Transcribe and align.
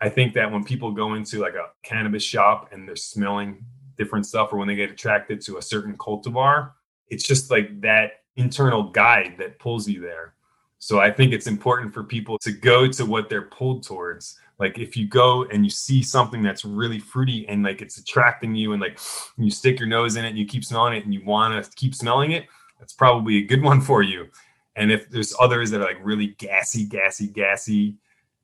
I 0.00 0.08
think 0.08 0.34
that 0.34 0.50
when 0.50 0.64
people 0.64 0.92
go 0.92 1.14
into 1.14 1.40
like 1.40 1.54
a 1.54 1.70
cannabis 1.82 2.22
shop 2.22 2.70
and 2.72 2.88
they're 2.88 2.96
smelling 2.96 3.64
different 3.98 4.26
stuff, 4.26 4.52
or 4.52 4.58
when 4.58 4.68
they 4.68 4.76
get 4.76 4.90
attracted 4.90 5.40
to 5.42 5.58
a 5.58 5.62
certain 5.62 5.96
cultivar, 5.96 6.72
it's 7.08 7.24
just 7.24 7.50
like 7.50 7.80
that 7.82 8.12
internal 8.36 8.90
guide 8.90 9.34
that 9.38 9.58
pulls 9.58 9.88
you 9.88 10.00
there. 10.00 10.34
So 10.78 10.98
I 10.98 11.10
think 11.10 11.34
it's 11.34 11.46
important 11.46 11.92
for 11.92 12.02
people 12.02 12.38
to 12.38 12.52
go 12.52 12.88
to 12.88 13.04
what 13.04 13.28
they're 13.28 13.42
pulled 13.42 13.82
towards. 13.82 14.38
Like 14.58 14.78
if 14.78 14.96
you 14.96 15.06
go 15.06 15.44
and 15.44 15.64
you 15.64 15.70
see 15.70 16.02
something 16.02 16.42
that's 16.42 16.64
really 16.64 16.98
fruity 16.98 17.46
and 17.48 17.62
like 17.62 17.82
it's 17.82 17.98
attracting 17.98 18.54
you 18.54 18.72
and 18.72 18.80
like 18.80 18.98
you 19.36 19.50
stick 19.50 19.78
your 19.78 19.88
nose 19.88 20.16
in 20.16 20.24
it 20.24 20.28
and 20.28 20.38
you 20.38 20.46
keep 20.46 20.64
smelling 20.64 20.94
it 20.94 21.04
and 21.04 21.12
you 21.12 21.22
want 21.24 21.62
to 21.62 21.70
keep 21.76 21.94
smelling 21.94 22.32
it, 22.32 22.46
that's 22.78 22.94
probably 22.94 23.38
a 23.38 23.46
good 23.46 23.62
one 23.70 23.80
for 23.82 24.02
you. 24.02 24.28
And 24.76 24.90
if 24.90 25.10
there's 25.10 25.34
others 25.38 25.70
that 25.70 25.82
are 25.82 25.84
like 25.84 25.98
really 26.02 26.28
gassy, 26.38 26.86
gassy, 26.86 27.26
gassy, 27.26 27.96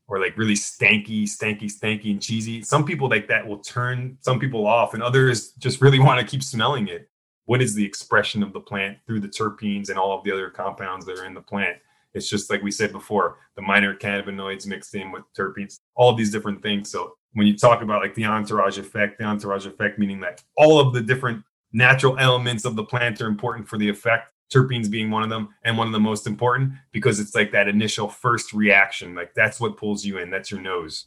or 0.09 0.21
like 0.21 0.37
really 0.39 0.55
stanky, 0.55 1.25
stanky, 1.25 1.65
stanky, 1.65 2.11
and 2.11 2.23
cheesy, 2.23 2.63
some 2.63 2.85
people 2.85 3.09
like 3.09 3.29
that 3.29 3.47
will 3.47 3.59
turn 3.59 4.17
some 4.21 4.39
people 4.39 4.67
off, 4.67 4.95
and 4.95 5.03
others 5.03 5.53
just 5.59 5.81
really 5.81 5.99
want 5.99 6.21
to 6.21 6.27
keep 6.27 6.43
smelling 6.43 6.89
it. 6.89 7.09
What 7.47 7.63
is 7.63 7.75
the 7.75 7.85
expression 7.85 8.43
of 8.43 8.53
the 8.53 8.61
plant 8.61 8.99
through 9.07 9.21
the 9.21 9.29
terpenes 9.29 9.89
and 9.89 9.99
all 9.99 10.17
of 10.17 10.25
the 10.25 10.33
other 10.33 10.51
compounds 10.51 11.07
that 11.07 11.19
are 11.19 11.25
in 11.25 11.35
the 11.35 11.41
plant? 11.41 11.77
It's 12.15 12.29
just 12.29 12.51
like 12.51 12.63
we 12.63 12.71
said 12.71 12.93
before, 12.93 13.37
the 13.57 13.63
minor 13.63 13.95
cannabinoids 13.95 14.67
mixed 14.67 14.95
in 14.95 15.13
with 15.13 15.25
terpenes, 15.37 15.81
all 15.95 16.15
these 16.15 16.33
different 16.33 16.63
things. 16.63 16.91
So 16.91 17.17
when 17.35 17.47
you 17.47 17.57
talk 17.57 17.83
about 17.83 18.03
like 18.03 18.15
the 18.15 18.25
entourage 18.25 18.79
effect, 18.79 19.19
the 19.19 19.25
entourage 19.25 19.67
effect 19.67 19.99
meaning 19.99 20.21
that 20.21 20.43
all 20.57 20.81
of 20.81 20.95
the 20.95 21.03
different 21.03 21.45
natural 21.73 22.19
elements 22.19 22.65
of 22.65 22.75
the 22.75 22.85
plant 22.85 23.21
are 23.21 23.27
important 23.27 23.69
for 23.69 23.77
the 23.77 23.89
effect 23.89 24.33
terpenes 24.53 24.91
being 24.91 25.11
one 25.11 25.23
of 25.23 25.29
them 25.29 25.49
and 25.65 25.77
one 25.77 25.87
of 25.87 25.93
the 25.93 26.01
most 26.01 26.27
important 26.27 26.73
because 26.93 27.21
it's 27.21 27.35
like 27.35 27.53
that 27.53 27.69
initial 27.69 28.09
first 28.09 28.53
reaction. 28.53 29.15
Like 29.15 29.35
that's 29.35 29.61
what 29.61 29.77
pulls 29.77 30.05
you 30.05 30.19
in. 30.19 30.31
That's 30.31 30.51
your 30.51 30.61
nose. 30.61 31.07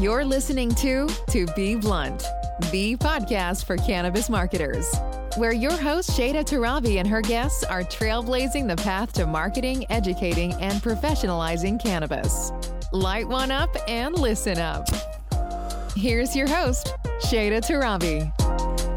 You're 0.00 0.24
listening 0.24 0.74
to 0.76 1.08
To 1.28 1.46
Be 1.48 1.74
Blunt, 1.74 2.24
the 2.70 2.96
podcast 2.96 3.64
for 3.64 3.76
cannabis 3.76 4.28
marketers 4.28 4.86
where 5.36 5.52
your 5.52 5.72
host 5.72 6.10
Shada 6.10 6.44
Torabi 6.44 6.98
and 6.98 7.06
her 7.06 7.22
guests 7.22 7.62
are 7.64 7.82
trailblazing 7.82 8.66
the 8.66 8.76
path 8.82 9.12
to 9.12 9.26
marketing, 9.26 9.86
educating, 9.90 10.52
and 10.54 10.82
professionalizing 10.82 11.80
cannabis. 11.80 12.52
Light 12.92 13.28
one 13.28 13.50
up 13.50 13.74
and 13.88 14.18
listen 14.18 14.58
up. 14.58 14.88
Here's 15.94 16.34
your 16.34 16.48
host, 16.48 16.94
Shada 17.20 17.60
Torabi. 17.60 18.39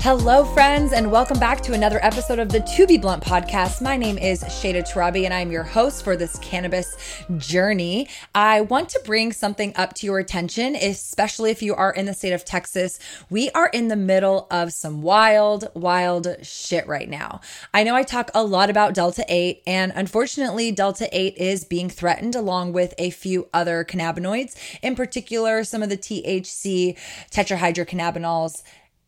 Hello, 0.03 0.43
friends, 0.43 0.91
and 0.91 1.09
welcome 1.09 1.39
back 1.39 1.61
to 1.61 1.71
another 1.71 1.97
episode 2.03 2.37
of 2.37 2.49
the 2.49 2.59
To 2.75 2.85
Be 2.85 2.97
Blunt 2.97 3.23
podcast. 3.23 3.81
My 3.81 3.95
name 3.95 4.17
is 4.17 4.43
Shada 4.43 4.85
Torabi, 4.85 5.23
and 5.23 5.33
I'm 5.33 5.49
your 5.49 5.63
host 5.63 6.03
for 6.03 6.17
this 6.17 6.37
cannabis 6.39 6.97
journey. 7.37 8.09
I 8.35 8.59
want 8.59 8.89
to 8.89 9.01
bring 9.05 9.31
something 9.31 9.71
up 9.77 9.93
to 9.93 10.05
your 10.05 10.19
attention, 10.19 10.75
especially 10.75 11.51
if 11.51 11.61
you 11.61 11.73
are 11.73 11.93
in 11.93 12.05
the 12.05 12.13
state 12.13 12.33
of 12.33 12.43
Texas. 12.43 12.99
We 13.29 13.49
are 13.51 13.67
in 13.67 13.87
the 13.87 13.95
middle 13.95 14.45
of 14.51 14.73
some 14.73 15.01
wild, 15.01 15.69
wild 15.73 16.27
shit 16.41 16.85
right 16.85 17.07
now. 17.07 17.39
I 17.73 17.85
know 17.85 17.95
I 17.95 18.03
talk 18.03 18.29
a 18.33 18.43
lot 18.43 18.69
about 18.69 18.93
Delta 18.93 19.23
8, 19.29 19.63
and 19.65 19.93
unfortunately, 19.95 20.73
Delta 20.73 21.07
8 21.17 21.37
is 21.37 21.63
being 21.63 21.89
threatened 21.89 22.35
along 22.35 22.73
with 22.73 22.93
a 22.97 23.09
few 23.11 23.47
other 23.53 23.85
cannabinoids, 23.85 24.57
in 24.81 24.97
particular, 24.97 25.63
some 25.63 25.81
of 25.81 25.87
the 25.87 25.95
THC 25.95 26.97
tetrahydrocannabinols 27.31 28.63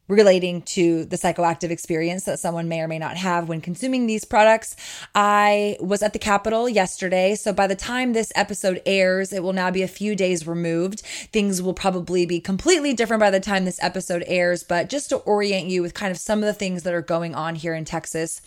relating 0.08 0.62
to 0.62 1.06
the 1.06 1.16
psychoactive 1.16 1.72
experience 1.72 2.26
that 2.26 2.40
someone 2.40 2.68
may 2.68 2.82
or 2.82 2.88
may 2.88 3.00
not 3.00 3.18
have 3.18 3.48
when 3.50 3.62
consuming 3.62 4.06
these 4.06 4.24
products. 4.24 4.76
I 5.16 5.78
was 5.80 6.04
at 6.04 6.14
the 6.14 6.20
Capitol 6.20 6.70
yesterday, 6.70 7.36
so 7.36 7.52
by 7.52 7.68
the 7.68 7.76
time 7.76 8.14
this 8.14 8.32
episode 8.36 8.82
airs, 8.86 9.34
it 9.34 9.42
will 9.42 9.54
now 9.54 9.72
be 9.72 9.82
a 9.82 9.88
few 9.88 10.16
days 10.16 10.46
removed. 10.46 11.02
Things 11.02 11.62
will 11.62 11.74
probably 11.74 12.26
be 12.26 12.40
completely 12.40 12.94
different 12.94 13.20
by 13.20 13.32
the 13.32 13.40
time 13.40 13.66
this 13.66 13.82
episode 13.82 14.24
airs, 14.28 14.64
but 14.64 14.90
just 14.90 15.10
to 15.10 15.18
orient 15.18 15.68
you 15.68 15.82
with 15.82 15.94
kind 15.94 16.12
of 16.12 16.18
some 16.18 16.40
of 16.40 16.46
the 16.46 16.54
things 16.54 16.84
that 16.84 16.94
are 16.94 17.02
going 17.02 17.34
on 17.34 17.56
here 17.56 17.74
in 17.74 17.86
Texas. 17.86 18.42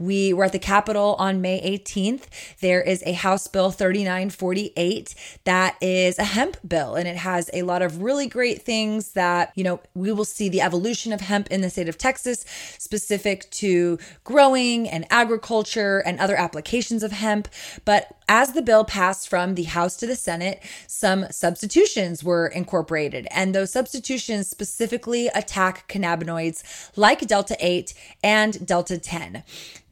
We 0.00 0.32
were 0.32 0.44
at 0.44 0.52
the 0.52 0.58
Capitol 0.58 1.14
on 1.18 1.42
May 1.42 1.60
18th. 1.60 2.24
There 2.60 2.80
is 2.80 3.02
a 3.04 3.12
House 3.12 3.46
Bill 3.46 3.70
3948 3.70 5.14
that 5.44 5.76
is 5.82 6.18
a 6.18 6.24
hemp 6.24 6.56
bill, 6.66 6.94
and 6.94 7.06
it 7.06 7.18
has 7.18 7.50
a 7.52 7.62
lot 7.62 7.82
of 7.82 8.02
really 8.02 8.26
great 8.26 8.62
things 8.62 9.12
that, 9.12 9.52
you 9.54 9.62
know, 9.62 9.80
we 9.94 10.10
will 10.10 10.24
see 10.24 10.48
the 10.48 10.62
evolution 10.62 11.12
of 11.12 11.20
hemp 11.20 11.48
in 11.50 11.60
the 11.60 11.68
state 11.68 11.88
of 11.88 11.98
Texas, 11.98 12.46
specific 12.78 13.50
to 13.50 13.98
growing 14.24 14.88
and 14.88 15.04
agriculture 15.10 15.98
and 15.98 16.18
other 16.18 16.36
applications 16.36 17.02
of 17.02 17.12
hemp. 17.12 17.46
But 17.84 18.16
as 18.26 18.52
the 18.52 18.62
bill 18.62 18.84
passed 18.84 19.28
from 19.28 19.54
the 19.54 19.64
House 19.64 19.96
to 19.96 20.06
the 20.06 20.16
Senate, 20.16 20.62
some 20.86 21.26
substitutions 21.30 22.24
were 22.24 22.46
incorporated, 22.46 23.28
and 23.30 23.54
those 23.54 23.70
substitutions 23.70 24.48
specifically 24.48 25.26
attack 25.28 25.92
cannabinoids 25.92 26.62
like 26.96 27.26
Delta 27.26 27.56
8 27.60 27.92
and 28.22 28.66
Delta 28.66 28.96
10. 28.96 29.42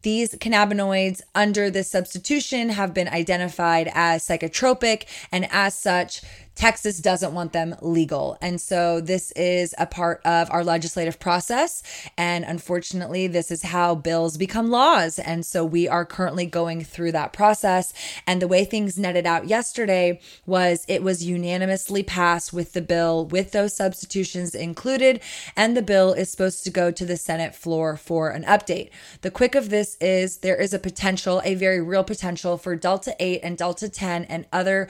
These 0.03 0.35
cannabinoids 0.35 1.21
under 1.35 1.71
this 1.71 1.91
substitution 1.91 2.71
have 2.71 2.95
been 2.95 3.09
identified 3.09 3.91
as 3.95 4.27
psychotropic, 4.27 5.07
and 5.33 5.49
as 5.51 5.75
such, 5.75 6.23
Texas 6.59 6.99
doesn't 6.99 7.33
want 7.33 7.53
them 7.53 7.77
legal. 7.81 8.37
And 8.43 8.61
so 8.61 9.01
this 9.01 9.31
is 9.37 9.77
a 9.79 9.87
part 9.87 10.21
of 10.25 10.51
our 10.51 10.65
legislative 10.65 11.21
process. 11.21 11.85
And 12.17 12.45
unfortunately, 12.45 13.29
this 13.29 13.53
is 13.53 13.63
how 13.63 13.95
bills 13.95 14.37
become 14.37 14.69
laws. 14.69 15.21
And 15.21 15.47
so 15.47 15.65
we 15.65 15.87
are 15.87 16.05
currently 16.05 16.47
going 16.47 16.83
through 16.83 17.13
that 17.13 17.33
process. 17.33 17.95
And 18.27 18.43
the 18.43 18.49
way 18.49 18.65
things 18.65 18.99
netted 18.99 19.25
out 19.25 19.47
yesterday 19.47 20.19
was 20.47 20.85
it 20.89 21.05
was 21.05 21.25
unanimously 21.25 22.03
passed 22.03 22.53
with 22.53 22.73
the 22.73 22.83
bill 22.83 23.25
with 23.27 23.53
those 23.53 23.77
substitutions 23.77 24.53
included. 24.53 25.21
And 25.55 25.77
the 25.77 25.83
bill 25.83 26.13
is 26.13 26.29
supposed 26.29 26.65
to 26.65 26.71
go 26.71 26.91
to 26.91 27.07
the 27.07 27.17
Senate 27.17 27.55
floor 27.55 27.97
for 27.97 28.31
an 28.31 28.43
update. 28.43 28.91
The 29.21 29.31
quick 29.31 29.55
of 29.55 29.71
this 29.71 29.97
is 30.01 30.39
there 30.39 30.61
is 30.61 30.75
a 30.75 30.81
potential, 30.81 31.41
a 31.45 31.55
very 31.55 31.81
real 31.81 32.03
potential 32.03 32.59
for 32.59 32.75
Delta 32.75 33.15
8 33.21 33.43
and 33.45 33.57
Delta 33.57 33.89
10 33.89 34.25
and 34.25 34.45
other 34.53 34.89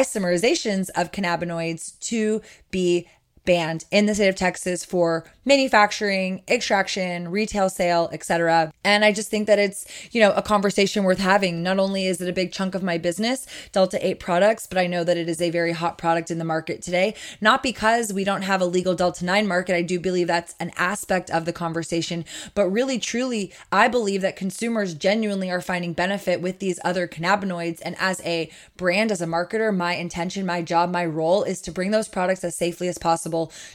isomerizations 0.00 0.88
of 0.96 1.12
cannabinoids 1.12 1.98
to 2.00 2.40
be 2.70 3.06
banned 3.44 3.84
in 3.90 4.06
the 4.06 4.14
state 4.14 4.28
of 4.28 4.36
Texas 4.36 4.84
for 4.84 5.24
manufacturing, 5.44 6.42
extraction, 6.48 7.28
retail 7.28 7.68
sale, 7.68 8.08
etc. 8.12 8.72
And 8.84 9.04
I 9.04 9.12
just 9.12 9.28
think 9.28 9.46
that 9.48 9.58
it's, 9.58 9.84
you 10.12 10.20
know, 10.20 10.32
a 10.32 10.42
conversation 10.42 11.02
worth 11.02 11.18
having. 11.18 11.62
Not 11.62 11.78
only 11.78 12.06
is 12.06 12.20
it 12.20 12.28
a 12.28 12.32
big 12.32 12.52
chunk 12.52 12.74
of 12.74 12.82
my 12.82 12.98
business, 12.98 13.46
Delta 13.72 14.04
8 14.04 14.20
products, 14.20 14.66
but 14.66 14.78
I 14.78 14.86
know 14.86 15.02
that 15.02 15.16
it 15.16 15.28
is 15.28 15.40
a 15.40 15.50
very 15.50 15.72
hot 15.72 15.98
product 15.98 16.30
in 16.30 16.38
the 16.38 16.44
market 16.44 16.82
today. 16.82 17.14
Not 17.40 17.62
because 17.62 18.12
we 18.12 18.24
don't 18.24 18.42
have 18.42 18.60
a 18.60 18.66
legal 18.66 18.94
Delta 18.94 19.24
9 19.24 19.46
market. 19.48 19.74
I 19.74 19.82
do 19.82 19.98
believe 19.98 20.28
that's 20.28 20.54
an 20.60 20.70
aspect 20.76 21.30
of 21.30 21.44
the 21.44 21.52
conversation, 21.52 22.24
but 22.54 22.68
really 22.68 22.98
truly, 22.98 23.52
I 23.72 23.88
believe 23.88 24.22
that 24.22 24.36
consumers 24.36 24.94
genuinely 24.94 25.50
are 25.50 25.60
finding 25.60 25.92
benefit 25.92 26.40
with 26.40 26.60
these 26.60 26.78
other 26.84 27.08
cannabinoids 27.08 27.80
and 27.84 27.96
as 27.98 28.20
a 28.20 28.50
brand 28.76 29.10
as 29.10 29.20
a 29.20 29.26
marketer, 29.26 29.74
my 29.76 29.94
intention, 29.94 30.46
my 30.46 30.62
job, 30.62 30.90
my 30.90 31.04
role 31.04 31.42
is 31.42 31.60
to 31.62 31.72
bring 31.72 31.90
those 31.90 32.08
products 32.08 32.44
as 32.44 32.54
safely 32.56 32.86
as 32.86 32.98
possible 32.98 33.31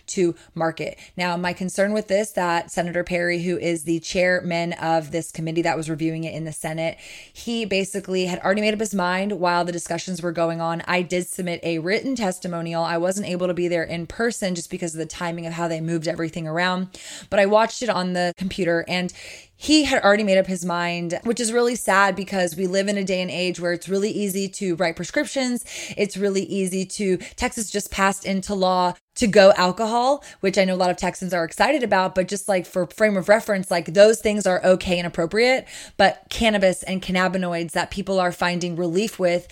to 0.08 0.36
market. 0.56 0.98
Now, 1.16 1.38
my 1.38 1.54
concern 1.54 1.94
with 1.94 2.08
this 2.08 2.32
that 2.32 2.72
Senator 2.72 3.04
Perry, 3.04 3.44
who 3.44 3.58
is 3.58 3.84
the 3.84 4.00
chairman 4.00 4.74
of 4.74 5.12
this 5.12 5.32
committee 5.32 5.62
that 5.64 5.78
was 5.78 5.90
reviewing 5.90 6.24
it 6.24 6.34
in 6.34 6.46
the 6.46 6.52
Senate, 6.52 6.98
he 7.34 7.66
basically 7.66 8.26
had 8.26 8.40
already 8.40 8.62
made 8.62 8.74
up 8.74 8.80
his 8.80 8.94
mind 8.94 9.40
while 9.40 9.66
the 9.66 9.72
discussions 9.72 10.22
were 10.22 10.32
going 10.32 10.62
on. 10.62 10.82
I 10.88 11.02
did 11.02 11.28
submit 11.28 11.60
a 11.64 11.80
written 11.80 12.16
testimonial. 12.16 12.84
I 12.84 12.98
wasn't 12.98 13.28
able 13.28 13.48
to 13.48 13.54
be 13.54 13.68
there 13.68 13.84
in 13.84 14.08
person 14.08 14.56
just 14.56 14.70
because 14.70 14.94
of 14.94 15.00
the 15.00 15.06
timing 15.06 15.46
of 15.46 15.54
how 15.54 15.68
they 15.68 15.82
moved 15.82 16.08
everything 16.08 16.48
around, 16.48 16.88
but 17.30 17.40
I 17.40 17.46
watched 17.46 17.82
it 17.82 17.90
on 17.90 18.14
the 18.14 18.34
computer 18.38 18.86
and 18.88 19.12
he 19.60 19.86
had 19.86 20.04
already 20.04 20.24
made 20.24 20.38
up 20.38 20.46
his 20.46 20.64
mind, 20.64 21.20
which 21.24 21.40
is 21.40 21.52
really 21.52 21.76
sad 21.76 22.16
because 22.16 22.56
we 22.56 22.68
live 22.68 22.88
in 22.88 22.96
a 22.96 23.04
day 23.04 23.22
and 23.22 23.32
age 23.32 23.60
where 23.60 23.74
it's 23.74 23.90
really 23.90 24.12
easy 24.12 24.48
to 24.48 24.76
write 24.76 24.96
prescriptions. 24.96 25.66
It's 25.98 26.16
really 26.16 26.44
easy 26.44 26.86
to, 26.86 27.18
Texas 27.36 27.72
just 27.72 27.90
passed 27.90 28.24
into 28.24 28.54
law 28.54 28.94
to 29.16 29.26
go 29.26 29.52
alcohol, 29.58 30.24
which 30.42 30.60
I 30.60 30.64
know 30.64 30.76
a 30.76 30.78
lot 30.78 30.92
of 30.92 30.98
Texans 30.98 31.34
are 31.34 31.44
excited 31.44 31.82
about, 31.82 32.14
but 32.14 32.28
just 32.28 32.48
like 32.48 32.68
for 32.68 32.86
frame 32.86 33.18
of 33.18 33.30
reference, 33.30 33.72
like 33.72 33.96
those 33.96 34.22
things 34.22 34.46
are 34.46 34.64
okay 34.64 35.00
and 35.00 35.08
appropriate. 35.08 35.68
But 35.98 36.28
cannabis 36.30 36.84
and 36.84 37.02
cannabinoids 37.02 37.72
that 37.72 37.90
people 37.90 38.20
are 38.20 38.32
finding 38.32 38.76
relief 38.76 39.18
with 39.18 39.48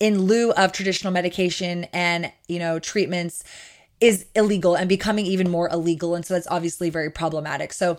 in 0.00 0.22
lieu 0.22 0.50
of 0.52 0.72
traditional 0.72 1.12
medication 1.12 1.84
and, 1.92 2.32
you 2.48 2.58
know, 2.58 2.80
treatments 2.80 3.44
is 4.00 4.26
illegal 4.34 4.74
and 4.74 4.88
becoming 4.88 5.24
even 5.24 5.48
more 5.48 5.68
illegal. 5.68 6.16
And 6.16 6.26
so 6.26 6.34
that's 6.34 6.48
obviously 6.48 6.90
very 6.90 7.10
problematic. 7.10 7.72
So, 7.72 7.98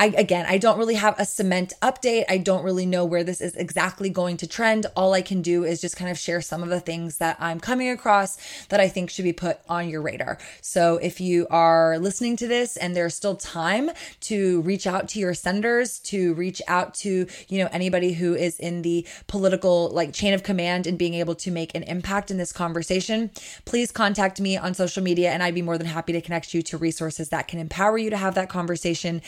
I, 0.00 0.06
again, 0.16 0.46
I 0.48 0.58
don't 0.58 0.78
really 0.78 0.94
have 0.94 1.18
a 1.18 1.24
cement 1.24 1.72
update. 1.82 2.24
I 2.28 2.38
don't 2.38 2.62
really 2.62 2.86
know 2.86 3.04
where 3.04 3.24
this 3.24 3.40
is 3.40 3.56
exactly 3.56 4.08
going 4.10 4.36
to 4.36 4.46
trend. 4.46 4.86
All 4.94 5.12
I 5.12 5.22
can 5.22 5.42
do 5.42 5.64
is 5.64 5.80
just 5.80 5.96
kind 5.96 6.08
of 6.08 6.16
share 6.16 6.40
some 6.40 6.62
of 6.62 6.68
the 6.68 6.78
things 6.78 7.18
that 7.18 7.36
I'm 7.40 7.58
coming 7.58 7.90
across 7.90 8.38
that 8.68 8.78
I 8.78 8.86
think 8.88 9.10
should 9.10 9.24
be 9.24 9.32
put 9.32 9.58
on 9.68 9.88
your 9.88 10.00
radar. 10.00 10.38
So 10.60 10.98
if 10.98 11.20
you 11.20 11.48
are 11.50 11.98
listening 11.98 12.36
to 12.36 12.46
this 12.46 12.76
and 12.76 12.94
there's 12.94 13.16
still 13.16 13.34
time 13.34 13.90
to 14.20 14.60
reach 14.60 14.86
out 14.86 15.08
to 15.08 15.18
your 15.18 15.34
senators, 15.34 15.98
to 16.00 16.32
reach 16.34 16.62
out 16.68 16.94
to, 16.94 17.26
you 17.48 17.58
know, 17.58 17.68
anybody 17.72 18.12
who 18.12 18.36
is 18.36 18.60
in 18.60 18.82
the 18.82 19.04
political 19.26 19.88
like 19.90 20.12
chain 20.12 20.32
of 20.32 20.44
command 20.44 20.86
and 20.86 20.96
being 20.96 21.14
able 21.14 21.34
to 21.34 21.50
make 21.50 21.74
an 21.74 21.82
impact 21.82 22.30
in 22.30 22.36
this 22.36 22.52
conversation, 22.52 23.32
please 23.64 23.90
contact 23.90 24.40
me 24.40 24.56
on 24.56 24.74
social 24.74 25.02
media 25.02 25.32
and 25.32 25.42
I'd 25.42 25.56
be 25.56 25.62
more 25.62 25.76
than 25.76 25.88
happy 25.88 26.12
to 26.12 26.20
connect 26.20 26.54
you 26.54 26.62
to 26.62 26.78
resources 26.78 27.30
that 27.30 27.48
can 27.48 27.58
empower 27.58 27.98
you 27.98 28.10
to 28.10 28.16
have 28.16 28.36
that 28.36 28.48
conversation 28.48 29.22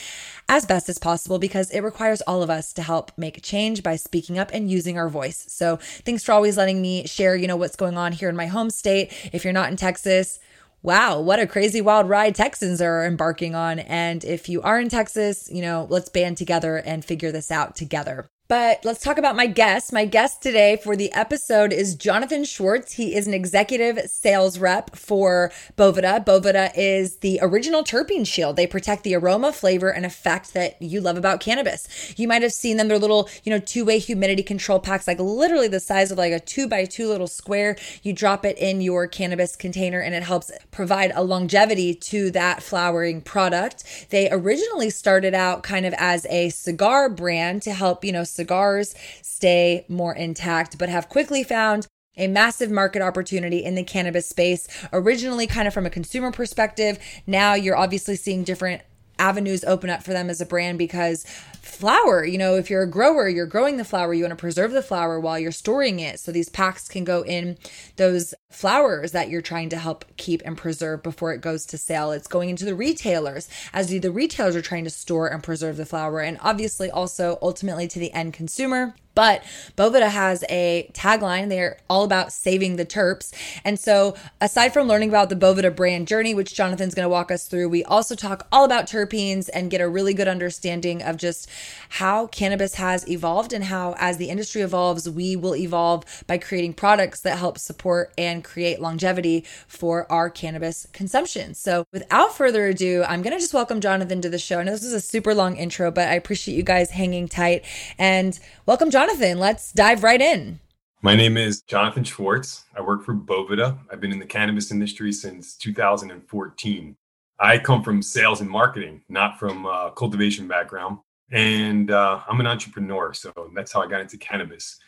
as 0.49 0.60
best 0.67 0.89
as 0.89 0.99
possible 0.99 1.39
because 1.39 1.71
it 1.71 1.81
requires 1.81 2.21
all 2.23 2.43
of 2.43 2.51
us 2.51 2.73
to 2.75 2.83
help 2.83 3.13
make 3.17 3.37
a 3.39 3.41
change 3.41 3.83
by 3.83 3.97
speaking 3.97 4.39
up 4.39 4.51
and 4.53 4.71
using 4.71 4.99
our 4.99 5.09
voice. 5.09 5.45
So 5.49 5.77
thanks 6.05 6.25
for 6.25 6.33
always 6.33 6.57
letting 6.57 6.81
me 6.81 7.07
share, 7.07 7.37
you 7.37 7.47
know, 7.47 7.57
what's 7.57 7.77
going 7.77 7.97
on 7.97 8.13
here 8.13 8.29
in 8.29 8.37
my 8.37 8.47
home 8.47 8.71
state. 8.71 9.13
If 9.33 9.45
you're 9.45 9.53
not 9.53 9.71
in 9.71 9.77
Texas, 9.77 10.39
wow, 10.83 11.21
what 11.21 11.39
a 11.39 11.47
crazy 11.47 11.81
wild 11.81 12.09
ride 12.09 12.35
Texans 12.35 12.81
are 12.81 13.05
embarking 13.05 13.55
on. 13.55 13.79
And 13.81 14.25
if 14.25 14.49
you 14.49 14.63
are 14.63 14.81
in 14.81 14.89
Texas, 14.89 15.49
you 15.53 15.63
know, 15.63 15.87
let's 15.91 16.09
band 16.09 16.37
together 16.37 16.77
and 16.77 17.05
figure 17.05 17.33
this 17.33 17.51
out 17.51 17.77
together. 17.77 18.29
But 18.51 18.85
let's 18.85 19.01
talk 19.01 19.17
about 19.17 19.37
my 19.37 19.47
guest. 19.47 19.93
My 19.93 20.05
guest 20.05 20.43
today 20.43 20.77
for 20.83 20.97
the 20.97 21.13
episode 21.13 21.73
is 21.73 21.95
Jonathan 21.95 22.43
Schwartz. 22.43 22.95
He 22.95 23.15
is 23.15 23.29
an 23.29 23.33
executive 23.33 24.11
sales 24.11 24.59
rep 24.59 24.97
for 24.97 25.53
Boveda. 25.79 26.27
Boveda 26.27 26.73
is 26.77 27.19
the 27.19 27.39
original 27.43 27.85
terpene 27.85 28.27
shield. 28.27 28.57
They 28.57 28.67
protect 28.67 29.05
the 29.05 29.15
aroma, 29.15 29.53
flavor, 29.53 29.91
and 29.91 30.05
effect 30.05 30.53
that 30.55 30.83
you 30.83 31.01
love 31.01 31.17
about 31.17 31.39
cannabis. 31.39 32.13
You 32.17 32.27
might 32.27 32.43
have 32.43 32.53
seen 32.53 32.77
them. 32.77 32.89
They're 32.89 32.99
little, 32.99 33.29
you 33.45 33.51
know, 33.51 33.61
two-way 33.61 34.01
humidity 34.01 34.43
control 34.43 34.81
packs, 34.81 35.07
like 35.07 35.21
literally 35.21 35.69
the 35.69 35.79
size 35.79 36.11
of 36.11 36.19
like 36.19 36.33
a 36.33 36.41
two 36.41 36.67
by 36.67 36.87
two 36.87 37.07
little 37.07 37.29
square. 37.29 37.77
You 38.03 38.13
drop 38.13 38.45
it 38.45 38.59
in 38.59 38.81
your 38.81 39.07
cannabis 39.07 39.55
container 39.55 40.01
and 40.01 40.13
it 40.13 40.25
helps 40.25 40.51
provide 40.73 41.13
a 41.15 41.23
longevity 41.23 41.95
to 41.95 42.33
that 42.33 42.65
flowering 42.65 43.21
product. 43.21 44.09
They 44.11 44.29
originally 44.29 44.91
started 44.91 45.35
out 45.35 45.63
kind 45.63 45.87
of 45.87 45.95
as 45.99 46.27
a 46.29 46.49
cigar 46.49 47.09
brand 47.09 47.63
to 47.63 47.73
help, 47.75 48.05
you 48.05 48.11
know, 48.11 48.25
cigars 48.41 48.95
stay 49.21 49.85
more 49.87 50.15
intact, 50.15 50.79
but 50.79 50.89
have 50.89 51.11
quickly 51.11 51.45
found 51.45 51.87
a 52.17 52.27
massive 52.27 52.71
market 52.71 53.03
opportunity 53.03 53.63
in 53.63 53.75
the 53.75 53.85
cannabis 53.85 54.27
space. 54.27 54.67
Originally, 54.93 55.47
kind 55.47 55.69
of 55.69 55.75
from 55.75 55.87
a 55.87 55.91
consumer 55.91 56.33
perspective, 56.33 56.99
now 57.27 57.53
you're 57.53 57.77
obviously 57.77 58.17
seeing 58.17 58.45
different 58.45 58.83
avenues 59.19 59.63
open 59.65 59.91
up 59.91 60.03
for 60.03 60.13
them 60.13 60.31
as 60.31 60.41
a 60.41 60.47
brand 60.47 60.79
because 60.79 61.25
flower, 61.61 62.25
you 62.25 62.39
know, 62.39 62.57
if 62.57 62.71
you're 62.71 62.83
a 62.83 62.91
grower, 62.91 63.29
you're 63.29 63.47
growing 63.47 63.77
the 63.77 63.85
flower, 63.85 64.15
you 64.15 64.25
want 64.25 64.33
to 64.33 64.37
preserve 64.37 64.73
the 64.73 64.83
flower 64.83 65.21
while 65.21 65.39
you're 65.39 65.53
storing 65.53 66.01
it. 66.01 66.19
So 66.19 66.33
these 66.33 66.49
packs 66.49 66.89
can 66.89 67.05
go 67.05 67.23
in 67.23 67.59
those 67.97 68.35
flowers 68.51 69.13
that 69.13 69.31
you're 69.31 69.41
trying 69.41 69.69
to 69.71 69.79
help 69.79 70.05
keep 70.17 70.43
and 70.45 70.59
preserve 70.59 71.03
before 71.03 71.33
it 71.33 71.41
goes 71.41 71.65
to 71.67 71.79
sale. 71.79 72.11
It's 72.11 72.27
going 72.27 72.51
into 72.51 72.65
the 72.65 72.75
retailers 72.75 73.49
as 73.73 73.89
the, 73.89 73.99
the 73.99 74.11
retailers 74.11 74.57
are 74.57 74.63
trying 74.63 74.85
to 74.85 74.91
store 74.91 75.29
and 75.29 75.43
preserve 75.43 75.77
the 75.77 75.87
flower 75.87 76.21
and 76.21 76.37
obviously 76.43 76.91
also 76.91 77.39
ultimately 77.41 77.87
to 77.89 77.99
the 77.99 78.13
end 78.13 78.35
consumer. 78.35 78.95
But 79.15 79.43
Boveda 79.77 80.09
has 80.09 80.45
a 80.49 80.89
tagline. 80.93 81.49
They're 81.49 81.79
all 81.91 82.05
about 82.05 82.33
saving 82.33 82.77
the 82.77 82.87
terps. 82.87 83.35
And 83.65 83.79
so, 83.79 84.15
aside 84.41 84.73
from 84.73 84.87
learning 84.87 85.09
about 85.09 85.29
the 85.29 85.37
Boveda 85.37 85.75
brand 85.75 86.07
journey, 86.07 86.33
which 86.33 86.55
Jonathan's 86.55 86.95
going 86.95 87.05
to 87.05 87.11
walk 87.11 87.31
us 87.31 87.47
through, 87.49 87.69
we 87.69 87.83
also 87.85 88.15
talk 88.15 88.47
all 88.53 88.65
about 88.65 88.87
terpenes 88.87 89.51
and 89.53 89.71
get 89.71 89.81
a 89.81 89.89
really 89.89 90.15
good 90.15 90.29
understanding 90.29 91.03
of 91.03 91.17
just 91.17 91.49
how 91.89 92.29
cannabis 92.29 92.77
has 92.77 93.09
evolved 93.09 93.53
and 93.53 93.65
how, 93.65 93.95
as 93.99 94.17
the 94.17 94.31
industry 94.31 94.63
evolves, 94.63 95.11
we 95.11 95.35
will 95.35 95.57
evolve 95.57 96.05
by 96.27 96.39
creating 96.39 96.75
products 96.75 97.21
that 97.21 97.39
help 97.39 97.59
support 97.59 98.13
and 98.17 98.40
create 98.43 98.81
longevity 98.81 99.45
for 99.67 100.11
our 100.11 100.31
cannabis 100.31 100.87
consumption. 100.93 101.55
So, 101.55 101.85
without 101.93 102.37
further 102.37 102.67
ado, 102.67 103.05
I'm 103.09 103.23
going 103.23 103.33
to 103.33 103.39
just 103.39 103.55
welcome 103.55 103.81
Jonathan 103.81 104.21
to 104.23 104.29
the 104.29 104.39
show. 104.39 104.59
I 104.59 104.65
know 104.65 104.73
this 104.73 104.85
is 104.85 104.93
a 104.93 105.01
super 105.01 105.35
long 105.35 105.57
intro, 105.57 105.91
but 105.91 106.09
I 106.09 106.15
appreciate 106.15 106.57
you 106.57 106.63
guys 106.63 106.91
hanging 106.91 107.29
tight 107.29 107.65
and 107.99 108.39
welcome, 108.67 108.91
Jonathan. 108.91 109.39
Let's 109.39 109.73
dive 109.73 110.03
right 110.03 110.21
in. 110.21 110.61
My 111.03 111.17
name 111.17 111.37
is 111.37 111.63
Jonathan 111.63 112.05
Schwartz. 112.05 112.65
I 112.77 112.83
work 112.83 113.05
for 113.05 113.15
Boveda. 113.15 113.79
I've 113.91 114.01
been 114.01 114.13
in 114.13 114.19
the 114.19 114.27
cannabis 114.27 114.71
industry 114.71 115.13
since 115.13 115.57
2014. 115.57 116.97
I 117.39 117.59
come 117.59 117.83
from 117.83 118.03
sales 118.03 118.43
and 118.43 118.51
marketing, 118.51 119.03
not 119.09 119.39
from 119.39 119.65
uh, 119.65 119.91
cultivation 119.91 120.47
background 120.47 120.99
and 121.31 121.91
uh, 121.91 122.21
I'm 122.29 122.41
an 122.41 122.47
entrepreneur, 122.47 123.13
so 123.13 123.33
that's 123.55 123.73
how 123.73 123.83
I 123.83 123.87
got 123.87 124.01
into 124.01 124.17
cannabis. 124.19 124.79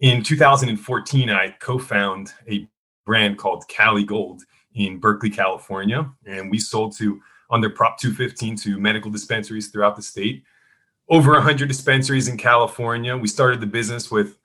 In 0.00 0.22
2014, 0.22 1.30
I 1.30 1.50
co-found 1.60 2.32
a 2.48 2.68
brand 3.06 3.38
called 3.38 3.66
Cali 3.68 4.04
Gold 4.04 4.42
in 4.74 4.98
Berkeley, 4.98 5.30
California, 5.30 6.10
and 6.26 6.50
we 6.50 6.58
sold 6.58 6.94
to 6.98 7.20
under 7.50 7.70
Prop 7.70 7.98
215 7.98 8.56
to 8.56 8.78
medical 8.78 9.10
dispensaries 9.10 9.68
throughout 9.68 9.96
the 9.96 10.02
state. 10.02 10.42
Over 11.08 11.32
100 11.32 11.68
dispensaries 11.68 12.28
in 12.28 12.36
California. 12.36 13.16
We 13.16 13.28
started 13.28 13.60
the 13.60 13.66
business 13.66 14.10
with 14.10 14.38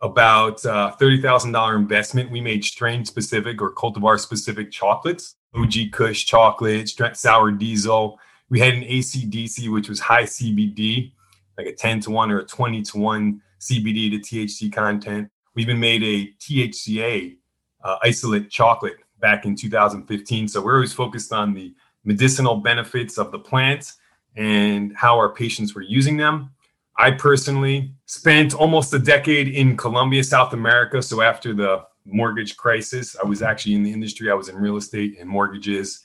about 0.00 0.64
uh, 0.64 0.94
$30,000 1.00 1.76
investment. 1.76 2.30
We 2.30 2.40
made 2.40 2.64
strain 2.64 3.04
specific 3.04 3.60
or 3.60 3.74
cultivar 3.74 4.18
specific 4.20 4.70
chocolates, 4.70 5.34
OG 5.54 5.90
Kush 5.92 6.24
chocolate, 6.24 6.90
sour 7.14 7.50
diesel, 7.50 8.18
we 8.48 8.60
had 8.60 8.74
an 8.74 8.82
ACDC, 8.82 9.72
which 9.72 9.88
was 9.88 10.00
high 10.00 10.22
CBD, 10.22 11.12
like 11.58 11.66
a 11.66 11.72
10 11.72 12.00
to 12.00 12.10
1 12.10 12.30
or 12.30 12.40
a 12.40 12.44
20 12.44 12.82
to 12.82 12.98
1 12.98 13.42
CBD 13.60 14.10
to 14.10 14.18
THC 14.18 14.72
content. 14.72 15.30
We 15.54 15.62
even 15.62 15.80
made 15.80 16.02
a 16.02 16.32
THCA 16.38 17.36
uh, 17.86 17.98
isolate 18.02 18.50
chocolate 18.50 18.96
back 19.20 19.44
in 19.46 19.54
2015. 19.54 20.48
So 20.48 20.62
we're 20.62 20.74
always 20.74 20.92
focused 20.92 21.32
on 21.32 21.54
the 21.54 21.74
medicinal 22.04 22.56
benefits 22.56 23.18
of 23.18 23.32
the 23.32 23.38
plant 23.38 23.92
and 24.36 24.94
how 24.96 25.16
our 25.16 25.32
patients 25.32 25.74
were 25.74 25.82
using 25.82 26.16
them. 26.16 26.50
I 26.98 27.10
personally 27.10 27.92
spent 28.06 28.54
almost 28.54 28.92
a 28.92 28.98
decade 28.98 29.48
in 29.48 29.76
Colombia, 29.76 30.24
South 30.24 30.52
America. 30.52 31.02
So 31.02 31.20
after 31.20 31.54
the 31.54 31.84
mortgage 32.04 32.56
crisis, 32.56 33.16
I 33.22 33.26
was 33.26 33.42
actually 33.42 33.74
in 33.74 33.82
the 33.82 33.92
industry. 33.92 34.30
I 34.30 34.34
was 34.34 34.48
in 34.48 34.56
real 34.56 34.76
estate 34.76 35.16
and 35.18 35.28
mortgages. 35.28 36.00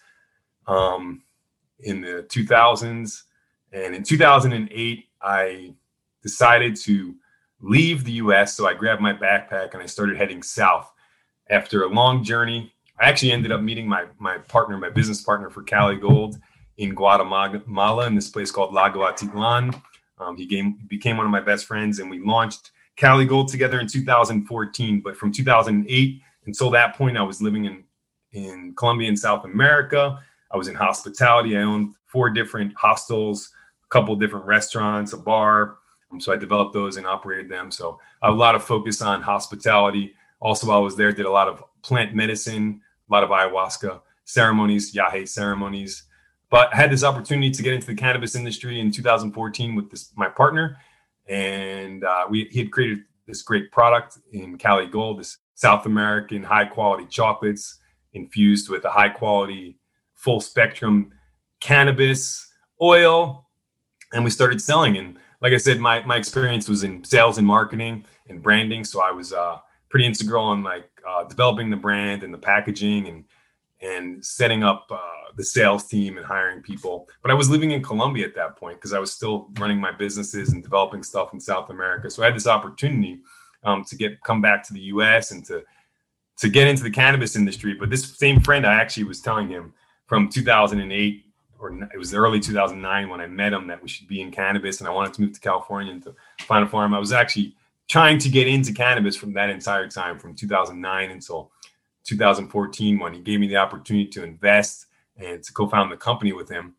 Um, 0.68 1.24
in 1.84 2.02
the 2.02 2.26
2000s. 2.30 3.24
And 3.72 3.96
in 3.96 4.04
2008, 4.04 5.06
I 5.22 5.74
decided 6.22 6.76
to 6.78 7.16
leave 7.62 8.04
the 8.04 8.14
US. 8.14 8.56
So 8.56 8.68
I 8.68 8.74
grabbed 8.74 9.02
my 9.02 9.14
backpack 9.14 9.74
and 9.74 9.82
I 9.82 9.86
started 9.86 10.18
heading 10.18 10.44
south. 10.44 10.92
After 11.52 11.84
a 11.84 11.88
long 11.88 12.24
journey, 12.24 12.74
I 12.98 13.10
actually 13.10 13.34
ended 13.34 13.52
up 13.52 13.62
meeting 13.62 13.86
my, 13.86 14.06
my 14.20 14.38
partner, 14.38 14.78
my 14.78 14.90
business 14.90 15.22
partner 15.22 15.50
for 15.50 15.64
Cali 15.64 15.98
Gold 15.98 16.40
in 16.78 16.96
Guatemala 16.96 18.08
in 18.08 18.16
this 18.16 18.30
place 18.30 18.52
called 18.52 18.74
Lago 18.74 19.02
Atitlan. 19.02 19.80
Um, 20.18 20.38
he 20.38 20.48
came, 20.48 20.80
became 20.88 21.18
one 21.18 21.26
of 21.26 21.32
my 21.32 21.42
best 21.42 21.66
friends 21.66 22.00
and 22.00 22.10
we 22.10 22.20
launched 22.20 22.72
Cali 22.96 23.26
Gold 23.26 23.50
together 23.50 23.82
in 23.82 23.88
2014. 23.88 25.02
But 25.02 25.18
from 25.18 25.34
2008 25.34 26.22
until 26.46 26.70
that 26.70 26.96
point, 26.96 27.18
I 27.18 27.24
was 27.24 27.42
living 27.42 27.66
in, 27.66 27.84
in 28.32 28.74
Colombia 28.78 29.10
and 29.10 29.20
South 29.20 29.44
America. 29.44 30.20
I 30.52 30.58
was 30.58 30.70
in 30.70 30.76
hospitality. 30.76 31.58
I 31.58 31.64
owned 31.64 31.96
four 32.06 32.30
different 32.30 32.74
hostels, 32.78 33.52
a 33.84 33.90
couple 33.90 34.16
different 34.16 34.46
restaurants, 34.46 35.12
a 35.12 35.18
bar. 35.18 35.80
Um, 36.12 36.22
so 36.22 36.32
I 36.32 36.38
developed 36.38 36.74
those 36.74 36.96
and 36.96 37.06
operated 37.06 37.50
them. 37.50 37.72
So 37.72 38.00
a 38.22 38.32
lot 38.32 38.56
of 38.56 38.64
focus 38.64 39.02
on 39.02 39.22
hospitality. 39.22 40.14
Also, 40.42 40.68
while 40.68 40.80
I 40.80 40.82
was 40.82 40.96
there, 40.96 41.12
did 41.12 41.26
a 41.26 41.32
lot 41.32 41.48
of 41.48 41.64
plant 41.84 42.14
medicine, 42.14 42.82
a 43.10 43.14
lot 43.14 43.24
of 43.24 43.30
ayahuasca 43.30 44.02
ceremonies, 44.26 44.94
yahe 44.94 45.28
ceremonies. 45.28 46.04
But 46.50 46.74
I 46.74 46.78
had 46.78 46.92
this 46.92 47.04
opportunity 47.04 47.52
to 47.52 47.64
get 47.64 47.74
into 47.74 47.88
the 47.88 47.96
cannabis 47.96 48.36
industry 48.36 48.80
in 48.80 48.92
2014 48.92 49.76
with 49.76 49.90
this 49.90 50.12
my 50.18 50.28
partner, 50.28 50.78
and 51.28 52.04
uh, 52.04 52.26
we 52.30 52.50
he 52.52 52.60
had 52.60 52.72
created 52.72 53.00
this 53.28 53.42
great 53.42 53.72
product 53.72 54.20
in 54.34 54.58
Cali 54.58 54.88
Gold, 54.88 55.20
this 55.20 55.38
South 55.56 55.86
American 55.86 56.44
high 56.44 56.66
quality 56.66 57.06
chocolates 57.06 57.80
infused 58.14 58.70
with 58.70 58.84
a 58.84 58.90
high 58.90 59.10
quality 59.10 59.78
full 60.16 60.42
spectrum 60.42 61.12
cannabis 61.60 62.52
oil. 62.82 63.48
And 64.14 64.24
we 64.24 64.30
started 64.30 64.62
selling. 64.62 64.98
And 64.98 65.18
like 65.42 65.54
i 65.54 65.58
said 65.58 65.80
my, 65.80 66.04
my 66.04 66.18
experience 66.18 66.68
was 66.68 66.84
in 66.84 67.04
sales 67.04 67.38
and 67.38 67.48
marketing 67.48 68.06
and 68.28 68.42
branding. 68.42 68.84
So 68.84 69.02
i 69.02 69.12
was 69.12 69.32
uh, 69.34 69.60
pretty 69.92 70.06
integral 70.06 70.54
in 70.54 70.64
like 70.64 70.90
uh, 71.08 71.26
developing 71.26 71.70
the 71.70 71.76
brand 71.76 72.24
and 72.24 72.34
the 72.34 72.38
packaging 72.38 73.08
and 73.08 73.26
and 73.84 74.24
setting 74.24 74.64
up 74.64 74.86
uh, 74.92 74.98
the 75.36 75.44
sales 75.44 75.88
team 75.88 76.18
and 76.18 76.26
hiring 76.26 76.62
people. 76.62 77.08
But 77.22 77.32
i 77.32 77.34
was 77.34 77.50
living 77.50 77.72
in 77.72 77.84
colombia 77.84 78.26
at 78.26 78.36
that 78.36 78.56
point 78.56 78.78
because 78.78 78.94
i 78.94 79.00
was 79.00 79.12
still 79.12 79.50
running 79.60 79.80
my 79.80 79.92
businesses 79.92 80.54
and 80.54 80.64
developing 80.64 81.04
stuff 81.04 81.34
in 81.34 81.40
south 81.40 81.70
america. 81.70 82.10
So 82.10 82.24
i 82.24 82.26
had 82.26 82.36
this 82.36 82.48
opportunity 82.48 83.20
um, 83.64 83.84
to 83.86 83.96
get 83.96 84.22
come 84.22 84.42
back 84.42 84.66
to 84.68 84.74
the 84.74 84.82
us 84.82 85.32
and 85.32 85.46
to 85.46 85.64
to 86.38 86.50
get 86.50 86.68
into 86.68 86.82
the 86.82 86.90
cannabis 86.90 87.36
industry. 87.36 87.76
But 87.76 87.90
this 87.90 88.18
same 88.18 88.40
friend 88.40 88.66
i 88.66 88.74
actually 88.74 89.04
was 89.04 89.22
telling 89.22 89.50
him 89.50 89.74
from 90.08 90.30
2008 90.30 91.26
or 91.62 91.72
it 91.94 91.98
was 91.98 92.14
early 92.14 92.40
2009 92.40 93.08
when 93.08 93.22
I 93.22 93.28
met 93.28 93.54
him 93.54 93.68
that 93.68 93.82
we 93.82 93.88
should 93.88 94.08
be 94.08 94.20
in 94.20 94.32
cannabis, 94.32 94.80
and 94.80 94.88
I 94.88 94.92
wanted 94.92 95.14
to 95.14 95.22
move 95.22 95.34
to 95.34 95.40
California 95.40 95.94
and 95.94 96.02
to 96.04 96.16
find 96.40 96.66
a 96.66 96.68
farm. 96.68 96.96
I 96.96 97.00
was 97.00 97.14
actually 97.14 97.56
trying 97.92 98.18
to 98.18 98.30
get 98.30 98.48
into 98.48 98.72
cannabis 98.72 99.18
from 99.18 99.34
that 99.34 99.50
entire 99.50 99.86
time, 99.86 100.18
from 100.18 100.34
2009 100.34 101.12
until 101.12 101.52
2014, 102.06 102.98
when 102.98 103.14
he 103.14 103.20
gave 103.20 103.38
me 103.38 103.50
the 103.50 103.58
opportunity 103.58 104.08
to 104.08 104.24
invest 104.24 104.86
and 105.18 105.44
to 105.44 105.52
co-found 105.52 105.92
the 105.92 105.98
company 105.98 106.32
with 106.32 106.48
him. 106.48 106.74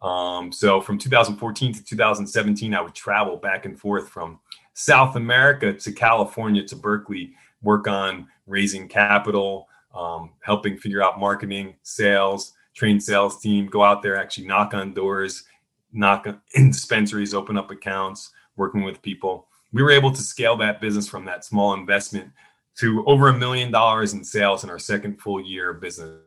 Um, 0.00 0.50
so 0.50 0.80
from 0.80 0.96
2014 0.96 1.74
to 1.74 1.84
2017, 1.84 2.72
I 2.72 2.80
would 2.80 2.94
travel 2.94 3.36
back 3.36 3.66
and 3.66 3.78
forth 3.78 4.08
from 4.08 4.40
South 4.72 5.16
America 5.16 5.70
to 5.74 5.92
California 5.92 6.64
to 6.64 6.76
Berkeley, 6.76 7.34
work 7.60 7.86
on 7.86 8.26
raising 8.46 8.88
capital, 8.88 9.68
um, 9.94 10.30
helping 10.40 10.78
figure 10.78 11.02
out 11.02 11.20
marketing, 11.20 11.74
sales, 11.82 12.54
train 12.72 12.98
sales 12.98 13.38
team, 13.38 13.66
go 13.66 13.84
out 13.84 14.00
there, 14.00 14.16
actually 14.16 14.46
knock 14.46 14.72
on 14.72 14.94
doors, 14.94 15.44
knock 15.92 16.26
in 16.54 16.70
dispensaries, 16.70 17.34
open 17.34 17.58
up 17.58 17.70
accounts, 17.70 18.30
working 18.56 18.82
with 18.82 19.02
people. 19.02 19.46
We 19.74 19.82
were 19.82 19.90
able 19.90 20.12
to 20.12 20.22
scale 20.22 20.56
that 20.58 20.80
business 20.80 21.08
from 21.08 21.24
that 21.24 21.44
small 21.44 21.74
investment 21.74 22.30
to 22.78 23.04
over 23.06 23.28
a 23.28 23.36
million 23.36 23.72
dollars 23.72 24.14
in 24.14 24.22
sales 24.22 24.62
in 24.62 24.70
our 24.70 24.78
second 24.78 25.20
full 25.20 25.44
year 25.44 25.70
of 25.70 25.80
business. 25.80 26.20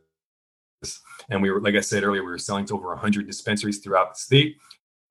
And 1.30 1.42
we 1.42 1.50
were, 1.50 1.62
like 1.62 1.76
I 1.76 1.80
said 1.80 2.04
earlier, 2.04 2.24
we 2.24 2.30
were 2.30 2.38
selling 2.38 2.66
to 2.66 2.76
over 2.76 2.90
100 2.90 3.26
dispensaries 3.26 3.80
throughout 3.80 4.14
the 4.14 4.20
state. 4.20 4.58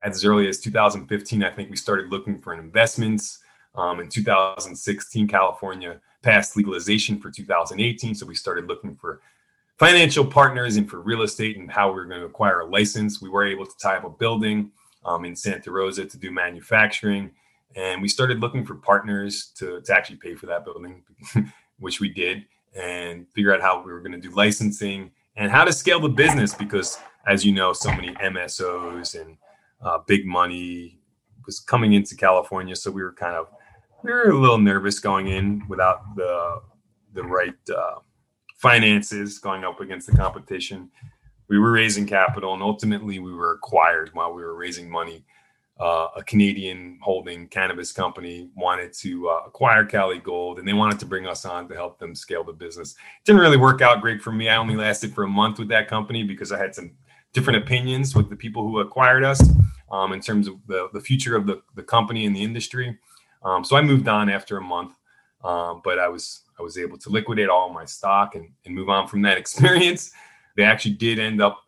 As 0.03 0.23
early 0.23 0.49
as 0.49 0.61
2015, 0.61 1.43
I 1.43 1.51
think 1.51 1.71
we 1.71 1.77
started 1.77 2.11
looking 2.11 2.39
for 2.39 2.53
investments. 2.53 3.39
Um, 3.75 4.01
in 4.01 4.09
2016, 4.11 5.29
California 5.29 5.99
passed 6.23 6.59
legalization 6.59 7.19
for 7.19 7.31
2018. 7.31 8.15
So 8.15 8.27
we 8.27 8.35
started 8.35 8.67
looking 8.67 8.97
for 8.97 9.23
financial 9.79 10.27
partners 10.27 10.77
and 10.77 10.89
for 10.89 11.01
real 11.01 11.23
estate 11.23 11.57
and 11.57 11.71
how 11.71 11.89
we 11.89 11.95
were 11.95 12.05
going 12.05 12.21
to 12.21 12.27
acquire 12.27 12.61
a 12.61 12.67
license. 12.67 13.23
We 13.23 13.31
were 13.31 13.47
able 13.47 13.65
to 13.65 13.79
tie 13.81 13.97
up 13.97 14.05
a 14.05 14.11
building 14.11 14.73
um, 15.07 15.25
in 15.25 15.35
Santa 15.35 15.71
Rosa 15.71 16.05
to 16.05 16.19
do 16.19 16.31
manufacturing. 16.31 17.31
And 17.77 18.01
we 18.01 18.09
started 18.09 18.41
looking 18.41 18.65
for 18.65 18.75
partners 18.75 19.53
to, 19.57 19.81
to 19.83 19.95
actually 19.95 20.17
pay 20.17 20.35
for 20.35 20.47
that 20.47 20.65
building, 20.65 21.03
which 21.79 22.01
we 22.01 22.09
did, 22.09 22.47
and 22.75 23.27
figure 23.35 23.55
out 23.55 23.61
how 23.61 23.83
we 23.83 23.93
were 23.93 24.01
going 24.01 24.13
to 24.13 24.19
do 24.19 24.35
licensing 24.35 25.11
and 25.37 25.51
how 25.51 25.65
to 25.65 25.73
scale 25.73 26.01
the 26.01 26.09
business 26.09 26.55
because, 26.55 26.99
as 27.27 27.45
you 27.45 27.53
know, 27.53 27.73
so 27.75 27.91
many 27.91 28.15
MSOs 28.15 29.21
and 29.21 29.37
uh, 29.83 29.99
big 30.07 30.27
money 30.27 30.99
was 31.45 31.61
coming 31.61 31.93
into 31.93 32.17
California. 32.17 32.75
So 32.75 32.91
we 32.91 33.03
were 33.03 33.13
kind 33.13 33.37
of 33.37 33.49
we 34.03 34.13
were 34.13 34.31
a 34.31 34.39
little 34.39 34.59
nervous 34.59 34.99
going 34.99 35.29
in 35.29 35.63
without 35.69 36.17
the 36.17 36.63
the 37.13 37.23
right 37.23 37.55
uh, 37.75 37.97
finances 38.57 39.39
going 39.39 39.65
up 39.65 39.81
against 39.81 40.11
the 40.11 40.17
competition. 40.17 40.91
We 41.49 41.59
were 41.59 41.71
raising 41.71 42.07
capital, 42.07 42.55
and 42.55 42.63
ultimately 42.63 43.19
we 43.19 43.33
were 43.33 43.53
acquired 43.53 44.11
while 44.13 44.33
we 44.33 44.43
were 44.43 44.57
raising 44.57 44.91
money. 44.91 45.25
Uh, 45.79 46.09
a 46.17 46.23
Canadian 46.25 46.99
holding 47.03 47.47
cannabis 47.49 47.93
company 47.93 48.49
wanted 48.57 48.95
to 48.95 49.29
uh, 49.29 49.43
acquire 49.47 49.85
Cali 49.85 50.19
Gold, 50.19 50.59
and 50.59 50.67
they 50.67 50.73
wanted 50.73 50.99
to 51.01 51.07
bring 51.07 51.27
us 51.27 51.45
on 51.45 51.69
to 51.69 51.75
help 51.75 51.99
them 51.99 52.15
scale 52.15 52.43
the 52.43 52.53
business. 52.53 52.93
It 52.93 53.27
didn't 53.27 53.43
really 53.43 53.59
work 53.59 53.83
out 53.83 54.01
great 54.01 54.23
for 54.23 54.33
me. 54.33 54.49
I 54.49 54.57
only 54.57 54.75
lasted 54.75 55.15
for 55.15 55.25
a 55.25 55.29
month 55.29 55.59
with 55.59 55.69
that 55.69 55.87
company 55.87 56.23
because 56.23 56.51
I 56.51 56.59
had 56.59 56.75
some 56.75 56.93
different 57.35 57.63
opinions 57.63 58.15
with 58.15 58.31
the 58.31 58.37
people 58.37 58.63
who 58.63 58.81
acquired 58.81 59.23
us 59.23 59.47
um, 59.91 60.15
in 60.15 60.21
terms 60.21 60.49
of 60.49 60.55
the, 60.67 60.89
the 60.95 61.01
future 61.01 61.37
of 61.37 61.47
the, 61.47 61.61
the 61.75 61.83
company 61.83 62.25
and 62.25 62.35
the 62.35 62.43
industry. 62.43 62.99
Um, 63.43 63.63
so 63.63 63.77
I 63.77 63.83
moved 63.83 64.09
on 64.09 64.31
after 64.31 64.57
a 64.57 64.63
month, 64.63 64.95
um, 65.45 65.83
but 65.85 65.99
I 65.99 66.09
was 66.09 66.43
I 66.59 66.63
was 66.63 66.79
able 66.79 66.97
to 66.97 67.11
liquidate 67.11 67.51
all 67.51 67.71
my 67.71 67.85
stock 67.85 68.35
and, 68.35 68.49
and 68.65 68.75
move 68.75 68.89
on 68.89 69.07
from 69.07 69.21
that 69.23 69.37
experience. 69.43 70.11
They 70.57 70.65
actually 70.65 70.95
did 70.95 71.19
end 71.19 71.43
up 71.43 71.59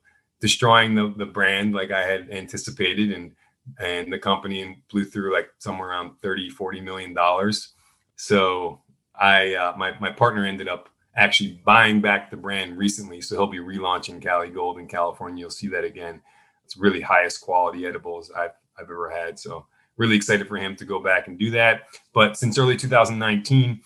destroying 0.41 0.95
the, 0.95 1.13
the 1.17 1.27
brand 1.27 1.75
like 1.75 1.91
I 1.91 2.03
had 2.03 2.31
anticipated 2.31 3.13
and 3.13 3.33
and 3.79 4.13
the 4.13 4.19
company 4.19 4.79
blew 4.91 5.05
through 5.05 5.33
like 5.33 5.49
somewhere 5.59 5.91
around 5.91 6.13
30 6.23 6.51
40 6.51 6.81
million 6.81 7.15
dollars. 7.15 7.75
So 8.17 8.81
I 9.15 9.55
uh, 9.55 9.75
my, 9.77 9.99
my 10.01 10.11
partner 10.11 10.45
ended 10.45 10.69
up 10.69 10.89
actually 11.17 11.61
buying 11.65 12.01
back 12.01 12.31
the 12.31 12.37
brand 12.37 12.79
recently 12.79 13.21
so 13.21 13.35
he'll 13.35 13.47
be 13.47 13.59
relaunching 13.59 14.23
Cali 14.23 14.51
Gold 14.51 14.79
in 14.79 14.87
California. 14.87 15.41
You'll 15.41 15.51
see 15.51 15.69
that 15.69 15.85
again. 15.85 16.21
It's 16.65 16.77
really 16.77 17.01
highest 17.01 17.41
quality 17.41 17.87
edibles 17.87 18.31
I've, 18.31 18.53
I've 18.79 18.91
ever 18.91 19.11
had 19.11 19.39
so 19.39 19.67
really 19.97 20.17
excited 20.17 20.47
for 20.47 20.57
him 20.57 20.77
to 20.77 20.85
go 20.85 21.03
back 21.03 21.27
and 21.27 21.39
do 21.39 21.51
that. 21.51 21.83
But 22.13 22.37
since 22.37 22.57
early 22.57 22.77
2019, 22.77 23.81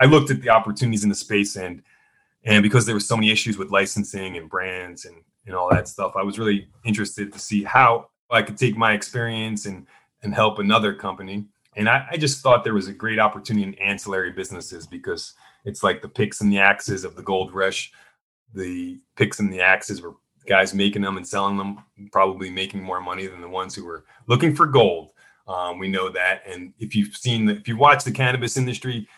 I 0.00 0.06
looked 0.06 0.30
at 0.30 0.42
the 0.42 0.50
opportunities 0.50 1.04
in 1.04 1.08
the 1.08 1.14
space 1.14 1.56
and 1.56 1.82
and 2.44 2.62
because 2.62 2.86
there 2.86 2.94
were 2.94 3.00
so 3.00 3.16
many 3.16 3.30
issues 3.30 3.58
with 3.58 3.70
licensing 3.70 4.36
and 4.36 4.48
brands 4.48 5.04
and 5.04 5.16
and 5.46 5.54
all 5.54 5.70
that 5.70 5.88
stuff, 5.88 6.12
I 6.16 6.22
was 6.22 6.38
really 6.38 6.68
interested 6.84 7.32
to 7.32 7.38
see 7.38 7.64
how 7.64 8.08
I 8.30 8.42
could 8.42 8.56
take 8.56 8.76
my 8.76 8.92
experience 8.92 9.66
and 9.66 9.86
and 10.22 10.34
help 10.34 10.58
another 10.58 10.92
company. 10.92 11.46
And 11.76 11.88
I, 11.88 12.06
I 12.10 12.16
just 12.16 12.42
thought 12.42 12.64
there 12.64 12.74
was 12.74 12.88
a 12.88 12.92
great 12.92 13.18
opportunity 13.18 13.64
in 13.64 13.74
ancillary 13.74 14.32
businesses 14.32 14.86
because 14.86 15.34
it's 15.64 15.82
like 15.82 16.02
the 16.02 16.08
picks 16.08 16.40
and 16.40 16.52
the 16.52 16.58
axes 16.58 17.04
of 17.04 17.16
the 17.16 17.22
gold 17.22 17.54
rush. 17.54 17.92
The 18.54 18.98
picks 19.16 19.40
and 19.40 19.52
the 19.52 19.60
axes 19.60 20.02
were 20.02 20.14
guys 20.46 20.74
making 20.74 21.02
them 21.02 21.16
and 21.16 21.26
selling 21.26 21.56
them, 21.56 21.78
probably 22.12 22.50
making 22.50 22.82
more 22.82 23.00
money 23.00 23.26
than 23.26 23.40
the 23.40 23.48
ones 23.48 23.74
who 23.74 23.84
were 23.84 24.04
looking 24.26 24.54
for 24.54 24.66
gold. 24.66 25.12
Um, 25.46 25.78
we 25.78 25.88
know 25.88 26.08
that. 26.10 26.42
And 26.46 26.72
if 26.78 26.94
you've 26.94 27.16
seen, 27.16 27.46
the, 27.46 27.56
if 27.56 27.68
you 27.68 27.76
watch 27.76 28.04
the 28.04 28.12
cannabis 28.12 28.56
industry 28.56 29.08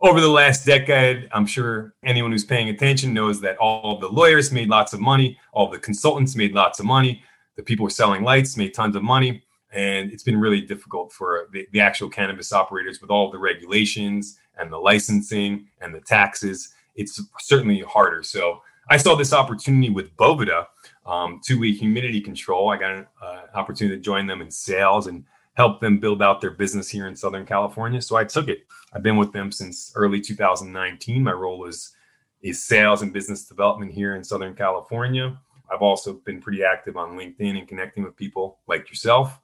over 0.00 0.20
the 0.20 0.28
last 0.28 0.64
decade, 0.64 1.28
I'm 1.32 1.46
sure 1.46 1.94
anyone 2.04 2.30
who's 2.30 2.44
paying 2.44 2.68
attention 2.68 3.12
knows 3.12 3.40
that 3.42 3.56
all 3.58 3.98
the 3.98 4.08
lawyers 4.08 4.52
made 4.52 4.68
lots 4.68 4.92
of 4.92 5.00
money, 5.00 5.38
all 5.52 5.68
the 5.68 5.78
consultants 5.78 6.36
made 6.36 6.54
lots 6.54 6.78
of 6.78 6.86
money, 6.86 7.22
the 7.58 7.62
people 7.64 7.82
who 7.82 7.88
are 7.88 7.90
selling 7.90 8.22
lights 8.22 8.56
made 8.56 8.72
tons 8.72 8.96
of 8.96 9.02
money. 9.02 9.42
And 9.72 10.10
it's 10.12 10.22
been 10.22 10.40
really 10.40 10.62
difficult 10.62 11.12
for 11.12 11.48
the, 11.52 11.66
the 11.72 11.80
actual 11.80 12.08
cannabis 12.08 12.52
operators 12.52 13.02
with 13.02 13.10
all 13.10 13.30
the 13.30 13.38
regulations 13.38 14.38
and 14.56 14.72
the 14.72 14.78
licensing 14.78 15.66
and 15.82 15.92
the 15.92 16.00
taxes. 16.00 16.72
It's 16.94 17.20
certainly 17.40 17.80
harder. 17.80 18.22
So 18.22 18.62
I 18.88 18.96
saw 18.96 19.16
this 19.16 19.32
opportunity 19.32 19.90
with 19.90 20.16
Boveda, 20.16 20.66
um, 21.04 21.40
two-way 21.44 21.72
humidity 21.72 22.20
control. 22.20 22.70
I 22.70 22.78
got 22.78 22.92
an 22.92 23.06
uh, 23.20 23.42
opportunity 23.54 23.96
to 23.96 24.02
join 24.02 24.26
them 24.26 24.40
in 24.40 24.50
sales 24.50 25.08
and 25.08 25.24
help 25.54 25.80
them 25.80 25.98
build 25.98 26.22
out 26.22 26.40
their 26.40 26.52
business 26.52 26.88
here 26.88 27.08
in 27.08 27.16
Southern 27.16 27.44
California. 27.44 28.00
So 28.00 28.14
I 28.16 28.24
took 28.24 28.46
it. 28.46 28.60
I've 28.92 29.02
been 29.02 29.16
with 29.16 29.32
them 29.32 29.50
since 29.50 29.92
early 29.96 30.20
2019. 30.20 31.24
My 31.24 31.32
role 31.32 31.66
is 31.66 31.92
is 32.40 32.64
sales 32.64 33.02
and 33.02 33.12
business 33.12 33.46
development 33.46 33.92
here 33.92 34.14
in 34.14 34.22
Southern 34.22 34.54
California. 34.54 35.36
I've 35.70 35.82
also 35.82 36.14
been 36.14 36.40
pretty 36.40 36.64
active 36.64 36.96
on 36.96 37.16
LinkedIn 37.16 37.58
and 37.58 37.68
connecting 37.68 38.04
with 38.04 38.16
people 38.16 38.58
like 38.66 38.88
yourself 38.88 39.40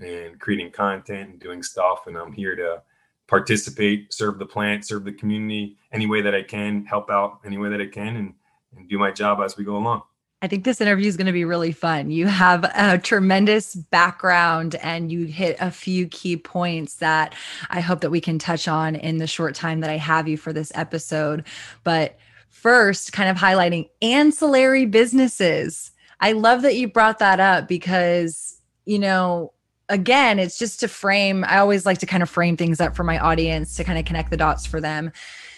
and 0.00 0.38
creating 0.38 0.70
content 0.72 1.30
and 1.30 1.40
doing 1.40 1.62
stuff. 1.62 2.06
And 2.06 2.16
I'm 2.16 2.32
here 2.32 2.56
to 2.56 2.82
participate, 3.26 4.12
serve 4.12 4.38
the 4.38 4.46
plant, 4.46 4.86
serve 4.86 5.04
the 5.04 5.12
community 5.12 5.76
any 5.92 6.06
way 6.06 6.22
that 6.22 6.34
I 6.34 6.42
can, 6.42 6.84
help 6.84 7.10
out 7.10 7.40
any 7.44 7.58
way 7.58 7.68
that 7.70 7.80
I 7.80 7.86
can, 7.86 8.16
and, 8.16 8.34
and 8.76 8.88
do 8.88 8.98
my 8.98 9.10
job 9.10 9.40
as 9.40 9.56
we 9.56 9.64
go 9.64 9.76
along. 9.76 10.02
I 10.42 10.48
think 10.48 10.64
this 10.64 10.82
interview 10.82 11.08
is 11.08 11.16
going 11.16 11.26
to 11.26 11.32
be 11.32 11.46
really 11.46 11.72
fun. 11.72 12.10
You 12.10 12.26
have 12.26 12.64
a 12.74 12.98
tremendous 12.98 13.74
background 13.74 14.74
and 14.76 15.10
you 15.10 15.24
hit 15.24 15.56
a 15.60 15.70
few 15.70 16.06
key 16.08 16.36
points 16.36 16.96
that 16.96 17.34
I 17.70 17.80
hope 17.80 18.02
that 18.02 18.10
we 18.10 18.20
can 18.20 18.38
touch 18.38 18.68
on 18.68 18.96
in 18.96 19.16
the 19.16 19.26
short 19.26 19.54
time 19.54 19.80
that 19.80 19.88
I 19.88 19.96
have 19.96 20.28
you 20.28 20.36
for 20.36 20.52
this 20.52 20.70
episode. 20.74 21.46
But 21.84 22.18
first, 22.48 23.12
kind 23.12 23.28
of 23.28 23.36
highlighting 23.36 23.88
ancillary 24.02 24.86
businesses. 24.86 25.90
I 26.20 26.32
love 26.32 26.62
that 26.62 26.76
you 26.76 26.88
brought 26.88 27.18
that 27.18 27.40
up 27.40 27.68
because, 27.68 28.60
you 28.84 28.98
know, 28.98 29.52
again, 29.88 30.38
it's 30.38 30.58
just 30.58 30.80
to 30.80 30.88
frame, 30.88 31.44
I 31.46 31.58
always 31.58 31.86
like 31.86 31.98
to 31.98 32.06
kind 32.06 32.22
of 32.22 32.30
frame 32.30 32.56
things 32.56 32.80
up 32.80 32.96
for 32.96 33.04
my 33.04 33.18
audience 33.18 33.76
to 33.76 33.84
kind 33.84 33.98
of 33.98 34.04
connect 34.04 34.30
the 34.30 34.36
dots 34.36 34.66
for 34.66 34.80
them 34.80 35.12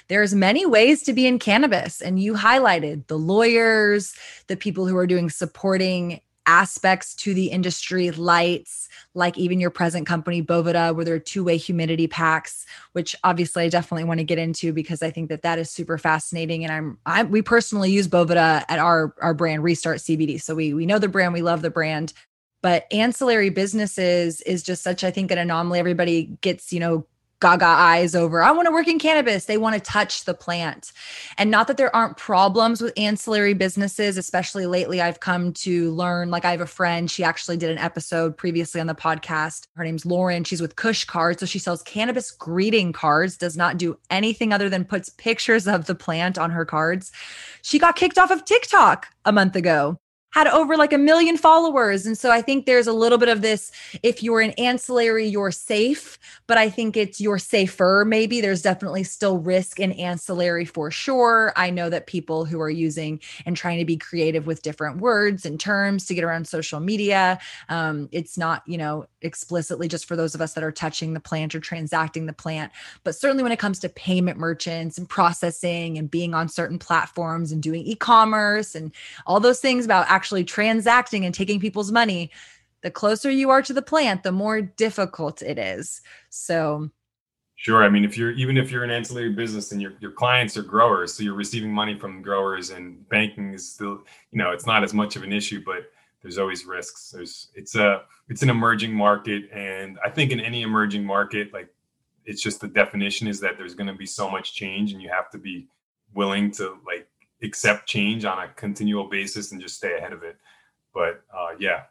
there's 0.09 0.35
many 0.35 0.67
ways 0.67 1.03
to 1.03 1.13
be 1.13 1.27
in 1.27 1.39
cannabis 1.39 2.01
and 2.01 2.21
you 2.21 2.35
highlighted 2.35 3.07
the 3.07 3.19
lawyers 3.19 4.15
the 4.49 4.57
people 4.57 4.87
who 4.87 4.97
are 4.97 5.07
doing 5.07 5.31
supporting 5.31 6.21
aspects 6.49 7.15
to 7.15 7.35
the 7.35 7.49
industry 7.49 8.11
lights 8.11 8.89
like 9.15 9.37
even 9.37 9.61
your 9.61 9.71
present 9.71 10.07
company 10.07 10.43
boveda 10.43 10.97
where 10.97 11.05
there 11.05 11.15
are 11.15 11.19
two-way 11.19 11.59
humidity 11.59 12.07
packs 12.07 12.65
which 12.93 13.15
obviously 13.23 13.65
i 13.65 13.69
definitely 13.69 14.03
want 14.03 14.19
to 14.19 14.25
get 14.25 14.39
into 14.39 14.73
because 14.73 15.03
i 15.03 15.11
think 15.11 15.29
that 15.29 15.43
that 15.43 15.59
is 15.59 15.71
super 15.71 15.99
fascinating. 15.99 16.65
And 16.65 16.73
i'm 16.73 16.99
I'm 17.05 17.31
we 17.31 17.43
personally 17.43 17.91
use 17.91 18.09
boveda 18.09 18.65
at 18.69 18.79
our 18.79 19.15
our 19.21 19.35
brand 19.35 19.63
restart 19.63 19.99
cbd 19.99 20.41
so 20.41 20.55
we 20.55 20.73
we 20.73 20.87
know 20.87 20.99
the 20.99 21.07
brand 21.07 21.33
we 21.35 21.43
love 21.43 21.63
the 21.63 21.71
brand. 21.71 22.13
But 22.61 22.87
ancillary 22.93 23.51
businesses 23.51 24.41
is 24.41 24.63
just 24.63 24.83
such 24.83 25.05
i 25.05 25.11
think 25.11 25.31
an 25.31 25.39
anomaly. 25.39 25.79
Everybody 25.79 26.37
gets 26.41 26.73
you 26.73 26.81
know 26.81 27.07
gaga 27.41 27.67
eyes 27.67 28.15
over 28.15 28.43
i 28.43 28.51
want 28.51 28.67
to 28.67 28.73
work 28.73 28.89
in 28.89 28.99
cannabis. 28.99 29.45
They 29.45 29.59
want 29.59 29.75
to 29.75 29.81
touch 29.81 30.25
the 30.25 30.35
plant. 30.35 30.93
And 31.37 31.51
not 31.51 31.67
that 31.69 31.77
there 31.77 31.95
aren't 31.95 32.17
problems 32.17 32.81
with 32.81 32.99
ancillary 32.99 33.55
businesses 33.55 34.17
especially 34.17 34.67
lately 34.67 35.01
i've 35.01 35.21
come 35.21 35.53
to 35.53 35.93
learn 35.93 36.31
like 36.31 36.45
i 36.45 36.51
have 36.51 36.61
a 36.61 36.67
friend 36.67 37.11
she 37.11 37.25
actually 37.25 37.57
did 37.57 37.71
an 37.71 37.79
episode 37.79 38.37
previously 38.37 38.81
on 38.81 38.87
the 38.87 38.95
podcast. 38.95 39.67
Her 39.77 39.85
name's 39.85 40.07
lauren 40.07 40.45
she's 40.45 40.61
with 40.61 40.77
kush 40.77 41.05
cards 41.05 41.41
so 41.41 41.47
she 41.47 41.59
sells 41.59 41.83
cannabis 41.83 42.31
greeting 42.31 42.93
cards 42.93 43.37
does 43.37 43.57
not 43.57 43.77
do 43.77 43.99
anything 44.11 44.53
other 44.53 44.69
than 44.69 44.85
puts 44.85 45.09
pictures 45.09 45.67
of 45.69 45.87
the 45.87 45.95
plant 45.95 46.39
on 46.39 46.51
her 46.51 46.65
cards. 46.65 47.13
She 47.63 47.79
got 47.79 47.97
kicked 47.97 48.19
off 48.19 48.31
of 48.31 48.45
tiktok 48.45 49.09
a 49.25 49.33
month 49.33 49.57
ago 49.57 49.99
had 50.31 50.47
over 50.47 50.77
like 50.77 50.93
a 50.93 50.99
million 50.99 51.37
followers. 51.37 52.07
And 52.07 52.17
so 52.17 52.31
I 52.31 52.43
think 52.43 52.67
there's 52.67 52.87
a 52.87 52.93
little 52.93 53.19
bit 53.19 53.29
of 53.29 53.41
this 53.41 53.73
if 54.03 54.23
you're 54.23 54.41
an 54.41 54.51
ancillary, 54.53 55.27
you're 55.27 55.51
safe, 55.51 56.19
but 56.47 56.59
I 56.59 56.69
think 56.69 56.97
it's 56.97 57.21
you're 57.21 57.39
safer. 57.39 58.05
Maybe 58.07 58.41
there's 58.41 58.63
definitely 58.63 59.05
still 59.05 59.39
risk 59.39 59.81
in 59.81 59.93
ancillary 59.93 60.65
for 60.65 60.91
sure. 60.91 61.53
I 61.57 61.71
know 61.71 61.89
that 61.89 62.07
people 62.07 62.45
who 62.45 62.61
are 62.61 62.71
using 62.71 63.21
and 63.47 63.57
trying 63.57 63.79
to 63.79 63.85
be 63.85 63.97
creative 63.97 64.47
with 64.47 64.63
different 64.63 64.99
words 64.99 65.47
and 65.47 65.59
terms 65.59 66.07
to 66.07 66.15
get 66.15 66.25
around 66.25 66.47
social 66.47 66.81
media, 66.81 67.39
um, 67.69 68.09
it's 68.13 68.37
not, 68.37 68.63
you 68.67 68.77
know, 68.77 69.07
explicitly 69.23 69.89
just 69.89 70.07
for 70.07 70.15
those 70.15 70.35
of 70.35 70.41
us 70.41 70.53
that 70.53 70.65
are 70.65 70.73
touching 70.73 71.15
the 71.15 71.21
plant 71.21 71.55
or 71.55 71.61
transacting 71.61 72.27
the 72.27 72.33
plant. 72.33 72.71
But 73.03 73.15
certainly 73.15 73.43
when 73.43 73.53
it 73.53 73.59
comes 73.59 73.79
to 73.81 73.89
payment 73.89 74.39
merchants 74.39 74.99
and 74.99 75.09
processing 75.09 75.99
and 75.99 76.11
being 76.11 76.35
on 76.35 76.49
certain 76.49 76.79
platforms 76.79 77.51
and 77.51 77.63
doing 77.63 77.83
e 77.83 77.95
commerce 77.95 78.75
and 78.75 78.93
all 79.27 79.41
those 79.41 79.61
things 79.61 79.85
about 79.85 80.07
actually 80.19 80.43
transacting 80.43 81.25
and 81.25 81.33
taking 81.33 81.61
people's 81.61 81.93
money, 81.93 82.29
the 82.83 82.91
closer 82.91 83.31
you 83.31 83.51
are 83.51 83.63
to 83.63 83.73
the 83.73 83.83
plant, 83.83 84.25
the 84.25 84.33
more 84.33 84.61
difficult 84.61 85.43
it 85.43 85.59
is. 85.59 86.01
So, 86.29 86.91
Sure. 87.55 87.83
I 87.85 87.89
mean, 87.89 88.05
if 88.05 88.17
you're 88.17 88.33
even 88.33 88.57
if 88.57 88.71
you're 88.71 88.85
an 88.85 88.91
ancillary 88.91 89.33
business 89.33 89.73
and 89.73 89.83
your 89.83 89.95
your 90.01 90.13
clients 90.13 90.57
are 90.57 90.63
growers, 90.63 91.13
so 91.13 91.25
you're 91.25 91.35
receiving 91.35 91.73
money 91.73 91.99
from 91.99 92.23
growers, 92.23 92.71
and 92.71 93.09
banking 93.09 93.53
is 93.53 93.73
still, 93.75 93.95
you 94.31 94.39
know, 94.39 94.51
it's 94.53 94.67
not 94.67 94.85
as 94.85 94.95
much 94.95 95.17
of 95.17 95.23
an 95.25 95.33
issue, 95.33 95.61
but 95.65 95.91
there's 96.23 96.39
always 96.39 96.67
risks. 96.67 97.11
There's 97.11 97.49
it's 97.55 97.75
a 97.75 98.03
it's 98.29 98.43
an 98.43 98.51
emerging 98.51 98.95
market, 98.95 99.51
and 99.53 99.99
I 100.05 100.11
think 100.11 100.31
in 100.31 100.41
any 100.41 100.63
emerging 100.63 101.05
market, 101.05 101.53
like 101.53 101.69
it's 102.25 102.43
just 102.43 102.61
the 102.61 102.69
definition 102.69 103.27
is 103.27 103.41
that 103.41 103.57
there's 103.59 103.75
going 103.75 103.93
to 103.93 103.99
be 104.05 104.07
so 104.07 104.31
much 104.31 104.55
change, 104.55 104.93
and 104.93 105.03
you 105.03 105.11
have 105.11 105.31
to 105.31 105.39
be 105.39 105.67
willing 106.15 106.53
to 106.59 106.79
like 106.87 107.09
accept 107.43 107.89
change 107.89 108.25
on 108.25 108.39
a 108.39 108.49
continual 108.49 109.09
basis 109.09 109.53
and 109.53 109.61
just 109.61 109.77
stay 109.77 109.97
ahead 109.97 110.13
of 110.13 110.23
it. 110.23 110.37
But 110.93 111.23
uh, 111.35 111.51
yeah, 111.59 111.83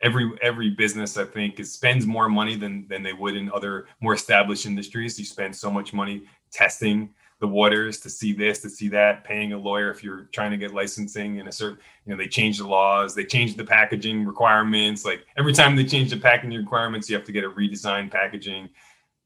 every 0.00 0.30
every 0.42 0.70
business 0.70 1.16
I 1.16 1.24
think 1.24 1.60
is 1.60 1.72
spends 1.72 2.06
more 2.06 2.28
money 2.28 2.56
than 2.56 2.86
than 2.88 3.02
they 3.02 3.12
would 3.12 3.36
in 3.36 3.50
other 3.52 3.86
more 4.00 4.14
established 4.14 4.66
industries. 4.66 5.18
You 5.18 5.24
spend 5.24 5.54
so 5.54 5.70
much 5.70 5.92
money 5.92 6.24
testing 6.50 7.10
the 7.40 7.48
waters 7.48 7.98
to 8.00 8.08
see 8.08 8.32
this, 8.32 8.60
to 8.60 8.70
see 8.70 8.88
that, 8.88 9.24
paying 9.24 9.52
a 9.52 9.58
lawyer 9.58 9.90
if 9.90 10.04
you're 10.04 10.28
trying 10.32 10.50
to 10.50 10.56
get 10.56 10.72
licensing 10.72 11.38
in 11.38 11.48
a 11.48 11.52
certain, 11.52 11.78
you 12.06 12.12
know, 12.12 12.16
they 12.16 12.28
change 12.28 12.58
the 12.58 12.66
laws, 12.66 13.14
they 13.14 13.24
change 13.24 13.56
the 13.56 13.64
packaging 13.64 14.24
requirements. 14.24 15.04
Like 15.04 15.26
every 15.36 15.52
time 15.52 15.74
they 15.74 15.84
change 15.84 16.10
the 16.10 16.16
packaging 16.16 16.56
requirements, 16.56 17.10
you 17.10 17.16
have 17.16 17.26
to 17.26 17.32
get 17.32 17.44
a 17.44 17.50
redesigned 17.50 18.10
packaging. 18.10 18.70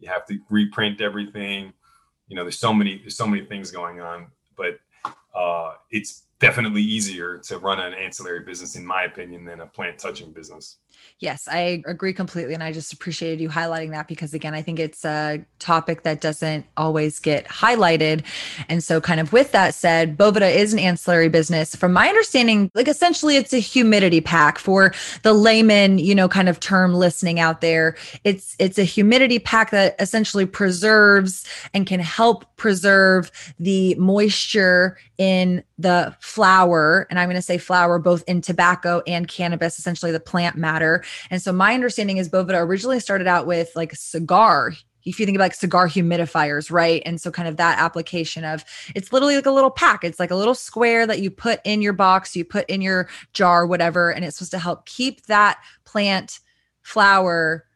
You 0.00 0.08
have 0.08 0.26
to 0.26 0.38
reprint 0.49 1.00
everything. 1.00 1.73
You 2.28 2.37
know, 2.37 2.42
there's 2.42 2.58
so 2.58 2.73
many, 2.73 2.99
there's 2.99 3.16
so 3.16 3.26
many 3.26 3.44
things 3.44 3.70
going 3.70 4.00
on, 4.00 4.28
but 4.56 4.80
uh, 5.38 5.75
it's 5.90 6.25
definitely 6.40 6.83
easier 6.83 7.38
to 7.38 7.59
run 7.59 7.80
an 7.80 7.95
ancillary 7.95 8.40
business, 8.40 8.76
in 8.76 8.87
my 8.87 9.04
opinion, 9.04 9.45
than 9.45 9.61
a 9.61 9.66
plant 9.66 9.99
touching 9.99 10.33
business. 10.33 10.76
Yes, 11.21 11.49
I 11.50 11.83
agree 11.87 12.12
completely. 12.12 12.54
And 12.54 12.62
I 12.62 12.73
just 12.73 12.92
appreciated 12.92 13.40
you 13.40 13.49
highlighting 13.49 13.90
that 13.90 14.07
because, 14.07 14.35
again, 14.35 14.54
I 14.54 14.62
think 14.62 14.78
it's 14.78 15.04
a 15.04 15.45
topic 15.59 16.02
that 16.04 16.21
doesn't 16.21 16.64
always 16.76 17.18
get 17.18 17.47
highlighted. 17.47 18.25
And 18.68 18.85
so, 18.85 19.00
kind 19.00 19.18
of 19.18 19.33
with 19.33 19.50
that 19.52 19.75
said, 19.75 20.16
Boveda 20.16 20.52
is 20.54 20.73
an 20.73 20.78
ancillary 20.78 21.28
business. 21.28 21.75
From 21.75 21.92
my 21.92 22.09
understanding, 22.09 22.71
like 22.75 22.88
essentially 22.88 23.37
it's 23.37 23.52
a 23.52 23.59
humidity 23.59 24.21
pack 24.21 24.59
for 24.59 24.95
the 25.23 25.33
layman, 25.33 25.99
you 25.99 26.14
know, 26.14 26.28
kind 26.28 26.49
of 26.49 26.61
term 26.61 26.95
listening 26.95 27.40
out 27.40 27.61
there. 27.61 27.97
It's 28.23 28.54
it's 28.61 28.78
a 28.78 28.85
humidity 28.85 29.40
pack 29.40 29.71
that 29.73 29.97
essentially 29.99 30.47
preserves 30.47 31.45
and 31.75 31.87
can 31.87 32.00
help 32.00 32.45
preserve 32.57 33.30
the 33.59 33.95
moisture 33.97 34.97
in 35.16 35.64
the 35.78 36.14
flower. 36.20 37.06
And 37.08 37.18
I'm 37.18 37.28
going 37.28 37.37
to 37.37 37.42
say 37.42 37.56
flower 37.56 37.99
both 37.99 38.25
in 38.26 38.40
tobacco 38.40 39.02
and 39.06 39.28
cannabis, 39.28 39.78
essentially 39.78 40.12
the 40.12 40.20
plant 40.20 40.56
matter. 40.56 41.04
And 41.30 41.40
so 41.40 41.52
my 41.52 41.75
understanding 41.75 42.16
is 42.16 42.28
Boveda 42.28 42.61
originally 42.61 43.00
started 43.00 43.26
out 43.26 43.47
with 43.47 43.70
like 43.76 43.94
cigar 43.94 44.73
if 45.04 45.18
you 45.18 45.25
think 45.25 45.37
about 45.37 45.44
like 45.44 45.54
cigar 45.54 45.88
humidifiers, 45.88 46.70
right? 46.70 47.02
And 47.06 47.20
so 47.20 47.30
kind 47.30 47.49
of 47.49 47.56
that 47.56 47.78
application 47.78 48.44
of 48.44 48.64
it's 48.94 49.12
literally 49.12 49.37
like 49.37 49.47
a 49.47 49.50
little 49.50 49.70
pack. 49.70 50.04
It's 50.04 50.20
like 50.20 50.30
a 50.30 50.37
little 50.37 50.54
square 50.54 51.06
that 51.06 51.20
you 51.20 51.30
put 51.30 51.61
in 51.64 51.80
your 51.80 51.94
box, 51.94 52.37
you 52.37 52.44
put 52.44 52.68
in 52.68 52.82
your 52.82 53.08
jar, 53.32 53.66
whatever, 53.66 54.11
and 54.11 54.25
it's 54.25 54.37
supposed 54.37 54.50
to 54.50 54.58
help 54.58 54.85
keep 54.87 55.25
that 55.26 55.58
plant 55.85 56.40
flower 56.82 57.67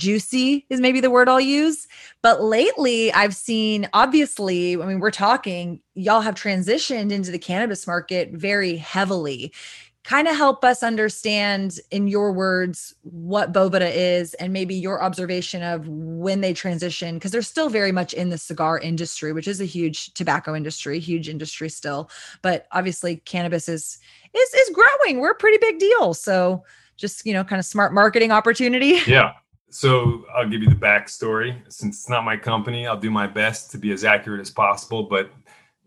juicy 0.00 0.66
is 0.70 0.80
maybe 0.80 1.00
the 1.00 1.10
word 1.10 1.28
I'll 1.28 1.40
use. 1.40 1.86
But 2.22 2.42
lately 2.42 3.12
I've 3.12 3.36
seen 3.36 3.88
obviously, 3.92 4.74
I 4.74 4.86
mean, 4.86 4.98
we're 4.98 5.10
talking, 5.12 5.80
y'all 5.94 6.22
have 6.22 6.34
transitioned 6.34 7.12
into 7.12 7.30
the 7.30 7.38
cannabis 7.38 7.86
market 7.86 8.32
very 8.32 8.76
heavily. 8.76 9.52
Kind 10.02 10.26
of 10.26 10.34
help 10.34 10.64
us 10.64 10.82
understand 10.82 11.78
in 11.90 12.08
your 12.08 12.32
words 12.32 12.94
what 13.02 13.52
boveda 13.52 13.92
is 13.94 14.32
and 14.34 14.50
maybe 14.50 14.74
your 14.74 15.02
observation 15.02 15.62
of 15.62 15.86
when 15.86 16.40
they 16.40 16.54
transition 16.54 17.16
because 17.16 17.32
they're 17.32 17.42
still 17.42 17.68
very 17.68 17.92
much 17.92 18.14
in 18.14 18.30
the 18.30 18.38
cigar 18.38 18.78
industry 18.78 19.34
which 19.34 19.46
is 19.46 19.60
a 19.60 19.66
huge 19.66 20.14
tobacco 20.14 20.56
industry 20.56 20.98
huge 20.98 21.28
industry 21.28 21.68
still. 21.68 22.10
But 22.40 22.66
obviously 22.72 23.16
cannabis 23.16 23.68
is 23.68 23.98
is 24.32 24.54
is 24.54 24.74
growing. 24.74 25.20
We're 25.20 25.32
a 25.32 25.34
pretty 25.34 25.58
big 25.58 25.78
deal. 25.78 26.14
So 26.14 26.64
just 26.96 27.26
you 27.26 27.34
know 27.34 27.44
kind 27.44 27.60
of 27.60 27.66
smart 27.66 27.92
marketing 27.92 28.32
opportunity. 28.32 29.00
Yeah 29.06 29.34
so 29.70 30.24
i'll 30.34 30.48
give 30.48 30.62
you 30.62 30.68
the 30.68 30.74
backstory 30.74 31.60
since 31.68 31.98
it's 31.98 32.08
not 32.08 32.24
my 32.24 32.36
company 32.36 32.86
i'll 32.86 32.98
do 32.98 33.10
my 33.10 33.26
best 33.26 33.70
to 33.70 33.78
be 33.78 33.92
as 33.92 34.04
accurate 34.04 34.40
as 34.40 34.50
possible 34.50 35.04
but 35.04 35.30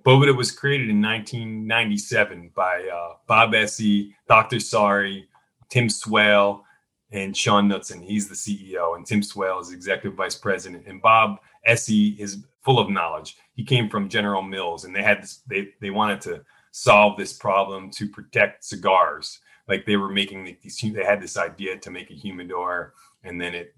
Boveda 0.04 0.36
was 0.36 0.52
created 0.52 0.90
in 0.90 1.02
1997 1.02 2.52
by 2.54 2.90
uh, 2.94 3.16
Bob 3.26 3.56
Esse, 3.56 4.12
Dr. 4.28 4.60
Sari, 4.60 5.30
Tim 5.70 5.90
Swail, 5.90 6.66
and 7.12 7.36
Sean 7.36 7.70
Knutsen. 7.70 8.04
He's 8.04 8.28
the 8.28 8.36
CEO, 8.36 8.98
and 8.98 9.06
Tim 9.06 9.24
Swail 9.24 9.60
is 9.60 9.72
executive 9.72 10.18
vice 10.18 10.36
president. 10.36 10.88
And 10.88 11.02
Bob 11.02 11.40
Esse 11.66 12.18
is 12.20 12.44
full 12.64 12.80
of 12.80 12.90
knowledge. 12.90 13.38
He 13.54 13.64
came 13.64 13.90
from 13.90 14.10
General 14.10 14.42
Mills, 14.42 14.84
and 14.84 14.94
they 14.94 15.04
had 15.04 15.22
this, 15.22 15.42
they 15.48 15.70
they 15.80 15.90
wanted 15.90 16.20
to 16.22 16.44
solve 16.72 17.18
this 17.18 17.32
problem 17.32 17.90
to 17.92 18.10
protect 18.10 18.66
cigars. 18.66 19.40
Like 19.70 19.86
they 19.86 19.96
were 19.96 20.10
making 20.10 20.44
these, 20.44 20.82
they 20.82 21.06
had 21.06 21.22
this 21.22 21.38
idea 21.38 21.78
to 21.78 21.92
make 21.92 22.12
a 22.12 22.16
humidor, 22.16 22.94
and 23.24 23.40
then 23.40 23.56
it 23.56 23.76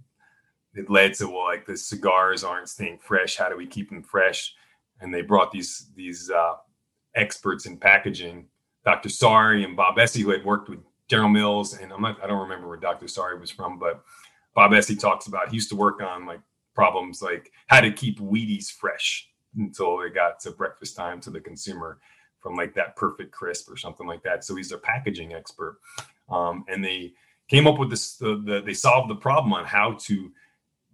it 0.73 0.89
led 0.89 1.13
to 1.15 1.27
well, 1.27 1.45
like 1.45 1.65
the 1.65 1.77
cigars 1.77 2.43
aren't 2.43 2.69
staying 2.69 2.99
fresh. 2.99 3.37
How 3.37 3.49
do 3.49 3.55
we 3.55 3.67
keep 3.67 3.89
them 3.89 4.03
fresh? 4.03 4.53
and 5.01 5.13
they 5.13 5.21
brought 5.21 5.51
these 5.51 5.87
these 5.95 6.29
uh, 6.31 6.53
experts 7.15 7.65
in 7.65 7.77
packaging, 7.77 8.47
Dr. 8.83 9.09
Sari 9.09 9.63
and 9.63 9.75
Bob 9.75 9.97
Esse, 9.99 10.15
who 10.15 10.29
had 10.29 10.45
worked 10.45 10.69
with 10.69 10.79
General 11.07 11.29
Mills, 11.29 11.77
and 11.77 11.91
I'm 11.91 12.01
not, 12.01 12.23
I 12.23 12.27
don't 12.27 12.41
remember 12.41 12.67
where 12.67 12.77
Dr. 12.77 13.07
Sari 13.07 13.39
was 13.39 13.51
from, 13.51 13.77
but 13.79 14.03
Bob 14.53 14.73
Esse 14.73 14.95
talks 14.95 15.27
about 15.27 15.49
he 15.49 15.55
used 15.55 15.69
to 15.69 15.75
work 15.75 16.01
on 16.01 16.25
like 16.25 16.41
problems 16.73 17.21
like 17.21 17.51
how 17.67 17.79
to 17.81 17.91
keep 17.91 18.19
Wheaties 18.19 18.69
fresh 18.69 19.29
until 19.57 20.01
it 20.01 20.13
got 20.13 20.39
to 20.41 20.51
breakfast 20.51 20.95
time 20.95 21.21
to 21.21 21.29
the 21.29 21.39
consumer 21.39 21.99
from 22.39 22.55
like 22.55 22.73
that 22.75 22.95
perfect 22.95 23.31
crisp 23.31 23.71
or 23.71 23.77
something 23.77 24.07
like 24.07 24.21
that. 24.23 24.43
So 24.43 24.55
he's 24.55 24.71
a 24.71 24.77
packaging 24.77 25.33
expert, 25.33 25.79
um, 26.29 26.65
and 26.67 26.83
they 26.83 27.13
came 27.47 27.67
up 27.67 27.77
with 27.77 27.89
this. 27.89 28.15
The, 28.15 28.41
the, 28.45 28.61
they 28.65 28.73
solved 28.73 29.09
the 29.09 29.15
problem 29.15 29.53
on 29.53 29.65
how 29.65 29.93
to 30.01 30.31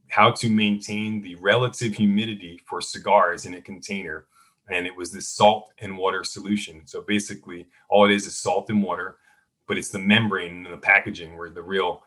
how 0.08 0.30
to 0.30 0.50
maintain 0.50 1.22
the 1.22 1.36
relative 1.36 1.94
humidity 1.94 2.60
for 2.66 2.82
cigars 2.82 3.46
in 3.46 3.54
a 3.54 3.62
container. 3.62 4.26
And 4.70 4.86
it 4.86 4.96
was 4.96 5.12
this 5.12 5.30
salt 5.30 5.72
and 5.80 5.98
water 5.98 6.26
solution. 6.26 6.82
So 6.86 7.02
basically, 7.02 7.68
all 7.90 8.06
it 8.06 8.12
is 8.12 8.26
is 8.26 8.38
salt 8.38 8.70
and 8.70 8.84
water, 8.84 9.18
but 9.68 9.78
it's 9.78 9.90
the 9.90 10.00
membrane 10.00 10.66
and 10.66 10.74
the 10.74 10.78
packaging 10.78 11.38
where 11.38 11.50
the 11.50 11.62
real 11.62 12.04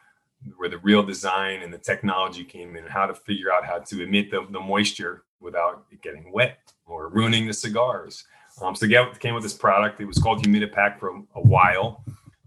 where 0.58 0.68
the 0.68 0.78
real 0.78 1.02
design 1.02 1.62
and 1.62 1.72
the 1.72 1.78
technology 1.78 2.44
came 2.44 2.76
in, 2.76 2.84
how 2.84 3.06
to 3.06 3.14
figure 3.14 3.50
out 3.50 3.64
how 3.64 3.78
to 3.78 4.02
emit 4.02 4.30
the, 4.30 4.46
the 4.50 4.60
moisture 4.60 5.24
without 5.40 5.86
it 5.90 6.02
getting 6.02 6.30
wet 6.32 6.58
or 6.84 7.08
ruining 7.08 7.46
the 7.46 7.52
cigars. 7.54 8.24
Um, 8.60 8.74
so 8.74 8.84
yeah, 8.84 9.10
came 9.18 9.34
with 9.34 9.42
this 9.42 9.54
product. 9.54 10.00
It 10.00 10.04
was 10.04 10.18
called 10.18 10.44
Humidipack 10.44 10.98
for 10.98 11.08
a 11.34 11.40
while, 11.40 12.04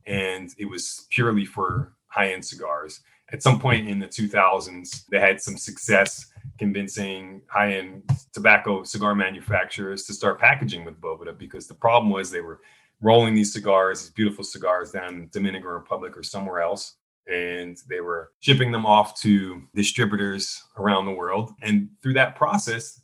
and 0.07 0.53
it 0.57 0.65
was 0.65 1.05
purely 1.11 1.45
for 1.45 1.93
high-end 2.07 2.43
cigars 2.43 3.01
at 3.31 3.43
some 3.43 3.59
point 3.59 3.89
in 3.89 3.99
the 3.99 4.07
2000s, 4.07 5.05
they 5.09 5.19
had 5.19 5.41
some 5.41 5.57
success 5.57 6.27
convincing 6.57 7.41
high-end 7.47 8.03
tobacco 8.31 8.83
cigar 8.83 9.15
manufacturers 9.15 10.05
to 10.05 10.13
start 10.13 10.39
packaging 10.39 10.85
with 10.85 10.99
Boveda 11.01 11.37
because 11.37 11.67
the 11.67 11.73
problem 11.73 12.11
was 12.11 12.31
they 12.31 12.41
were 12.41 12.61
rolling 13.01 13.35
these 13.35 13.53
cigars, 13.53 14.01
these 14.01 14.11
beautiful 14.11 14.43
cigars 14.43 14.91
down 14.91 15.13
in 15.13 15.29
Dominican 15.31 15.67
Republic 15.67 16.17
or 16.17 16.23
somewhere 16.23 16.61
else. 16.61 16.95
And 17.31 17.77
they 17.89 17.99
were 17.99 18.31
shipping 18.39 18.71
them 18.71 18.85
off 18.85 19.19
to 19.21 19.61
distributors 19.75 20.63
around 20.77 21.05
the 21.05 21.11
world. 21.11 21.51
And 21.61 21.89
through 22.01 22.13
that 22.13 22.37
process, 22.37 23.01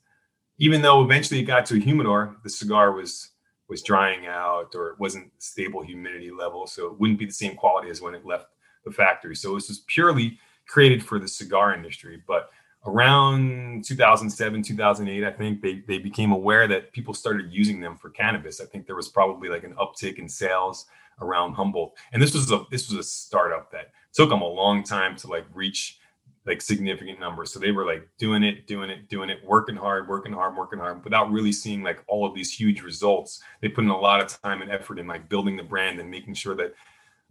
even 0.58 0.82
though 0.82 1.04
eventually 1.04 1.42
it 1.42 1.44
got 1.44 1.66
to 1.66 1.76
a 1.76 1.80
humidor, 1.80 2.38
the 2.44 2.50
cigar 2.50 2.94
was 2.94 3.32
was 3.74 3.82
drying 3.82 4.28
out 4.28 4.74
or 4.76 4.90
it 4.90 5.00
wasn't 5.00 5.32
stable 5.40 5.82
humidity 5.82 6.32
level. 6.32 6.68
So 6.68 6.88
it 6.88 7.00
wouldn't 7.00 7.20
be 7.20 7.26
the 7.26 7.34
same 7.34 7.56
quality 7.56 7.90
as 7.90 8.02
when 8.02 8.14
it 8.14 8.26
left 8.26 8.48
the 8.86 8.92
factory. 8.92 9.36
So 9.36 9.56
this 9.56 9.68
was 9.68 9.80
purely 9.88 10.38
created 10.68 11.04
for 11.04 11.20
the 11.20 11.28
cigar 11.28 11.74
industry. 11.74 12.22
But 12.28 12.50
around 12.86 13.86
2007 13.86 14.62
2008 14.62 15.24
i 15.24 15.32
think 15.32 15.62
they, 15.62 15.82
they 15.88 15.98
became 15.98 16.34
aware 16.34 16.68
that 16.68 16.92
people 16.92 17.14
started 17.14 17.50
using 17.50 17.80
them 17.80 17.96
for 17.96 18.10
cannabis 18.10 18.60
i 18.60 18.66
think 18.66 18.86
there 18.86 18.98
was 18.98 19.08
probably 19.08 19.48
like 19.48 19.64
an 19.64 19.74
uptick 19.76 20.20
in 20.20 20.28
sales 20.28 20.88
around 21.22 21.54
humboldt 21.54 21.94
and 22.12 22.22
this 22.22 22.34
was 22.34 22.52
a 22.52 22.66
this 22.72 22.90
was 22.90 23.00
a 23.00 23.04
startup 23.10 23.72
that 23.72 23.92
took 24.12 24.30
them 24.30 24.42
a 24.42 24.46
long 24.46 24.84
time 24.84 25.16
to 25.16 25.28
like 25.28 25.46
reach 25.54 26.00
like 26.46 26.62
significant 26.62 27.20
numbers 27.20 27.54
so 27.54 27.60
they 27.60 27.72
were 27.72 27.86
like 27.86 28.08
doing 28.18 28.44
it 28.44 28.68
doing 28.68 28.90
it 28.90 29.08
doing 29.08 29.30
it 29.30 29.40
working 29.46 29.76
hard 29.76 30.08
working 30.08 30.34
hard 30.34 30.56
working 30.58 30.80
hard 30.80 31.04
without 31.04 31.32
really 31.32 31.52
seeing 31.52 31.84
like 31.84 32.04
all 32.08 32.26
of 32.26 32.36
these 32.36 32.52
huge 32.54 32.82
results 32.82 33.42
they 33.62 33.70
put 33.70 33.84
in 33.84 33.90
a 33.90 33.98
lot 33.98 34.22
of 34.22 34.42
time 34.42 34.62
and 34.62 34.72
effort 34.72 35.00
in 35.00 35.08
like 35.08 35.30
building 35.30 35.56
the 35.56 35.64
brand 35.64 36.00
and 36.00 36.12
making 36.12 36.34
sure 36.34 36.56
that 36.56 36.74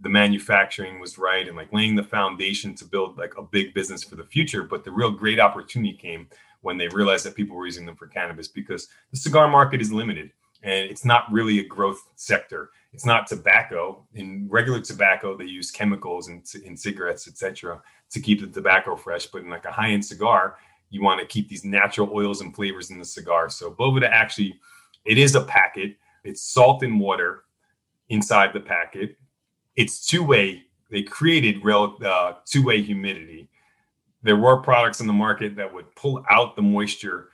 the 0.02 0.08
manufacturing 0.08 1.00
was 1.00 1.16
right 1.16 1.46
and 1.46 1.56
like 1.56 1.72
laying 1.72 1.94
the 1.94 2.02
foundation 2.02 2.74
to 2.74 2.84
build 2.84 3.16
like 3.16 3.34
a 3.38 3.42
big 3.42 3.72
business 3.72 4.02
for 4.02 4.16
the 4.16 4.24
future. 4.24 4.64
But 4.64 4.84
the 4.84 4.90
real 4.90 5.12
great 5.12 5.38
opportunity 5.38 5.96
came 5.96 6.28
when 6.60 6.76
they 6.76 6.88
realized 6.88 7.24
that 7.24 7.36
people 7.36 7.56
were 7.56 7.66
using 7.66 7.86
them 7.86 7.96
for 7.96 8.08
cannabis 8.08 8.48
because 8.48 8.88
the 9.12 9.16
cigar 9.16 9.48
market 9.48 9.80
is 9.80 9.92
limited 9.92 10.32
and 10.62 10.90
it's 10.90 11.04
not 11.04 11.30
really 11.32 11.60
a 11.60 11.66
growth 11.66 12.02
sector. 12.16 12.70
It's 12.92 13.06
not 13.06 13.26
tobacco. 13.26 14.06
In 14.14 14.48
regular 14.50 14.80
tobacco, 14.80 15.36
they 15.36 15.44
use 15.44 15.70
chemicals 15.70 16.28
in, 16.28 16.42
in 16.64 16.76
cigarettes, 16.76 17.26
etc., 17.26 17.80
to 18.10 18.20
keep 18.20 18.40
the 18.40 18.46
tobacco 18.46 18.96
fresh. 18.96 19.26
But 19.26 19.42
in 19.42 19.50
like 19.50 19.64
a 19.64 19.72
high-end 19.72 20.04
cigar, 20.04 20.56
you 20.90 21.02
want 21.02 21.20
to 21.20 21.26
keep 21.26 21.48
these 21.48 21.64
natural 21.64 22.10
oils 22.12 22.42
and 22.42 22.54
flavors 22.54 22.90
in 22.90 22.98
the 22.98 23.04
cigar. 23.04 23.48
So 23.48 23.70
Boveda 23.70 24.10
actually, 24.10 24.60
it 25.06 25.16
is 25.16 25.34
a 25.34 25.40
packet. 25.40 25.96
It's 26.22 26.42
salt 26.42 26.82
and 26.82 27.00
water 27.00 27.44
inside 28.10 28.52
the 28.52 28.60
packet 28.60 29.16
it's 29.76 30.06
two 30.06 30.22
way. 30.22 30.64
They 30.90 31.02
created 31.02 31.64
real 31.64 31.96
uh, 32.04 32.34
two 32.44 32.64
way 32.64 32.82
humidity. 32.82 33.48
There 34.22 34.36
were 34.36 34.58
products 34.58 35.00
in 35.00 35.06
the 35.06 35.12
market 35.12 35.56
that 35.56 35.72
would 35.72 35.94
pull 35.96 36.24
out 36.30 36.54
the 36.54 36.62
moisture, 36.62 37.30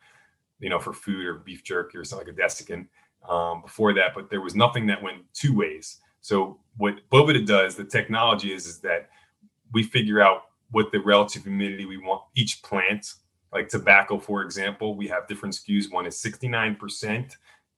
you 0.61 0.71
know, 0.71 0.79
for 0.79 0.93
food 0.93 1.27
or 1.27 1.35
beef 1.35 1.65
jerky 1.65 1.99
or 1.99 2.05
something 2.05 2.29
like 2.29 2.37
a 2.37 2.41
desiccant 2.41 2.87
um, 3.29 3.63
before 3.63 3.93
that, 3.95 4.15
but 4.15 4.31
there 4.31 4.41
was 4.41 4.55
nothing 4.55 4.87
that 4.87 5.03
went 5.03 5.23
two 5.33 5.55
ways. 5.55 6.01
So 6.21 6.59
what 6.77 6.97
Boveda 7.11 7.47
does, 7.47 7.75
the 7.75 7.85
technology 7.85 8.53
is, 8.53 8.67
is 8.67 8.81
that 8.81 9.09
we 9.73 9.83
figure 9.83 10.21
out 10.21 10.43
what 10.71 10.93
the 10.93 11.01
relative 11.01 11.45
humidity 11.45 11.87
we 11.87 11.99
want 11.99 12.23
each 12.35 12.63
plant. 12.63 13.15
Like 13.53 13.69
tobacco, 13.69 14.19
for 14.19 14.43
example, 14.43 14.95
we 14.95 15.09
have 15.09 15.27
different 15.27 15.55
SKUs. 15.55 15.91
One 15.91 16.07
is 16.07 16.17
69%, 16.17 17.37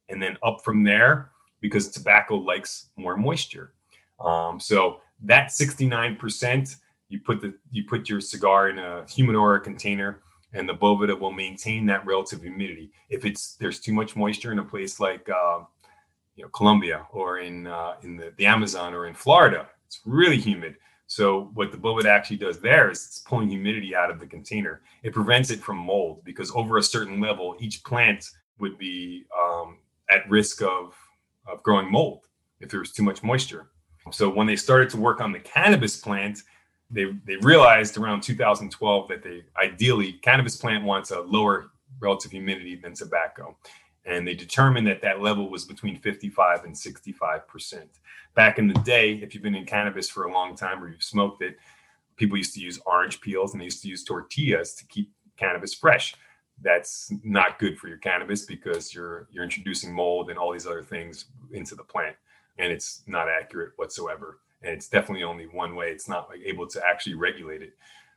and 0.09 0.23
then 0.23 0.37
up 0.43 0.63
from 0.65 0.83
there, 0.83 1.31
because 1.61 1.89
tobacco 1.89 2.37
likes 2.37 2.89
more 2.97 3.17
moisture. 3.17 3.73
Um, 4.19 4.59
so 4.59 5.01
that 5.23 5.51
69%, 5.51 6.77
you 7.09 7.21
put 7.21 7.41
the 7.41 7.55
you 7.71 7.85
put 7.85 8.09
your 8.09 8.21
cigar 8.21 8.69
in 8.71 8.79
a 8.79 9.05
humidor 9.09 9.59
container, 9.61 10.21
and 10.53 10.69
the 10.69 10.75
Boveda 10.75 11.19
will 11.19 11.33
maintain 11.33 11.87
that 11.87 12.05
relative 12.05 12.43
humidity. 12.43 12.91
If 13.09 13.25
it's 13.25 13.55
there's 13.55 13.81
too 13.81 13.93
much 13.93 14.17
moisture 14.17 14.53
in 14.53 14.59
a 14.59 14.65
place 14.65 15.01
like 15.01 15.29
uh, 15.29 15.61
you 16.37 16.45
know 16.45 16.49
Colombia 16.51 17.07
or 17.13 17.39
in 17.39 17.67
uh, 17.67 17.95
in 18.03 18.17
the, 18.17 18.33
the 18.37 18.47
Amazon 18.47 18.95
or 18.95 19.07
in 19.07 19.15
Florida, 19.15 19.69
it's 19.87 20.01
really 20.05 20.39
humid. 20.39 20.77
So 21.07 21.51
what 21.55 21.73
the 21.73 21.79
Boveda 21.79 22.07
actually 22.07 22.37
does 22.37 22.61
there 22.61 22.89
is 22.89 23.05
it's 23.05 23.19
pulling 23.19 23.49
humidity 23.49 23.97
out 23.97 24.11
of 24.11 24.21
the 24.21 24.27
container. 24.27 24.83
It 25.03 25.13
prevents 25.13 25.51
it 25.51 25.61
from 25.61 25.77
mold 25.77 26.23
because 26.25 26.53
over 26.53 26.79
a 26.79 26.83
certain 26.83 27.21
level, 27.21 27.57
each 27.59 27.83
plant 27.83 28.31
would 28.61 28.79
be 28.79 29.25
um, 29.37 29.79
at 30.09 30.29
risk 30.31 30.63
of, 30.63 30.95
of 31.49 31.63
growing 31.65 31.91
mold 31.91 32.27
if 32.61 32.71
there 32.71 32.79
was 32.79 32.93
too 32.93 33.03
much 33.03 33.25
moisture. 33.25 33.71
So 34.13 34.29
when 34.31 34.47
they 34.47 34.55
started 34.55 34.89
to 34.91 34.99
work 34.99 35.21
on 35.21 35.33
the 35.33 35.41
cannabis 35.41 35.97
plant, 35.97 36.43
they 36.91 37.07
they 37.27 37.37
realized 37.37 37.97
around 37.97 38.23
2012 38.23 39.09
that 39.09 39.23
they 39.23 39.43
ideally 39.63 40.15
cannabis 40.15 40.57
plant 40.57 40.85
wants 40.85 41.11
a 41.11 41.21
lower 41.21 41.71
relative 42.01 42.31
humidity 42.31 42.77
than 42.77 42.95
tobacco, 42.95 43.57
and 44.05 44.27
they 44.27 44.35
determined 44.35 44.87
that 44.87 45.03
that 45.03 45.21
level 45.21 45.51
was 45.51 45.65
between 45.65 45.99
55 46.01 46.65
and 46.65 46.77
65 46.77 47.47
percent. 47.49 47.91
Back 48.35 48.59
in 48.59 48.69
the 48.69 48.75
day, 48.75 49.15
if 49.15 49.35
you've 49.35 49.43
been 49.43 49.55
in 49.55 49.67
cannabis 49.67 50.09
for 50.09 50.25
a 50.25 50.33
long 50.33 50.55
time 50.55 50.83
or 50.83 50.89
you've 50.89 51.03
smoked 51.03 51.43
it, 51.43 51.57
people 52.17 52.37
used 52.37 52.55
to 52.55 52.61
use 52.61 52.81
orange 52.87 53.21
peels 53.21 53.53
and 53.53 53.61
they 53.61 53.65
used 53.65 53.83
to 53.83 53.89
use 53.89 54.05
tortillas 54.05 54.75
to 54.75 54.87
keep 54.87 55.13
cannabis 55.37 55.75
fresh. 55.75 56.15
That's 56.63 57.11
not 57.25 57.59
good 57.59 57.79
for 57.79 57.89
your 57.89 57.99
cannabis 57.99 58.45
because 58.45 58.95
you're 58.95 59.29
you're 59.31 59.45
introducing 59.45 59.93
mold 59.93 60.31
and 60.31 60.39
all 60.39 60.53
these 60.53 60.67
other 60.67 60.83
things 60.83 61.27
into 61.53 61.75
the 61.75 61.85
plant 61.85 62.17
and 62.61 62.73
it's 62.73 63.03
not 63.07 63.29
accurate 63.29 63.73
whatsoever. 63.77 64.39
And 64.63 64.73
it's 64.73 64.89
definitely 64.89 65.25
only 65.25 65.47
one 65.47 65.75
way. 65.75 65.91
It's 65.91 66.09
not 66.09 66.29
like 66.29 66.41
able 66.45 66.67
to 66.69 66.83
actually 66.87 67.15
regulate 67.15 67.63
it. 67.63 67.73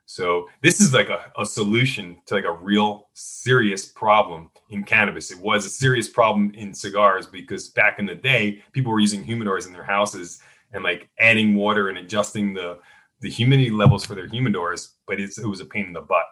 So 0.06 0.49
this 0.62 0.82
is 0.82 0.93
like 0.93 1.10
a, 1.10 1.32
a 1.39 1.45
solution 1.45 2.17
to 2.25 2.36
like 2.36 2.43
a 2.43 2.51
real 2.51 3.08
serious 3.13 3.86
problem 3.86 4.49
in 4.69 4.84
cannabis. 4.84 5.32
It 5.32 5.39
was 5.39 5.65
a 5.65 5.69
serious 5.69 6.10
problem 6.10 6.51
in 6.56 6.73
cigars 6.73 7.25
because 7.25 7.69
back 7.69 7.99
in 7.99 8.06
the 8.06 8.15
day, 8.15 8.62
people 8.73 8.91
were 8.91 8.99
using 8.99 9.23
humidors 9.23 9.65
in 9.65 9.73
their 9.73 9.84
houses 9.84 10.41
and 10.73 10.84
like 10.84 11.10
adding 11.19 11.56
water 11.56 11.89
and 11.89 11.97
adjusting 11.97 12.53
the 12.53 12.79
the 13.21 13.29
humidity 13.29 13.69
levels 13.69 14.06
for 14.06 14.15
their 14.15 14.27
humidors, 14.27 14.95
but 15.08 15.17
it 15.17 15.32
was 15.45 15.62
a 15.62 15.65
pain 15.65 15.86
in 15.86 15.93
the 15.93 16.01
butt. 16.01 16.25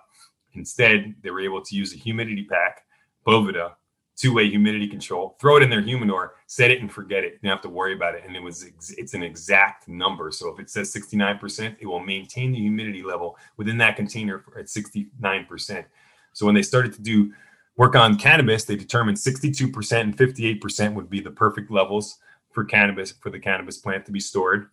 Instead, 0.56 1.16
they 1.24 1.32
were 1.32 1.40
able 1.40 1.62
to 1.62 1.76
use 1.76 1.94
a 1.94 1.98
humidity 1.98 2.44
pack, 2.44 2.84
Boveda, 3.26 3.76
two-way 4.22 4.48
humidity 4.48 4.88
control, 4.88 5.36
throw 5.42 5.58
it 5.58 5.64
in 5.64 5.70
their 5.70 5.82
humidor, 5.82 6.36
set 6.46 6.70
it 6.70 6.80
and 6.80 6.92
forget 6.92 7.24
it. 7.24 7.34
You 7.34 7.40
don't 7.50 7.58
have 7.58 7.62
to 7.62 7.70
worry 7.70 7.96
about 7.96 8.14
it. 8.14 8.24
And 8.24 8.36
it 8.36 8.40
was 8.40 8.64
it's 8.96 9.16
an 9.16 9.24
exact 9.24 9.88
number. 9.88 10.32
So 10.32 10.54
if 10.54 10.60
it 10.60 10.70
says 10.70 10.94
69%, 10.94 11.78
it 11.80 11.88
will 11.88 12.00
maintain 12.00 12.52
the 12.52 12.60
humidity 12.60 13.02
level 13.02 13.36
within 13.58 13.80
that 13.80 13.96
container 13.96 14.44
at 14.56 14.66
69%. 14.66 15.86
So 16.34 16.46
when 16.46 16.54
they 16.54 16.62
started 16.62 16.94
to 16.94 17.02
do 17.02 17.34
work 17.78 17.96
on 17.96 18.16
cannabis, 18.16 18.64
they 18.64 18.76
determined 18.76 19.18
62% 19.18 20.02
and 20.02 20.16
58% 20.16 20.94
would 20.94 21.10
be 21.10 21.20
the 21.20 21.32
perfect 21.32 21.72
levels 21.72 22.20
for 22.52 22.64
cannabis 22.64 23.14
for 23.22 23.32
the 23.32 23.40
cannabis 23.40 23.80
plant 23.80 24.06
to 24.06 24.12
be 24.12 24.20
stored 24.20 24.70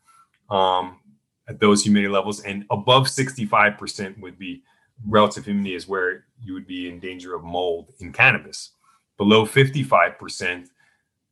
um, 0.50 1.00
at 1.48 1.58
those 1.58 1.82
humidity 1.82 2.12
levels, 2.12 2.40
and 2.40 2.66
above 2.70 3.06
65% 3.06 4.20
would 4.20 4.38
be 4.38 4.62
relative 5.06 5.46
humidity 5.46 5.74
is 5.74 5.88
where 5.88 6.26
you 6.42 6.52
would 6.52 6.66
be 6.66 6.88
in 6.88 6.98
danger 6.98 7.34
of 7.34 7.44
mold 7.44 7.92
in 8.00 8.12
cannabis 8.12 8.72
below 9.18 9.44
55% 9.44 10.68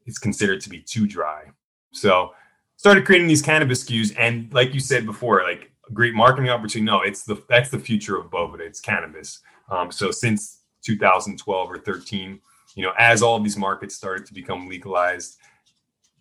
is 0.07 0.18
considered 0.18 0.61
to 0.61 0.68
be 0.68 0.81
too 0.81 1.07
dry. 1.07 1.44
So 1.92 2.33
started 2.77 3.07
creating 3.07 3.29
these 3.29 3.42
cannabis 3.42 3.85
SKUs. 3.85 4.14
And 4.18 4.53
like 4.53 4.75
you 4.75 4.81
said 4.81 5.07
before, 5.07 5.42
like 5.42 5.70
a 5.88 5.92
great 5.92 6.14
marketing 6.14 6.51
opportunity. 6.51 6.85
No, 6.85 7.03
it's 7.03 7.25
the 7.25 7.42
that's 7.49 7.70
the 7.70 7.79
future 7.79 8.16
of 8.16 8.31
Boveda. 8.31 8.61
It's 8.61 8.81
cannabis. 8.81 9.40
Um, 9.70 9.90
so 9.90 10.11
since 10.11 10.62
2012 10.83 11.70
or 11.70 11.79
13, 11.79 12.40
you 12.75 12.83
know, 12.83 12.92
as 12.99 13.22
all 13.22 13.37
of 13.37 13.42
these 13.42 13.57
markets 13.57 13.94
started 13.94 14.27
to 14.27 14.35
become 14.35 14.68
legalized, 14.68 15.38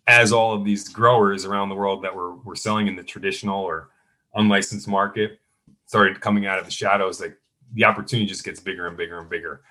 as 0.06 0.32
all 0.32 0.54
of 0.54 0.64
these 0.64 0.88
growers 0.88 1.44
around 1.44 1.68
the 1.68 1.74
world 1.74 2.02
that 2.04 2.14
were 2.14 2.36
were 2.36 2.56
selling 2.56 2.86
in 2.86 2.96
the 2.96 3.02
traditional 3.02 3.62
or 3.62 3.90
unlicensed 4.34 4.88
market 4.88 5.38
started 5.86 6.20
coming 6.20 6.46
out 6.46 6.58
of 6.58 6.64
the 6.64 6.70
shadows, 6.70 7.20
like 7.20 7.36
the 7.74 7.84
opportunity 7.84 8.26
just 8.26 8.44
gets 8.44 8.60
bigger 8.60 8.86
and 8.86 8.96
bigger 8.96 9.20
and 9.20 9.30
bigger. 9.30 9.62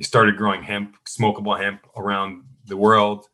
They 0.00 0.04
started 0.04 0.38
growing 0.38 0.62
hemp, 0.62 0.96
smokable 1.04 1.60
hemp 1.60 1.86
around 1.94 2.44
the 2.64 2.76
world. 2.76 3.26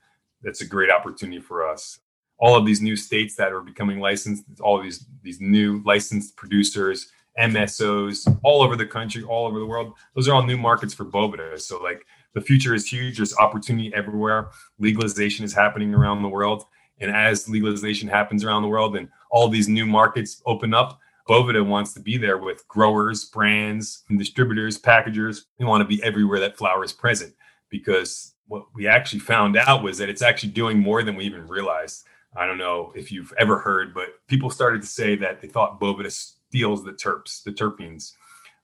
That's 0.43 0.63
a 0.63 0.67
great 0.67 0.91
opportunity 0.91 1.41
for 1.41 1.65
us. 1.65 2.01
All 2.39 2.57
of 2.57 2.67
these 2.67 2.83
new 2.83 2.97
states 2.97 3.37
that 3.37 3.53
are 3.53 3.61
becoming 3.61 4.01
licensed, 4.01 4.43
all 4.61 4.77
of 4.77 4.83
these 4.83 5.07
these 5.23 5.41
new 5.41 5.81
licensed 5.87 6.37
producers, 6.37 7.13
MSOs 7.39 8.27
all 8.43 8.63
over 8.63 8.75
the 8.75 8.85
country, 8.85 9.23
all 9.23 9.47
over 9.47 9.61
the 9.61 9.65
world. 9.65 9.93
Those 10.17 10.27
are 10.27 10.35
all 10.35 10.43
new 10.43 10.57
markets 10.57 10.93
for 10.93 11.05
Boveda. 11.05 11.61
So 11.61 11.81
like 11.81 12.05
the 12.35 12.41
future 12.41 12.75
is 12.75 12.91
huge. 12.91 13.19
There's 13.19 13.37
opportunity 13.39 13.95
everywhere. 13.95 14.51
Legalization 14.81 15.45
is 15.45 15.55
happening 15.55 15.95
around 15.95 16.23
the 16.23 16.29
world. 16.29 16.65
And 16.99 17.13
as 17.13 17.49
legalization 17.49 18.09
happens 18.09 18.43
around 18.43 18.63
the 18.63 18.69
world 18.69 18.97
and 18.97 19.09
all 19.31 19.49
these 19.49 19.69
new 19.69 19.87
markets 19.87 20.43
open 20.47 20.75
up, 20.75 20.99
Boveda 21.29 21.65
wants 21.65 21.93
to 21.95 22.01
be 22.01 22.17
there 22.17 22.39
with 22.39 22.67
growers, 22.69 23.25
brands, 23.25 24.05
and 24.09 24.19
distributors, 24.19 24.79
packagers. 24.79 25.47
We 25.59 25.67
want 25.67 25.81
to 25.83 25.89
be 25.89 26.03
everywhere 26.03 26.41
that 26.41 26.57
flower 26.57 26.85
is 26.85 26.93
present 26.93 27.35
because 27.69 28.35
what 28.47 28.67
we 28.75 28.87
actually 28.87 29.19
found 29.19 29.57
out 29.57 29.83
was 29.83 29.99
that 29.99 30.09
it's 30.09 30.23
actually 30.23 30.51
doing 30.51 30.79
more 30.79 31.03
than 31.03 31.17
we 31.17 31.25
even 31.25 31.47
realized. 31.49 32.05
I 32.37 32.47
don't 32.47 32.59
know 32.59 32.93
if 32.95 33.11
you've 33.11 33.33
ever 33.39 33.59
heard, 33.59 33.93
but 33.93 34.27
people 34.29 34.51
started 34.51 34.83
to 34.83 34.87
say 34.89 35.17
that 35.17 35.41
they 35.41 35.49
thought 35.49 35.81
Boveda 35.81 36.13
steals 36.13 36.85
the 36.85 36.93
terps, 36.93 37.43
the 37.43 37.53
terpenes, 37.53 38.13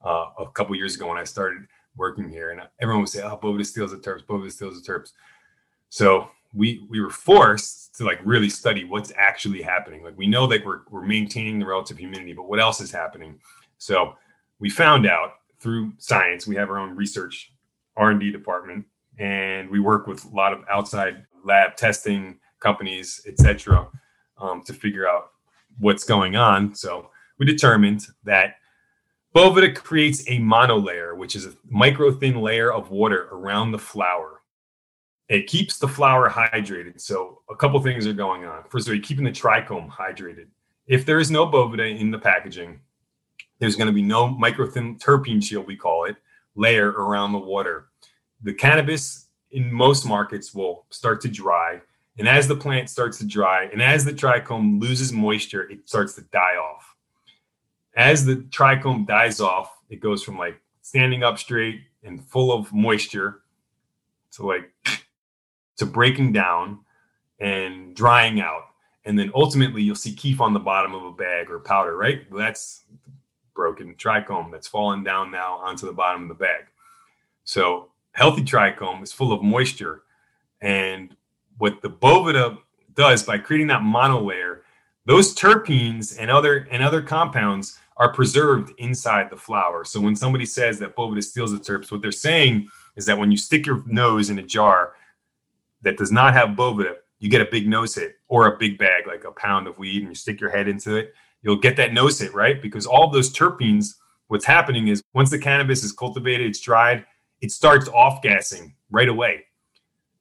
uh, 0.04 0.26
a 0.38 0.46
couple 0.52 0.76
years 0.76 0.94
ago 0.94 1.08
when 1.08 1.18
I 1.18 1.24
started 1.24 1.66
working 1.96 2.28
here, 2.28 2.50
and 2.50 2.60
everyone 2.80 3.02
would 3.02 3.10
say, 3.10 3.22
"Oh, 3.22 3.36
Boveda 3.36 3.66
steals 3.66 3.90
the 3.90 3.98
terps. 3.98 4.24
Boveda 4.24 4.52
steals 4.52 4.80
the 4.80 4.92
terps." 4.92 5.12
So 5.88 6.30
we 6.54 6.86
we 6.88 7.00
were 7.00 7.10
forced 7.10 7.94
to 7.96 8.04
like 8.04 8.20
really 8.24 8.50
study 8.50 8.84
what's 8.84 9.12
actually 9.16 9.62
happening. 9.62 10.02
Like 10.02 10.16
we 10.16 10.26
know 10.26 10.46
that 10.46 10.64
we're 10.64 10.80
we're 10.90 11.04
maintaining 11.04 11.58
the 11.58 11.66
relative 11.66 11.98
humidity, 11.98 12.32
but 12.32 12.48
what 12.48 12.60
else 12.60 12.80
is 12.80 12.90
happening? 12.90 13.38
So 13.78 14.14
we 14.58 14.70
found 14.70 15.06
out 15.06 15.34
through 15.60 15.92
science. 15.98 16.46
We 16.46 16.56
have 16.56 16.70
our 16.70 16.78
own 16.78 16.96
research 16.96 17.52
R 17.96 18.10
and 18.10 18.20
D 18.20 18.30
department, 18.30 18.84
and 19.18 19.70
we 19.70 19.80
work 19.80 20.06
with 20.06 20.24
a 20.24 20.28
lot 20.28 20.52
of 20.52 20.64
outside 20.70 21.24
lab 21.44 21.76
testing 21.76 22.38
companies, 22.60 23.20
etc., 23.26 23.88
um, 24.38 24.62
to 24.64 24.72
figure 24.72 25.08
out 25.08 25.30
what's 25.78 26.04
going 26.04 26.36
on. 26.36 26.74
So 26.74 27.10
we 27.38 27.46
determined 27.46 28.06
that 28.24 28.56
Boveda 29.34 29.74
creates 29.74 30.20
a 30.28 30.38
monolayer, 30.38 31.16
which 31.16 31.34
is 31.34 31.46
a 31.46 31.54
micro 31.68 32.12
thin 32.12 32.40
layer 32.40 32.72
of 32.72 32.90
water 32.90 33.28
around 33.32 33.72
the 33.72 33.78
flower. 33.78 34.41
It 35.28 35.46
keeps 35.46 35.78
the 35.78 35.88
flower 35.88 36.28
hydrated. 36.28 37.00
So 37.00 37.40
a 37.48 37.56
couple 37.56 37.80
things 37.80 38.06
are 38.06 38.12
going 38.12 38.44
on. 38.44 38.64
First 38.68 38.86
of 38.86 38.90
all, 38.90 38.96
you're 38.96 39.04
keeping 39.04 39.24
the 39.24 39.30
trichome 39.30 39.88
hydrated. 39.88 40.48
If 40.86 41.06
there 41.06 41.20
is 41.20 41.30
no 41.30 41.46
Boveda 41.46 41.98
in 41.98 42.10
the 42.10 42.18
packaging, 42.18 42.80
there's 43.58 43.76
going 43.76 43.86
to 43.86 43.92
be 43.92 44.02
no 44.02 44.28
micro 44.28 44.66
thin 44.66 44.96
terpene 44.98 45.42
shield, 45.42 45.66
we 45.66 45.76
call 45.76 46.04
it, 46.04 46.16
layer 46.56 46.90
around 46.90 47.32
the 47.32 47.38
water. 47.38 47.86
The 48.42 48.52
cannabis 48.52 49.28
in 49.52 49.72
most 49.72 50.04
markets 50.04 50.52
will 50.52 50.86
start 50.90 51.20
to 51.22 51.28
dry. 51.28 51.80
And 52.18 52.28
as 52.28 52.48
the 52.48 52.56
plant 52.56 52.90
starts 52.90 53.18
to 53.18 53.26
dry 53.26 53.64
and 53.72 53.80
as 53.80 54.04
the 54.04 54.12
trichome 54.12 54.80
loses 54.80 55.12
moisture, 55.12 55.70
it 55.70 55.88
starts 55.88 56.14
to 56.14 56.22
die 56.32 56.56
off. 56.56 56.94
As 57.96 58.24
the 58.24 58.36
trichome 58.36 59.06
dies 59.06 59.40
off, 59.40 59.78
it 59.88 60.00
goes 60.00 60.22
from 60.22 60.38
like 60.38 60.60
standing 60.82 61.22
up 61.22 61.38
straight 61.38 61.82
and 62.02 62.22
full 62.22 62.52
of 62.52 62.72
moisture 62.72 63.42
to 64.32 64.46
like 64.46 64.70
to 65.76 65.86
breaking 65.86 66.32
down 66.32 66.80
and 67.40 67.94
drying 67.94 68.40
out. 68.40 68.66
And 69.04 69.18
then 69.18 69.32
ultimately 69.34 69.82
you'll 69.82 69.96
see 69.96 70.14
kief 70.14 70.40
on 70.40 70.52
the 70.52 70.60
bottom 70.60 70.94
of 70.94 71.04
a 71.04 71.12
bag 71.12 71.50
or 71.50 71.58
powder, 71.58 71.96
right? 71.96 72.22
That's 72.32 72.84
broken 73.54 73.94
trichome 73.94 74.50
that's 74.50 74.68
fallen 74.68 75.02
down 75.02 75.30
now 75.30 75.56
onto 75.56 75.86
the 75.86 75.92
bottom 75.92 76.22
of 76.22 76.28
the 76.28 76.34
bag. 76.34 76.64
So 77.44 77.88
healthy 78.12 78.42
trichome 78.42 79.02
is 79.02 79.12
full 79.12 79.32
of 79.32 79.42
moisture. 79.42 80.02
And 80.60 81.16
what 81.58 81.82
the 81.82 81.90
Boveda 81.90 82.58
does 82.94 83.22
by 83.22 83.38
creating 83.38 83.66
that 83.68 83.82
monolayer, 83.82 84.60
those 85.04 85.34
terpenes 85.34 86.16
and 86.18 86.30
other 86.30 86.68
and 86.70 86.82
other 86.82 87.02
compounds 87.02 87.78
are 87.96 88.12
preserved 88.12 88.72
inside 88.78 89.30
the 89.30 89.36
flower. 89.36 89.84
So 89.84 90.00
when 90.00 90.16
somebody 90.16 90.46
says 90.46 90.78
that 90.78 90.96
Boveda 90.96 91.22
steals 91.22 91.52
the 91.52 91.58
terps, 91.58 91.90
what 91.90 92.02
they're 92.02 92.12
saying 92.12 92.68
is 92.96 93.06
that 93.06 93.18
when 93.18 93.30
you 93.30 93.36
stick 93.36 93.66
your 93.66 93.82
nose 93.86 94.30
in 94.30 94.38
a 94.38 94.42
jar 94.42 94.94
that 95.82 95.96
does 95.96 96.12
not 96.12 96.34
have 96.34 96.50
Boveda, 96.50 96.94
you 97.18 97.28
get 97.28 97.40
a 97.40 97.50
big 97.50 97.68
nose 97.68 97.94
hit 97.94 98.16
or 98.28 98.46
a 98.46 98.58
big 98.58 98.78
bag, 98.78 99.06
like 99.06 99.24
a 99.24 99.32
pound 99.32 99.66
of 99.66 99.78
weed, 99.78 100.00
and 100.00 100.08
you 100.08 100.14
stick 100.14 100.40
your 100.40 100.50
head 100.50 100.68
into 100.68 100.96
it, 100.96 101.14
you'll 101.42 101.56
get 101.56 101.76
that 101.76 101.92
nose 101.92 102.18
hit, 102.18 102.34
right? 102.34 102.60
Because 102.60 102.86
all 102.86 103.10
those 103.10 103.32
terpenes, 103.32 103.94
what's 104.28 104.44
happening 104.44 104.88
is 104.88 105.02
once 105.14 105.30
the 105.30 105.38
cannabis 105.38 105.84
is 105.84 105.92
cultivated, 105.92 106.46
it's 106.46 106.60
dried, 106.60 107.04
it 107.40 107.50
starts 107.50 107.88
off 107.88 108.22
gassing 108.22 108.74
right 108.90 109.08
away. 109.08 109.44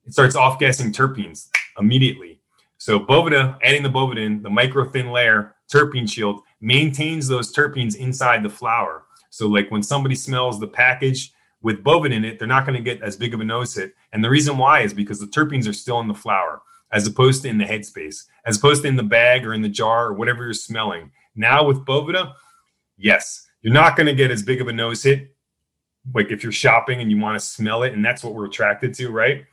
It 0.06 0.14
starts 0.14 0.36
off 0.36 0.60
gassing 0.60 0.92
terpenes 0.92 1.50
immediately. 1.80 2.40
So 2.78 3.00
Boveda, 3.00 3.58
adding 3.64 3.84
the 3.84 3.90
Boveda 3.90 4.26
in, 4.26 4.42
the 4.42 4.50
micro 4.50 4.90
thin 4.90 5.12
layer 5.12 5.56
terpene 5.72 6.10
shield 6.10 6.42
maintains 6.60 7.28
those 7.28 7.54
terpenes 7.54 7.96
inside 7.96 8.44
the 8.44 8.50
flower. 8.50 9.04
So 9.30 9.48
like 9.48 9.70
when 9.70 9.84
somebody 9.84 10.16
smells 10.16 10.60
the 10.60 10.68
package 10.68 11.32
with 11.62 11.84
Boveda 11.84 12.14
in 12.14 12.26
it, 12.26 12.40
they're 12.40 12.48
not 12.48 12.66
going 12.66 12.78
to 12.78 12.84
get 12.84 13.02
as 13.02 13.16
big 13.16 13.34
of 13.34 13.40
a 13.40 13.46
nose 13.46 13.76
hit. 13.76 13.94
And 14.14 14.24
the 14.24 14.30
reason 14.30 14.58
why 14.58 14.82
is 14.82 14.94
because 14.94 15.20
the 15.20 15.28
terpenes 15.28 15.68
are 15.68 15.74
still 15.74 16.00
in 16.00 16.08
the 16.08 16.14
flower 16.14 16.62
as 16.92 17.08
opposed 17.08 17.44
to 17.44 17.48
in 17.48 17.58
the 17.58 17.66
headspace, 17.66 18.26
as 18.46 18.58
opposed 18.58 18.82
to 18.82 18.88
in 18.88 18.96
the 18.96 19.04
bag 19.04 19.46
or 19.46 19.54
in 19.54 19.62
the 19.62 19.70
jar 19.70 20.08
or 20.08 20.14
whatever 20.14 20.44
you're 20.44 20.54
smelling. 20.54 21.12
Now 21.36 21.64
with 21.66 21.86
Boveda, 21.86 22.34
yes, 22.98 23.48
you're 23.62 23.74
not 23.74 23.96
going 23.96 24.08
to 24.08 24.14
get 24.14 24.32
as 24.32 24.44
big 24.44 24.60
of 24.60 24.68
a 24.68 24.74
nose 24.74 25.04
hit 25.04 25.32
like 26.14 26.32
if 26.32 26.44
you're 26.44 26.52
shopping 26.52 27.00
and 27.00 27.12
you 27.12 27.20
want 27.20 27.40
to 27.40 27.46
smell 27.46 27.84
it, 27.84 27.94
and 27.94 28.04
that's 28.04 28.24
what 28.24 28.34
we're 28.34 28.46
attracted 28.46 28.94
to, 28.96 29.10
right? 29.10 29.46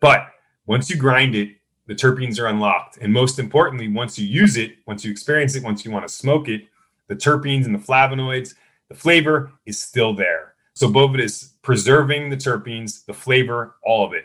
But 0.00 0.28
once 0.66 0.90
you 0.90 0.96
grind 0.96 1.34
it, 1.34 1.50
the 1.86 1.94
terpenes 1.94 2.40
are 2.40 2.46
unlocked. 2.46 2.98
And 2.98 3.12
most 3.12 3.38
importantly, 3.38 3.88
once 3.88 4.18
you 4.18 4.26
use 4.26 4.56
it, 4.56 4.76
once 4.86 5.04
you 5.04 5.10
experience 5.10 5.54
it, 5.54 5.62
once 5.62 5.84
you 5.84 5.90
want 5.90 6.06
to 6.06 6.12
smoke 6.12 6.48
it, 6.48 6.62
the 7.08 7.14
terpenes 7.14 7.66
and 7.66 7.74
the 7.74 7.78
flavonoids, 7.78 8.54
the 8.88 8.94
flavor 8.94 9.52
is 9.66 9.78
still 9.78 10.14
there. 10.14 10.53
So 10.74 10.88
Boveda 10.88 11.20
is 11.20 11.54
preserving 11.62 12.30
the 12.30 12.36
terpenes, 12.36 13.04
the 13.04 13.14
flavor, 13.14 13.76
all 13.84 14.04
of 14.04 14.12
it. 14.12 14.24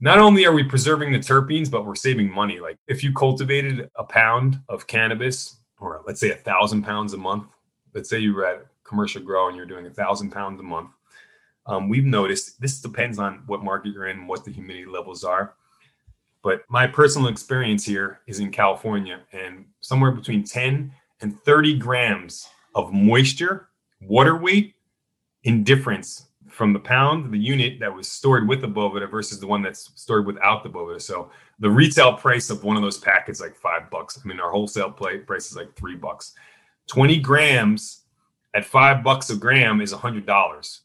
Not 0.00 0.18
only 0.18 0.46
are 0.46 0.52
we 0.52 0.64
preserving 0.64 1.12
the 1.12 1.18
terpenes, 1.18 1.70
but 1.70 1.84
we're 1.84 1.94
saving 1.94 2.30
money. 2.30 2.60
Like 2.60 2.78
if 2.86 3.02
you 3.02 3.12
cultivated 3.12 3.90
a 3.96 4.04
pound 4.04 4.60
of 4.68 4.86
cannabis, 4.86 5.58
or 5.80 6.02
let's 6.06 6.20
say 6.20 6.30
a 6.30 6.36
thousand 6.36 6.82
pounds 6.82 7.14
a 7.14 7.16
month, 7.16 7.46
let's 7.94 8.08
say 8.08 8.18
you 8.18 8.34
were 8.34 8.46
at 8.46 8.66
commercial 8.84 9.22
grow 9.22 9.48
and 9.48 9.56
you're 9.56 9.66
doing 9.66 9.86
a 9.86 9.90
thousand 9.90 10.30
pounds 10.30 10.60
a 10.60 10.62
month, 10.62 10.90
um, 11.66 11.88
we've 11.88 12.04
noticed 12.04 12.60
this 12.60 12.80
depends 12.80 13.18
on 13.18 13.42
what 13.46 13.62
market 13.62 13.92
you're 13.92 14.08
in, 14.08 14.26
what 14.26 14.44
the 14.44 14.52
humidity 14.52 14.86
levels 14.86 15.24
are. 15.24 15.54
But 16.42 16.62
my 16.68 16.86
personal 16.86 17.28
experience 17.28 17.84
here 17.84 18.20
is 18.26 18.40
in 18.40 18.50
California, 18.50 19.20
and 19.32 19.64
somewhere 19.80 20.10
between 20.10 20.42
10 20.42 20.92
and 21.20 21.40
30 21.42 21.78
grams 21.78 22.48
of 22.74 22.92
moisture, 22.92 23.68
water 24.00 24.36
weight, 24.36 24.74
in 25.44 25.64
difference 25.64 26.28
from 26.48 26.72
the 26.72 26.78
pound, 26.78 27.32
the 27.32 27.38
unit 27.38 27.80
that 27.80 27.94
was 27.94 28.08
stored 28.08 28.46
with 28.46 28.60
the 28.60 28.68
Boveda 28.68 29.10
versus 29.10 29.40
the 29.40 29.46
one 29.46 29.62
that's 29.62 29.90
stored 29.94 30.26
without 30.26 30.62
the 30.62 30.68
Boveda. 30.68 31.00
So 31.00 31.30
the 31.58 31.70
retail 31.70 32.14
price 32.14 32.50
of 32.50 32.62
one 32.62 32.76
of 32.76 32.82
those 32.82 32.98
packets 32.98 33.40
like 33.40 33.56
five 33.56 33.90
bucks. 33.90 34.18
I 34.22 34.28
mean, 34.28 34.38
our 34.38 34.50
wholesale 34.50 34.90
price 34.90 35.50
is 35.50 35.56
like 35.56 35.74
three 35.74 35.96
bucks. 35.96 36.34
20 36.88 37.18
grams 37.20 38.02
at 38.54 38.64
five 38.64 39.02
bucks 39.02 39.30
a 39.30 39.36
gram 39.36 39.80
is 39.80 39.92
a 39.92 39.96
hundred 39.96 40.26
dollars. 40.26 40.82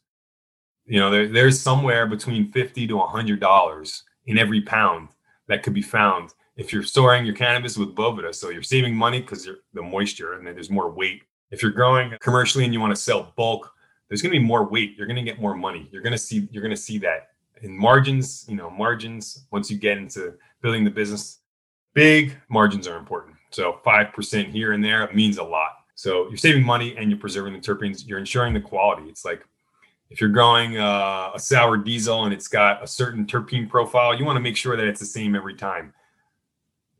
You 0.86 1.00
know, 1.00 1.10
there, 1.10 1.28
there's 1.28 1.60
somewhere 1.60 2.06
between 2.06 2.50
fifty 2.50 2.86
to 2.86 3.00
a 3.00 3.06
hundred 3.06 3.40
dollars 3.40 4.04
in 4.26 4.38
every 4.38 4.62
pound 4.62 5.08
that 5.48 5.62
could 5.62 5.74
be 5.74 5.82
found 5.82 6.32
if 6.56 6.72
you're 6.72 6.82
storing 6.82 7.26
your 7.26 7.34
cannabis 7.34 7.76
with 7.76 7.94
Boveda. 7.94 8.34
So 8.34 8.50
you're 8.50 8.62
saving 8.62 8.94
money 8.94 9.20
because 9.20 9.48
the 9.74 9.82
moisture 9.82 10.34
and 10.34 10.46
then 10.46 10.54
there's 10.54 10.70
more 10.70 10.90
weight. 10.90 11.22
If 11.50 11.62
you're 11.62 11.72
growing 11.72 12.12
commercially 12.20 12.64
and 12.64 12.72
you 12.72 12.80
want 12.80 12.94
to 12.94 13.00
sell 13.00 13.32
bulk, 13.36 13.72
there's 14.08 14.22
going 14.22 14.32
to 14.32 14.38
be 14.38 14.44
more 14.44 14.64
weight. 14.68 14.94
You're 14.96 15.06
going 15.06 15.16
to 15.16 15.22
get 15.22 15.40
more 15.40 15.54
money. 15.54 15.88
You're 15.92 16.02
going 16.02 16.12
to 16.12 16.18
see 16.18 16.48
you're 16.50 16.62
going 16.62 16.74
to 16.74 16.80
see 16.80 16.98
that 16.98 17.30
in 17.62 17.76
margins. 17.76 18.46
You 18.48 18.56
know, 18.56 18.70
margins 18.70 19.46
once 19.50 19.70
you 19.70 19.78
get 19.78 19.98
into 19.98 20.34
building 20.62 20.84
the 20.84 20.90
business, 20.90 21.40
big 21.94 22.36
margins 22.48 22.88
are 22.88 22.96
important. 22.96 23.36
So 23.50 23.80
five 23.84 24.12
percent 24.12 24.48
here 24.48 24.72
and 24.72 24.82
there 24.82 25.08
means 25.12 25.38
a 25.38 25.42
lot. 25.42 25.72
So 25.94 26.28
you're 26.28 26.36
saving 26.36 26.64
money 26.64 26.96
and 26.96 27.10
you're 27.10 27.18
preserving 27.18 27.54
the 27.54 27.58
terpenes. 27.58 28.06
You're 28.06 28.18
ensuring 28.18 28.54
the 28.54 28.60
quality. 28.60 29.08
It's 29.08 29.24
like 29.24 29.44
if 30.10 30.20
you're 30.20 30.30
growing 30.30 30.78
uh, 30.78 31.32
a 31.34 31.38
sour 31.38 31.76
diesel 31.76 32.24
and 32.24 32.32
it's 32.32 32.48
got 32.48 32.82
a 32.82 32.86
certain 32.86 33.26
terpene 33.26 33.68
profile, 33.68 34.14
you 34.14 34.24
want 34.24 34.36
to 34.36 34.40
make 34.40 34.56
sure 34.56 34.76
that 34.76 34.86
it's 34.86 35.00
the 35.00 35.06
same 35.06 35.34
every 35.34 35.54
time. 35.54 35.92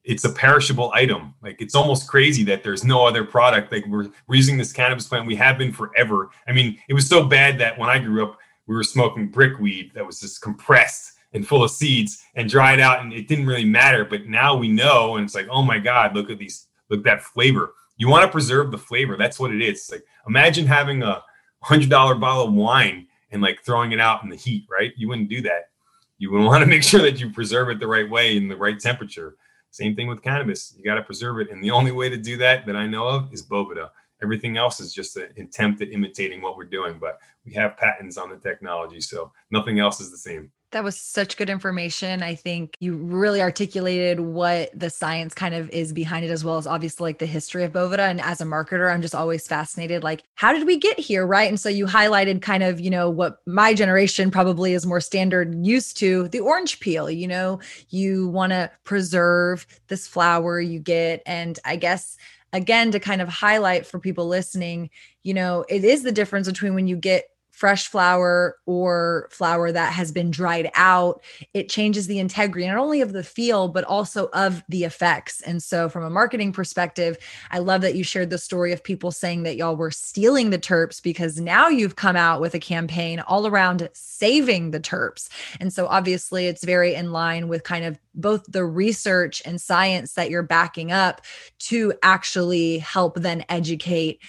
It's 0.08 0.24
a 0.24 0.32
perishable 0.32 0.90
item. 0.94 1.34
Like 1.42 1.60
it's 1.60 1.76
almost 1.76 2.08
crazy 2.08 2.42
that 2.44 2.64
there's 2.64 2.82
no 2.82 3.06
other 3.06 3.24
product. 3.24 3.70
Like 3.70 3.86
we're, 3.86 4.08
we're 4.26 4.36
using 4.36 4.56
this 4.56 4.72
cannabis 4.72 5.06
plant. 5.06 5.26
We 5.26 5.36
have 5.36 5.58
been 5.58 5.72
forever. 5.72 6.30
I 6.48 6.52
mean, 6.52 6.78
it 6.88 6.94
was 6.94 7.06
so 7.06 7.24
bad 7.24 7.58
that 7.60 7.78
when 7.78 7.88
I 7.88 7.98
grew 7.98 8.24
up, 8.24 8.38
we 8.66 8.74
were 8.74 8.84
smoking 8.84 9.28
brickweed 9.28 9.92
that 9.94 10.04
was 10.04 10.20
just 10.20 10.42
compressed 10.42 11.12
and 11.32 11.46
full 11.46 11.62
of 11.62 11.70
seeds 11.70 12.24
and 12.34 12.48
dried 12.48 12.80
out, 12.80 13.00
and 13.00 13.12
it 13.12 13.28
didn't 13.28 13.46
really 13.46 13.64
matter. 13.64 14.04
But 14.04 14.26
now 14.26 14.56
we 14.56 14.68
know, 14.68 15.16
and 15.16 15.24
it's 15.24 15.34
like, 15.34 15.48
oh 15.50 15.62
my 15.62 15.78
god, 15.78 16.14
look 16.16 16.30
at 16.30 16.38
these, 16.38 16.66
look 16.90 17.00
at 17.00 17.04
that 17.04 17.22
flavor 17.22 17.74
you 17.98 18.08
want 18.08 18.24
to 18.24 18.32
preserve 18.32 18.70
the 18.70 18.78
flavor. 18.78 19.16
That's 19.16 19.38
what 19.38 19.52
it 19.52 19.60
is. 19.60 19.90
Like 19.90 20.04
imagine 20.26 20.66
having 20.66 21.02
a 21.02 21.22
hundred 21.60 21.90
dollar 21.90 22.14
bottle 22.14 22.46
of 22.46 22.54
wine 22.54 23.06
and 23.30 23.42
like 23.42 23.62
throwing 23.62 23.92
it 23.92 24.00
out 24.00 24.22
in 24.22 24.30
the 24.30 24.36
heat, 24.36 24.64
right? 24.70 24.92
You 24.96 25.08
wouldn't 25.08 25.28
do 25.28 25.42
that. 25.42 25.70
You 26.16 26.30
would 26.30 26.44
want 26.44 26.62
to 26.62 26.66
make 26.66 26.82
sure 26.82 27.02
that 27.02 27.20
you 27.20 27.30
preserve 27.30 27.68
it 27.68 27.80
the 27.80 27.86
right 27.86 28.08
way 28.08 28.36
in 28.36 28.48
the 28.48 28.56
right 28.56 28.78
temperature. 28.78 29.36
Same 29.70 29.94
thing 29.94 30.08
with 30.08 30.22
cannabis. 30.22 30.74
You 30.76 30.84
got 30.84 30.96
to 30.96 31.02
preserve 31.02 31.40
it. 31.40 31.50
And 31.50 31.62
the 31.62 31.70
only 31.70 31.92
way 31.92 32.08
to 32.08 32.16
do 32.16 32.36
that 32.38 32.66
that 32.66 32.76
I 32.76 32.86
know 32.86 33.06
of 33.06 33.32
is 33.32 33.46
Boveda. 33.46 33.90
Everything 34.22 34.56
else 34.56 34.80
is 34.80 34.92
just 34.92 35.16
an 35.16 35.28
attempt 35.38 35.80
at 35.80 35.92
imitating 35.92 36.42
what 36.42 36.56
we're 36.56 36.64
doing, 36.64 36.98
but 36.98 37.18
we 37.44 37.52
have 37.52 37.76
patents 37.76 38.16
on 38.16 38.30
the 38.30 38.36
technology. 38.36 39.00
So 39.00 39.32
nothing 39.50 39.78
else 39.78 40.00
is 40.00 40.10
the 40.10 40.18
same. 40.18 40.50
That 40.72 40.84
was 40.84 41.00
such 41.00 41.38
good 41.38 41.48
information. 41.48 42.22
I 42.22 42.34
think 42.34 42.76
you 42.78 42.94
really 42.94 43.40
articulated 43.40 44.20
what 44.20 44.70
the 44.78 44.90
science 44.90 45.32
kind 45.32 45.54
of 45.54 45.70
is 45.70 45.94
behind 45.94 46.26
it, 46.26 46.30
as 46.30 46.44
well 46.44 46.58
as 46.58 46.66
obviously 46.66 47.08
like 47.08 47.18
the 47.18 47.26
history 47.26 47.64
of 47.64 47.72
Boveda. 47.72 48.00
And 48.00 48.20
as 48.20 48.42
a 48.42 48.44
marketer, 48.44 48.92
I'm 48.92 49.00
just 49.00 49.14
always 49.14 49.46
fascinated, 49.46 50.02
like, 50.02 50.24
how 50.34 50.52
did 50.52 50.66
we 50.66 50.76
get 50.76 50.98
here? 50.98 51.26
Right. 51.26 51.48
And 51.48 51.58
so 51.58 51.70
you 51.70 51.86
highlighted 51.86 52.42
kind 52.42 52.62
of, 52.62 52.80
you 52.80 52.90
know, 52.90 53.08
what 53.08 53.38
my 53.46 53.72
generation 53.72 54.30
probably 54.30 54.74
is 54.74 54.84
more 54.84 55.00
standard 55.00 55.54
used 55.64 55.96
to 55.98 56.28
the 56.28 56.40
orange 56.40 56.80
peel. 56.80 57.10
You 57.10 57.28
know, 57.28 57.60
you 57.88 58.28
want 58.28 58.50
to 58.50 58.70
preserve 58.84 59.66
this 59.86 60.06
flower 60.06 60.60
you 60.60 60.80
get. 60.80 61.22
And 61.24 61.58
I 61.64 61.76
guess 61.76 62.18
again 62.52 62.90
to 62.90 63.00
kind 63.00 63.20
of 63.20 63.28
highlight 63.28 63.86
for 63.86 63.98
people 63.98 64.26
listening 64.26 64.88
you 65.22 65.34
know 65.34 65.66
it 65.68 65.84
is 65.84 66.02
the 66.02 66.10
difference 66.12 66.48
between 66.48 66.74
when 66.74 66.86
you 66.86 66.96
get 66.96 67.24
fresh 67.58 67.88
flower 67.88 68.56
or 68.66 69.28
flower 69.32 69.72
that 69.72 69.92
has 69.92 70.12
been 70.12 70.30
dried 70.30 70.70
out, 70.74 71.20
it 71.54 71.68
changes 71.68 72.06
the 72.06 72.20
integrity 72.20 72.64
not 72.68 72.76
only 72.76 73.00
of 73.00 73.12
the 73.12 73.24
feel, 73.24 73.66
but 73.66 73.82
also 73.82 74.28
of 74.32 74.62
the 74.68 74.84
effects. 74.84 75.40
And 75.40 75.60
so, 75.60 75.88
from 75.88 76.04
a 76.04 76.10
marketing 76.10 76.52
perspective, 76.52 77.18
I 77.50 77.58
love 77.58 77.80
that 77.80 77.96
you 77.96 78.04
shared 78.04 78.30
the 78.30 78.38
story 78.38 78.72
of 78.72 78.84
people 78.84 79.10
saying 79.10 79.42
that 79.42 79.56
y'all 79.56 79.74
were 79.74 79.90
stealing 79.90 80.50
the 80.50 80.58
terps 80.58 81.02
because 81.02 81.40
now 81.40 81.66
you've 81.66 81.96
come 81.96 82.14
out 82.14 82.40
with 82.40 82.54
a 82.54 82.60
campaign 82.60 83.18
all 83.18 83.44
around 83.44 83.88
saving 83.92 84.70
the 84.70 84.80
terps. 84.80 85.28
And 85.58 85.72
so, 85.72 85.88
obviously, 85.88 86.46
it's 86.46 86.64
very 86.64 86.94
in 86.94 87.10
line 87.10 87.48
with 87.48 87.64
kind 87.64 87.84
of 87.84 87.98
both 88.14 88.44
the 88.46 88.64
research 88.64 89.42
and 89.44 89.60
science 89.60 90.12
that 90.12 90.30
you're 90.30 90.44
backing 90.44 90.92
up 90.92 91.22
to 91.58 91.92
actually 92.04 92.78
help 92.78 93.16
then 93.16 93.44
educate 93.48 94.20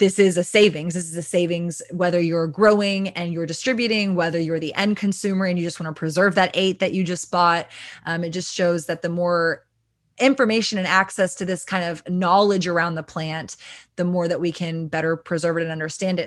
this 0.00 0.18
is 0.18 0.38
a 0.38 0.42
savings. 0.42 0.94
This 0.94 1.04
is 1.04 1.16
a 1.16 1.22
savings 1.22 1.82
whether 1.92 2.18
you're 2.18 2.46
growing 2.46 3.08
and 3.10 3.32
you're 3.32 3.46
distributing, 3.46 4.14
whether 4.14 4.40
you're 4.40 4.58
the 4.58 4.74
end 4.74 4.96
consumer 4.96 5.44
and 5.44 5.58
you 5.58 5.64
just 5.64 5.78
want 5.78 5.94
to 5.94 5.98
preserve 5.98 6.34
that 6.34 6.50
eight 6.54 6.80
that 6.80 6.94
you 6.94 7.04
just 7.04 7.30
bought. 7.30 7.68
Um, 8.06 8.24
it 8.24 8.30
just 8.30 8.52
shows 8.52 8.86
that 8.86 9.02
the 9.02 9.10
more 9.10 9.66
information 10.18 10.78
and 10.78 10.86
access 10.86 11.34
to 11.34 11.44
this 11.44 11.64
kind 11.64 11.84
of 11.84 12.02
knowledge 12.08 12.66
around 12.66 12.94
the 12.94 13.02
plant, 13.02 13.56
the 13.96 14.04
more 14.04 14.26
that 14.26 14.40
we 14.40 14.52
can 14.52 14.88
better 14.88 15.16
preserve 15.16 15.58
it 15.58 15.62
and 15.62 15.70
understand 15.70 16.18
it. 16.18 16.26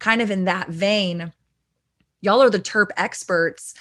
kind 0.00 0.20
of 0.20 0.30
in 0.30 0.44
that 0.46 0.68
vein, 0.68 1.32
y'all 2.20 2.42
are 2.42 2.50
the 2.50 2.58
terp 2.58 2.88
experts. 2.96 3.74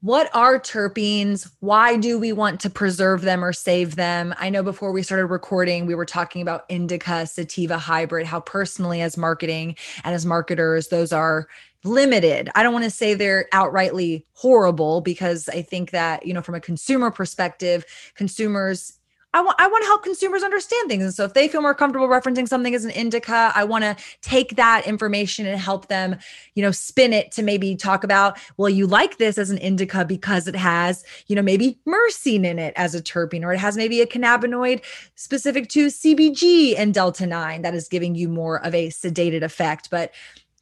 What 0.00 0.34
are 0.34 0.58
terpenes? 0.58 1.48
Why 1.60 1.96
do 1.96 2.18
we 2.18 2.32
want 2.32 2.58
to 2.62 2.70
preserve 2.70 3.22
them 3.22 3.44
or 3.44 3.52
save 3.52 3.94
them? 3.94 4.34
I 4.36 4.50
know 4.50 4.64
before 4.64 4.90
we 4.90 5.04
started 5.04 5.26
recording, 5.26 5.86
we 5.86 5.94
were 5.94 6.04
talking 6.04 6.42
about 6.42 6.64
indica 6.68 7.24
sativa 7.24 7.78
hybrid, 7.78 8.26
how 8.26 8.40
personally, 8.40 9.00
as 9.00 9.16
marketing 9.16 9.76
and 10.02 10.12
as 10.12 10.26
marketers, 10.26 10.88
those 10.88 11.12
are 11.12 11.46
limited. 11.84 12.50
I 12.56 12.64
don't 12.64 12.72
want 12.72 12.84
to 12.84 12.90
say 12.90 13.14
they're 13.14 13.48
outrightly 13.52 14.24
horrible 14.32 15.02
because 15.02 15.48
I 15.48 15.62
think 15.62 15.92
that, 15.92 16.26
you 16.26 16.34
know, 16.34 16.42
from 16.42 16.56
a 16.56 16.60
consumer 16.60 17.12
perspective, 17.12 17.84
consumers 18.16 18.94
I 19.34 19.40
want 19.40 19.56
I 19.58 19.66
want 19.66 19.82
to 19.82 19.86
help 19.86 20.02
consumers 20.02 20.42
understand 20.42 20.90
things. 20.90 21.04
And 21.04 21.14
so 21.14 21.24
if 21.24 21.32
they 21.32 21.48
feel 21.48 21.62
more 21.62 21.74
comfortable 21.74 22.06
referencing 22.06 22.46
something 22.46 22.74
as 22.74 22.84
an 22.84 22.90
indica, 22.90 23.50
I 23.54 23.64
want 23.64 23.84
to 23.84 23.96
take 24.20 24.56
that 24.56 24.86
information 24.86 25.46
and 25.46 25.58
help 25.58 25.88
them, 25.88 26.16
you 26.54 26.62
know, 26.62 26.70
spin 26.70 27.14
it 27.14 27.32
to 27.32 27.42
maybe 27.42 27.74
talk 27.74 28.04
about, 28.04 28.38
well, 28.58 28.68
you 28.68 28.86
like 28.86 29.16
this 29.16 29.38
as 29.38 29.50
an 29.50 29.56
indica 29.58 30.04
because 30.04 30.46
it 30.46 30.56
has, 30.56 31.02
you 31.28 31.36
know, 31.36 31.40
maybe 31.42 31.78
myrcene 31.86 32.44
in 32.44 32.58
it 32.58 32.74
as 32.76 32.94
a 32.94 33.02
terpene, 33.02 33.42
or 33.42 33.54
it 33.54 33.58
has 33.58 33.76
maybe 33.76 34.02
a 34.02 34.06
cannabinoid 34.06 34.82
specific 35.14 35.68
to 35.70 35.86
CBG 35.86 36.74
and 36.76 36.92
delta 36.92 37.26
9 37.26 37.62
that 37.62 37.74
is 37.74 37.88
giving 37.88 38.14
you 38.14 38.28
more 38.28 38.62
of 38.64 38.74
a 38.74 38.88
sedated 38.88 39.42
effect. 39.42 39.88
But 39.90 40.12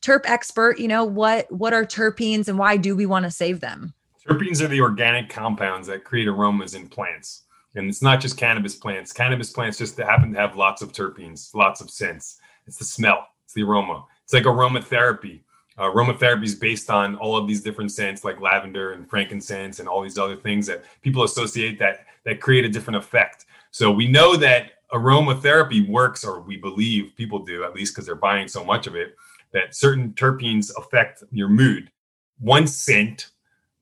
terp 0.01 0.23
expert, 0.27 0.79
you 0.79 0.87
know, 0.87 1.05
what 1.05 1.51
what 1.51 1.73
are 1.73 1.85
terpenes 1.85 2.47
and 2.47 2.57
why 2.57 2.77
do 2.77 2.95
we 2.95 3.05
want 3.05 3.25
to 3.25 3.33
save 3.33 3.59
them? 3.59 3.95
Terpenes 4.29 4.61
are 4.61 4.69
the 4.69 4.81
organic 4.81 5.29
compounds 5.29 5.89
that 5.89 6.05
create 6.05 6.29
aromas 6.29 6.75
in 6.75 6.89
plants. 6.89 7.43
And 7.75 7.89
it's 7.89 8.03
not 8.03 8.21
just 8.21 8.37
cannabis 8.37 8.75
plants. 8.75 9.13
Cannabis 9.13 9.51
plants 9.51 9.79
just 9.79 9.97
happen 9.97 10.33
to 10.33 10.39
have 10.39 10.57
lots 10.57 10.83
of 10.83 10.93
terpenes, 10.93 11.55
lots 11.55 11.81
of 11.81 11.91
scents. 11.91 12.39
It's 12.67 12.79
the 12.79 12.85
smell, 12.85 13.29
it's 13.45 13.55
the 13.55 13.63
aroma. 13.63 14.05
It's 14.25 14.33
like 14.33 14.45
aromatherapy. 14.45 15.43
Uh, 15.79 15.85
aromatherapy 15.85 16.45
is 16.45 16.55
based 16.55 16.91
on 16.91 17.17
all 17.17 17.37
of 17.37 17.47
these 17.47 17.63
different 17.63 17.91
scents, 17.93 18.25
like 18.25 18.41
lavender 18.41 18.93
and 18.93 19.09
frankincense, 19.09 19.79
and 19.79 19.89
all 19.89 20.03
these 20.03 20.19
other 20.19 20.37
things 20.37 20.67
that 20.67 20.85
people 21.01 21.23
associate 21.23 21.79
that 21.79 22.07
that 22.25 22.41
create 22.41 22.65
a 22.65 22.69
different 22.69 22.99
effect. 22.99 23.47
So 23.71 23.91
we 23.91 24.07
know 24.07 24.37
that 24.37 24.73
aromatherapy 24.93 25.89
works, 25.89 26.25
or 26.25 26.41
we 26.41 26.57
believe 26.57 27.15
people 27.17 27.39
do, 27.39 27.65
at 27.65 27.75
least 27.75 27.95
because 27.95 28.05
they're 28.05 28.15
buying 28.15 28.49
so 28.49 28.65
much 28.65 28.87
of 28.87 28.95
it. 28.95 29.17
That 29.53 29.75
certain 29.75 30.13
terpenes 30.13 30.71
affect 30.77 31.25
your 31.33 31.49
mood. 31.49 31.91
One 32.39 32.67
scent 32.67 33.31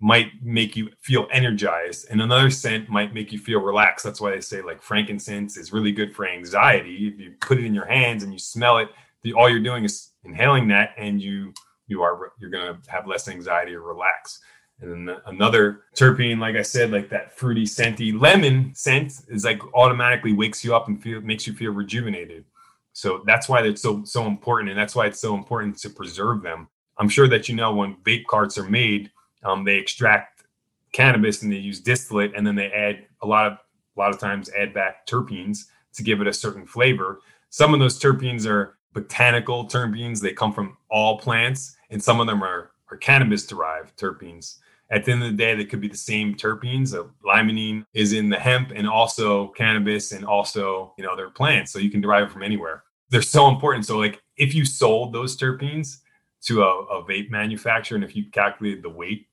might 0.01 0.31
make 0.43 0.77
you 0.77 0.91
feel 1.01 1.27
energized 1.33 2.07
and 2.09 2.23
another 2.23 2.51
scent 2.51 2.89
might 2.89 3.13
make 3.13 3.33
you 3.33 3.39
feel 3.39 3.61
relaxed. 3.61 4.05
That's 4.05 4.21
why 4.21 4.31
they 4.31 4.41
say 4.41 4.63
like 4.63 4.81
frankincense 4.81 5.57
is 5.57 5.73
really 5.73 5.91
good 5.91 6.15
for 6.15 6.27
anxiety. 6.27 7.09
If 7.09 7.19
you 7.19 7.35
put 7.41 7.59
it 7.59 7.65
in 7.65 7.75
your 7.75 7.87
hands 7.87 8.23
and 8.23 8.33
you 8.33 8.39
smell 8.39 8.79
it 8.79 8.89
the, 9.23 9.33
all 9.33 9.49
you're 9.49 9.61
doing 9.61 9.85
is 9.85 10.11
inhaling 10.25 10.69
that 10.69 10.95
and 10.97 11.21
you 11.21 11.53
you 11.87 12.03
are 12.03 12.33
you're 12.39 12.51
going 12.51 12.75
to 12.75 12.91
have 12.91 13.07
less 13.07 13.29
anxiety 13.29 13.75
or 13.75 13.83
relax. 13.83 14.41
And 14.81 15.09
then 15.09 15.17
another 15.27 15.83
terpene 15.97 16.39
like 16.39 16.55
i 16.55 16.63
said 16.63 16.93
like 16.93 17.11
that 17.11 17.37
fruity 17.37 17.65
scenty 17.65 18.19
lemon 18.19 18.73
scent 18.75 19.13
is 19.29 19.45
like 19.45 19.61
automatically 19.75 20.33
wakes 20.33 20.65
you 20.65 20.77
up 20.77 20.87
and 20.87 21.03
feel 21.03 21.21
makes 21.21 21.47
you 21.47 21.53
feel 21.53 21.73
rejuvenated. 21.73 22.45
So 22.93 23.23
that's 23.27 23.49
why 23.49 23.63
it's 23.63 23.83
so 23.83 24.05
so 24.05 24.27
important 24.27 24.71
and 24.71 24.79
that's 24.79 24.95
why 24.95 25.07
it's 25.07 25.21
so 25.21 25.35
important 25.35 25.79
to 25.79 25.91
preserve 25.91 26.43
them. 26.43 26.69
I'm 26.99 27.09
sure 27.09 27.29
that 27.29 27.49
you 27.49 27.55
know 27.55 27.75
when 27.75 27.97
vape 27.97 28.27
carts 28.27 28.59
are 28.59 28.69
made 28.69 29.11
um, 29.45 29.65
they 29.65 29.77
extract 29.77 30.45
cannabis 30.93 31.43
and 31.43 31.53
they 31.53 31.57
use 31.57 31.81
distillate, 31.81 32.35
and 32.37 32.47
then 32.47 32.55
they 32.55 32.71
add 32.71 33.07
a 33.23 33.27
lot 33.27 33.47
of 33.47 33.59
a 33.97 33.99
lot 33.99 34.11
of 34.11 34.21
times 34.21 34.51
add 34.57 34.73
back 34.73 35.07
terpenes 35.07 35.65
to 35.93 36.03
give 36.03 36.21
it 36.21 36.27
a 36.27 36.33
certain 36.33 36.67
flavor. 36.67 37.21
Some 37.51 37.75
of 37.75 37.81
those 37.81 37.99
terpenes 37.99 38.47
are 38.47 38.79
botanical 38.93 39.67
terpenes; 39.67 40.21
they 40.21 40.33
come 40.33 40.53
from 40.53 40.77
all 40.91 41.19
plants, 41.19 41.77
and 41.91 42.03
some 42.03 42.21
of 42.21 42.27
them 42.27 42.43
are 42.43 42.73
are 42.91 42.97
cannabis 42.97 43.47
derived 43.47 43.97
terpenes. 43.99 44.59
At 44.91 45.05
the 45.05 45.13
end 45.13 45.23
of 45.23 45.31
the 45.31 45.37
day, 45.37 45.55
they 45.55 45.67
could 45.67 45.83
be 45.83 45.89
the 45.89 45.97
same 45.97 46.35
terpenes. 46.35 46.89
So 46.89 47.11
limonene 47.23 47.85
is 47.93 48.15
in 48.15 48.31
the 48.31 48.39
hemp 48.39 48.73
and 48.75 48.89
also 48.89 49.49
cannabis 49.49 50.13
and 50.13 50.25
also 50.25 50.95
you 50.97 51.05
know 51.05 51.11
other 51.11 51.31
plants, 51.31 51.73
so 51.73 51.79
you 51.79 51.91
can 51.91 52.01
derive 52.01 52.29
it 52.29 52.33
from 52.33 52.43
anywhere. 52.43 52.85
They're 53.11 53.23
so 53.23 53.49
important. 53.49 53.87
So 53.87 53.99
like 53.99 54.23
if 54.37 54.55
you 54.55 54.65
sold 54.65 55.13
those 55.13 55.37
terpenes 55.37 55.99
to 56.43 56.63
a, 56.63 56.85
a 56.85 57.05
vape 57.05 57.31
manufacturer, 57.31 57.97
and 57.97 58.05
if 58.05 58.15
you 58.15 58.25
calculated 58.31 58.83
the 58.83 58.91
weight 58.91 59.27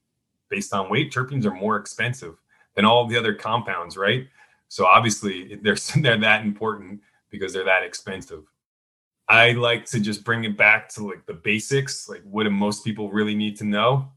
based 0.49 0.73
on 0.73 0.89
weight, 0.89 1.11
terpenes 1.11 1.45
are 1.45 1.53
more 1.53 1.77
expensive 1.77 2.35
than 2.75 2.85
all 2.85 3.07
the 3.07 3.17
other 3.17 3.33
compounds, 3.33 3.97
right? 3.97 4.27
So 4.67 4.85
obviously 4.85 5.55
they're 5.55 5.75
they're 5.97 6.17
that 6.17 6.43
important 6.43 7.01
because 7.29 7.53
they're 7.53 7.65
that 7.65 7.83
expensive. 7.83 8.43
I 9.27 9.53
like 9.53 9.85
to 9.87 9.99
just 9.99 10.23
bring 10.23 10.43
it 10.43 10.55
back 10.55 10.89
to 10.89 11.07
like 11.07 11.25
the 11.25 11.33
basics, 11.33 12.07
like 12.07 12.21
what 12.23 12.43
do 12.43 12.51
most 12.51 12.83
people 12.83 13.11
really 13.11 13.35
need 13.35 13.57
to 13.57 13.63
know? 13.63 14.11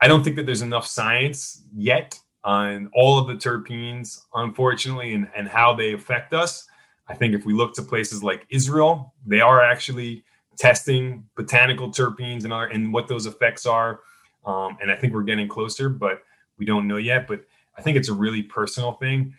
I 0.00 0.08
don't 0.08 0.22
think 0.22 0.36
that 0.36 0.44
there's 0.44 0.62
enough 0.62 0.86
science 0.86 1.62
yet 1.74 2.18
on 2.44 2.90
all 2.92 3.18
of 3.18 3.26
the 3.26 3.34
terpenes, 3.34 4.20
unfortunately, 4.34 5.14
and, 5.14 5.28
and 5.34 5.48
how 5.48 5.74
they 5.74 5.94
affect 5.94 6.34
us. 6.34 6.66
I 7.08 7.14
think 7.14 7.34
if 7.34 7.46
we 7.46 7.54
look 7.54 7.74
to 7.74 7.82
places 7.82 8.22
like 8.22 8.46
Israel, 8.50 9.14
they 9.24 9.40
are 9.40 9.62
actually 9.62 10.24
testing 10.56 11.24
botanical 11.36 11.90
terpenes 11.90 12.44
and 12.44 12.52
and 12.52 12.92
what 12.92 13.08
those 13.08 13.26
effects 13.26 13.66
are 13.66 14.00
um, 14.46 14.76
and 14.80 14.90
I 14.90 14.96
think 14.96 15.12
we're 15.12 15.22
getting 15.22 15.48
closer, 15.48 15.88
but 15.88 16.22
we 16.58 16.66
don't 16.66 16.86
know 16.86 16.96
yet. 16.96 17.26
But 17.26 17.44
I 17.76 17.82
think 17.82 17.96
it's 17.96 18.08
a 18.08 18.14
really 18.14 18.42
personal 18.42 18.92
thing. 18.92 19.34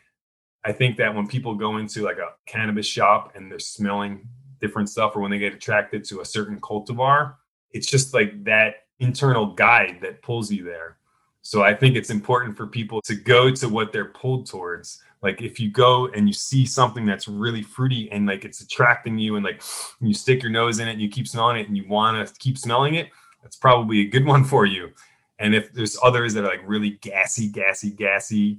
I 0.64 0.72
think 0.72 0.98
that 0.98 1.14
when 1.14 1.28
people 1.28 1.54
go 1.56 1.78
into 1.78 2.04
like 2.04 2.18
a 2.18 2.34
cannabis 2.48 2.88
shop 2.88 3.34
and 3.36 3.52
they're 3.52 3.60
smelling 3.60 4.28
different 4.60 4.90
stuff, 4.90 5.16
or 5.16 5.22
when 5.22 5.32
they 5.32 5.38
get 5.38 5.54
attracted 5.54 6.04
to 6.06 6.22
a 6.22 6.26
certain 6.26 6.60
cultivar, 6.60 7.36
it's 7.72 7.88
just 7.88 8.14
like 8.14 8.44
that 8.46 8.76
internal 9.00 9.54
guide 9.54 10.00
that 10.02 10.22
pulls 10.22 10.52
you 10.52 10.64
there. 10.64 10.98
So 11.46 11.62
I 11.62 11.76
think 11.76 11.96
it's 11.96 12.10
important 12.10 12.58
for 12.58 12.66
people 12.66 13.04
to 13.04 13.14
go 13.14 13.52
to 13.52 13.70
what 13.70 13.94
they're 13.94 14.06
pulled 14.06 14.48
towards. 14.48 15.04
Like 15.22 15.44
if 15.44 15.60
you 15.60 15.70
go 15.70 16.08
and 16.08 16.28
you 16.28 16.34
see 16.34 16.66
something 16.66 17.06
that's 17.06 17.28
really 17.28 17.62
fruity 17.62 18.12
and 18.12 18.26
like 18.26 18.46
it's 18.46 18.62
attracting 18.62 19.20
you 19.20 19.36
and 19.36 19.46
like 19.46 19.62
you 20.02 20.16
stick 20.16 20.42
your 20.42 20.52
nose 20.52 20.80
in 20.80 20.88
it 20.88 20.94
and 20.94 21.02
you 21.02 21.08
keep 21.08 21.28
smelling 21.28 21.58
it 21.58 21.68
and 21.68 21.78
you 21.78 21.88
want 21.88 22.28
to 22.28 22.34
keep 22.40 22.58
smelling 22.58 22.96
it, 22.96 23.10
that's 23.44 23.58
probably 23.58 24.00
a 24.00 24.06
good 24.06 24.26
one 24.34 24.44
for 24.44 24.66
you. 24.66 24.90
And 25.38 25.54
if 25.54 25.72
there's 25.72 26.00
others 26.02 26.34
that 26.34 26.46
are 26.46 26.48
like 26.48 26.64
really 26.66 26.98
gassy, 27.02 27.48
gassy, 27.48 27.92
gassy, 27.92 28.58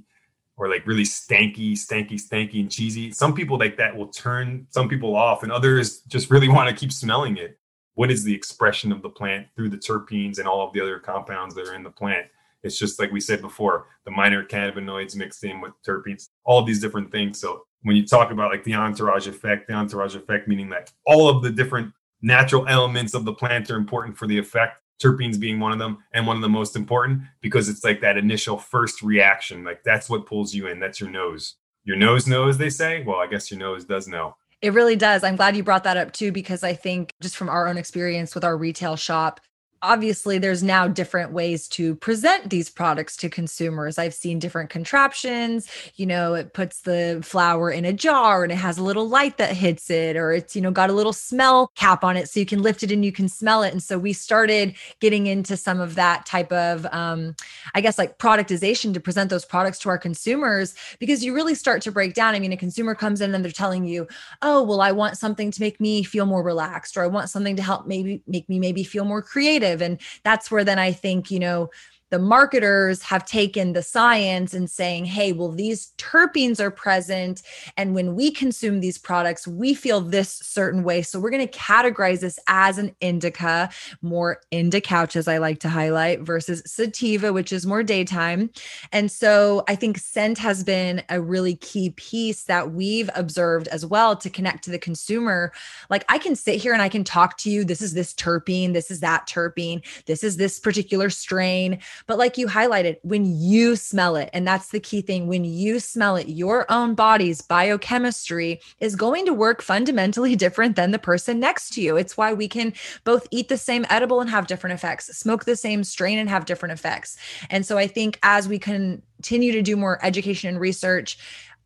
or 0.55 0.69
like 0.69 0.87
really 0.87 1.03
stanky, 1.03 1.73
stanky, 1.73 2.13
stanky, 2.13 2.61
and 2.61 2.71
cheesy, 2.71 3.11
some 3.11 3.33
people 3.33 3.59
like 3.59 3.75
that 3.75 3.93
will 3.93 4.07
turn 4.07 4.65
some 4.69 4.87
people 4.87 5.13
off, 5.13 5.43
and 5.43 5.51
others 5.51 6.03
just 6.07 6.31
really 6.31 6.47
want 6.55 6.69
to 6.69 6.75
keep 6.75 6.93
smelling 6.93 7.35
it. 7.35 7.59
What 7.95 8.11
is 8.11 8.23
the 8.23 8.33
expression 8.33 8.93
of 8.93 9.01
the 9.01 9.09
plant 9.09 9.47
through 9.57 9.71
the 9.71 9.77
terpenes 9.77 10.39
and 10.39 10.47
all 10.47 10.65
of 10.65 10.71
the 10.71 10.79
other 10.79 10.99
compounds 10.99 11.53
that 11.55 11.67
are 11.67 11.75
in 11.75 11.83
the 11.83 11.89
plant? 11.89 12.27
It's 12.67 12.77
just 12.77 12.99
like 12.99 13.11
we 13.11 13.19
said 13.19 13.41
before, 13.41 13.87
the 14.05 14.11
minor 14.11 14.45
cannabinoids 14.45 15.15
mixed 15.15 15.43
in 15.43 15.59
with 15.61 15.73
terpenes, 15.85 16.27
all 16.45 16.63
these 16.63 16.79
different 16.79 17.11
things. 17.11 17.39
So 17.39 17.63
when 17.81 17.95
you 17.95 18.05
talk 18.05 18.31
about 18.31 18.51
like 18.51 18.63
the 18.63 18.75
entourage 18.75 19.27
effect, 19.27 19.67
the 19.67 19.73
entourage 19.73 20.15
effect 20.15 20.47
meaning 20.47 20.69
that 20.69 20.91
all 21.05 21.27
of 21.27 21.41
the 21.41 21.49
different 21.49 21.93
natural 22.21 22.67
elements 22.67 23.13
of 23.13 23.25
the 23.25 23.33
plant 23.33 23.69
are 23.71 23.77
important 23.77 24.17
for 24.17 24.27
the 24.27 24.37
effect 24.37 24.81
terpenes 25.01 25.39
being 25.39 25.59
one 25.59 25.71
of 25.71 25.79
them 25.79 25.99
and 26.13 26.25
one 26.25 26.35
of 26.35 26.41
the 26.41 26.49
most 26.49 26.75
important 26.75 27.21
because 27.41 27.69
it's 27.69 27.83
like 27.83 28.01
that 28.01 28.17
initial 28.17 28.57
first 28.57 29.01
reaction 29.01 29.63
like 29.63 29.83
that's 29.83 30.09
what 30.09 30.25
pulls 30.25 30.53
you 30.53 30.67
in 30.67 30.79
that's 30.79 30.99
your 30.99 31.09
nose. 31.09 31.55
Your 31.83 31.97
nose 31.97 32.27
knows 32.27 32.57
they 32.57 32.69
say? 32.69 33.03
Well 33.03 33.19
i 33.19 33.27
guess 33.27 33.51
your 33.51 33.59
nose 33.59 33.85
does 33.85 34.07
know. 34.07 34.35
It 34.59 34.73
really 34.73 34.95
does. 34.95 35.23
I'm 35.23 35.35
glad 35.35 35.55
you 35.55 35.61
brought 35.61 35.83
that 35.83 35.97
up 35.97 36.11
too 36.13 36.31
because 36.31 36.63
i 36.63 36.73
think 36.73 37.13
just 37.21 37.37
from 37.37 37.49
our 37.49 37.67
own 37.67 37.77
experience 37.77 38.33
with 38.33 38.43
our 38.43 38.57
retail 38.57 38.95
shop 38.95 39.39
obviously 39.81 40.37
there's 40.37 40.63
now 40.63 40.87
different 40.87 41.31
ways 41.31 41.67
to 41.69 41.95
present 41.95 42.49
these 42.49 42.69
products 42.69 43.15
to 43.17 43.29
consumers. 43.29 43.97
I've 43.97 44.13
seen 44.13 44.39
different 44.39 44.69
contraptions 44.69 45.67
you 45.95 46.05
know 46.05 46.33
it 46.33 46.53
puts 46.53 46.81
the 46.81 47.19
flower 47.23 47.71
in 47.71 47.85
a 47.85 47.93
jar 47.93 48.43
and 48.43 48.51
it 48.51 48.57
has 48.57 48.77
a 48.77 48.83
little 48.83 49.07
light 49.07 49.37
that 49.37 49.55
hits 49.55 49.89
it 49.89 50.15
or 50.15 50.31
it's 50.31 50.55
you 50.55 50.61
know 50.61 50.71
got 50.71 50.89
a 50.89 50.93
little 50.93 51.13
smell 51.13 51.71
cap 51.75 52.03
on 52.03 52.17
it 52.17 52.29
so 52.29 52.39
you 52.39 52.45
can 52.45 52.61
lift 52.61 52.83
it 52.83 52.91
and 52.91 53.03
you 53.03 53.11
can 53.11 53.27
smell 53.27 53.63
it. 53.63 53.71
And 53.71 53.81
so 53.81 53.97
we 53.97 54.13
started 54.13 54.75
getting 54.99 55.27
into 55.27 55.57
some 55.57 55.79
of 55.79 55.95
that 55.95 56.25
type 56.25 56.51
of 56.51 56.85
um, 56.91 57.35
i 57.73 57.81
guess 57.81 57.97
like 57.97 58.17
productization 58.17 58.93
to 58.93 58.99
present 58.99 59.29
those 59.29 59.45
products 59.45 59.79
to 59.79 59.89
our 59.89 59.97
consumers 59.97 60.75
because 60.99 61.23
you 61.23 61.33
really 61.33 61.55
start 61.55 61.81
to 61.81 61.91
break 61.91 62.13
down. 62.13 62.35
I 62.35 62.39
mean 62.39 62.53
a 62.53 62.57
consumer 62.57 62.95
comes 62.95 63.21
in 63.21 63.33
and 63.33 63.43
they're 63.43 63.51
telling 63.51 63.85
you 63.85 64.07
oh 64.41 64.61
well 64.63 64.81
i 64.81 64.91
want 64.91 65.17
something 65.17 65.51
to 65.51 65.61
make 65.61 65.79
me 65.79 66.03
feel 66.03 66.25
more 66.25 66.43
relaxed 66.43 66.97
or 66.97 67.03
i 67.03 67.07
want 67.07 67.29
something 67.29 67.55
to 67.55 67.63
help 67.63 67.87
maybe 67.87 68.21
make 68.27 68.47
me 68.49 68.59
maybe 68.59 68.83
feel 68.83 69.05
more 69.05 69.21
creative 69.21 69.66
And 69.81 69.99
that's 70.23 70.49
where 70.49 70.63
then 70.63 70.79
I 70.79 70.91
think, 70.91 71.31
you 71.31 71.39
know, 71.39 71.69
the 72.09 72.19
marketers 72.19 73.01
have 73.03 73.25
taken 73.25 73.73
the 73.73 73.83
science 73.83 74.53
and 74.53 74.69
saying, 74.69 75.05
hey, 75.05 75.33
well, 75.33 75.51
these 75.51 75.93
terpenes 75.97 76.59
are 76.59 76.71
present. 76.71 77.41
And 77.75 77.93
when 77.93 78.15
we 78.15 78.31
consume 78.31 78.79
these 78.79 78.97
products, 78.97 79.47
we 79.47 79.73
feel 79.73 80.01
this 80.01 80.29
certain 80.29 80.83
way. 80.83 81.01
So 81.01 81.19
we're 81.19 81.29
going 81.29 81.47
to 81.47 81.57
categorize 81.57 82.21
this 82.21 82.39
as 82.47 82.77
an 82.77 82.95
indica, 83.01 83.69
more 84.01 84.41
indica, 84.51 85.07
as 85.15 85.27
I 85.27 85.37
like 85.37 85.59
to 85.59 85.69
highlight, 85.69 86.21
versus 86.21 86.63
sativa, 86.65 87.33
which 87.33 87.51
is 87.51 87.65
more 87.65 87.83
daytime. 87.83 88.49
And 88.91 89.11
so 89.11 89.63
I 89.67 89.75
think 89.75 89.97
scent 89.97 90.37
has 90.37 90.63
been 90.63 91.03
a 91.09 91.21
really 91.21 91.55
key 91.55 91.91
piece 91.91 92.43
that 92.45 92.71
we've 92.71 93.09
observed 93.15 93.67
as 93.67 93.85
well 93.85 94.15
to 94.15 94.29
connect 94.29 94.63
to 94.63 94.71
the 94.71 94.79
consumer. 94.79 95.51
Like 95.89 96.05
I 96.09 96.17
can 96.17 96.35
sit 96.35 96.61
here 96.61 96.73
and 96.73 96.81
I 96.81 96.89
can 96.89 97.03
talk 97.03 97.37
to 97.39 97.49
you. 97.49 97.63
This 97.63 97.81
is 97.81 97.93
this 97.93 98.13
terpene. 98.13 98.73
This 98.73 98.89
is 98.89 99.01
that 99.01 99.27
terpene. 99.27 99.83
This 100.05 100.23
is 100.23 100.37
this 100.37 100.59
particular 100.59 101.09
strain 101.09 101.79
but 102.05 102.17
like 102.17 102.37
you 102.37 102.47
highlighted, 102.47 102.97
when 103.01 103.25
you 103.25 103.75
smell 103.75 104.15
it, 104.15 104.29
and 104.33 104.47
that's 104.47 104.69
the 104.69 104.79
key 104.79 105.01
thing, 105.01 105.27
when 105.27 105.43
you 105.43 105.79
smell 105.79 106.15
it, 106.15 106.27
your 106.27 106.69
own 106.71 106.95
body's 106.95 107.41
biochemistry 107.41 108.59
is 108.79 108.95
going 108.95 109.25
to 109.25 109.33
work 109.33 109.61
fundamentally 109.61 110.35
different 110.47 110.75
than 110.75 110.91
the 110.91 110.99
person 110.99 111.39
next 111.39 111.73
to 111.73 111.81
you. 111.81 111.97
It's 111.97 112.17
why 112.17 112.33
we 112.33 112.47
can 112.47 112.73
both 113.03 113.27
eat 113.31 113.49
the 113.49 113.57
same 113.57 113.85
edible 113.89 114.21
and 114.21 114.29
have 114.29 114.47
different 114.47 114.73
effects, 114.75 115.07
smoke 115.17 115.45
the 115.45 115.55
same 115.55 115.83
strain 115.83 116.19
and 116.19 116.29
have 116.29 116.45
different 116.45 116.73
effects. 116.73 117.17
And 117.49 117.65
so 117.65 117.77
I 117.77 117.87
think 117.87 118.19
as 118.23 118.47
we 118.47 118.59
continue 118.59 119.51
to 119.51 119.61
do 119.61 119.75
more 119.75 120.03
education 120.05 120.49
and 120.49 120.59
research 120.59 121.17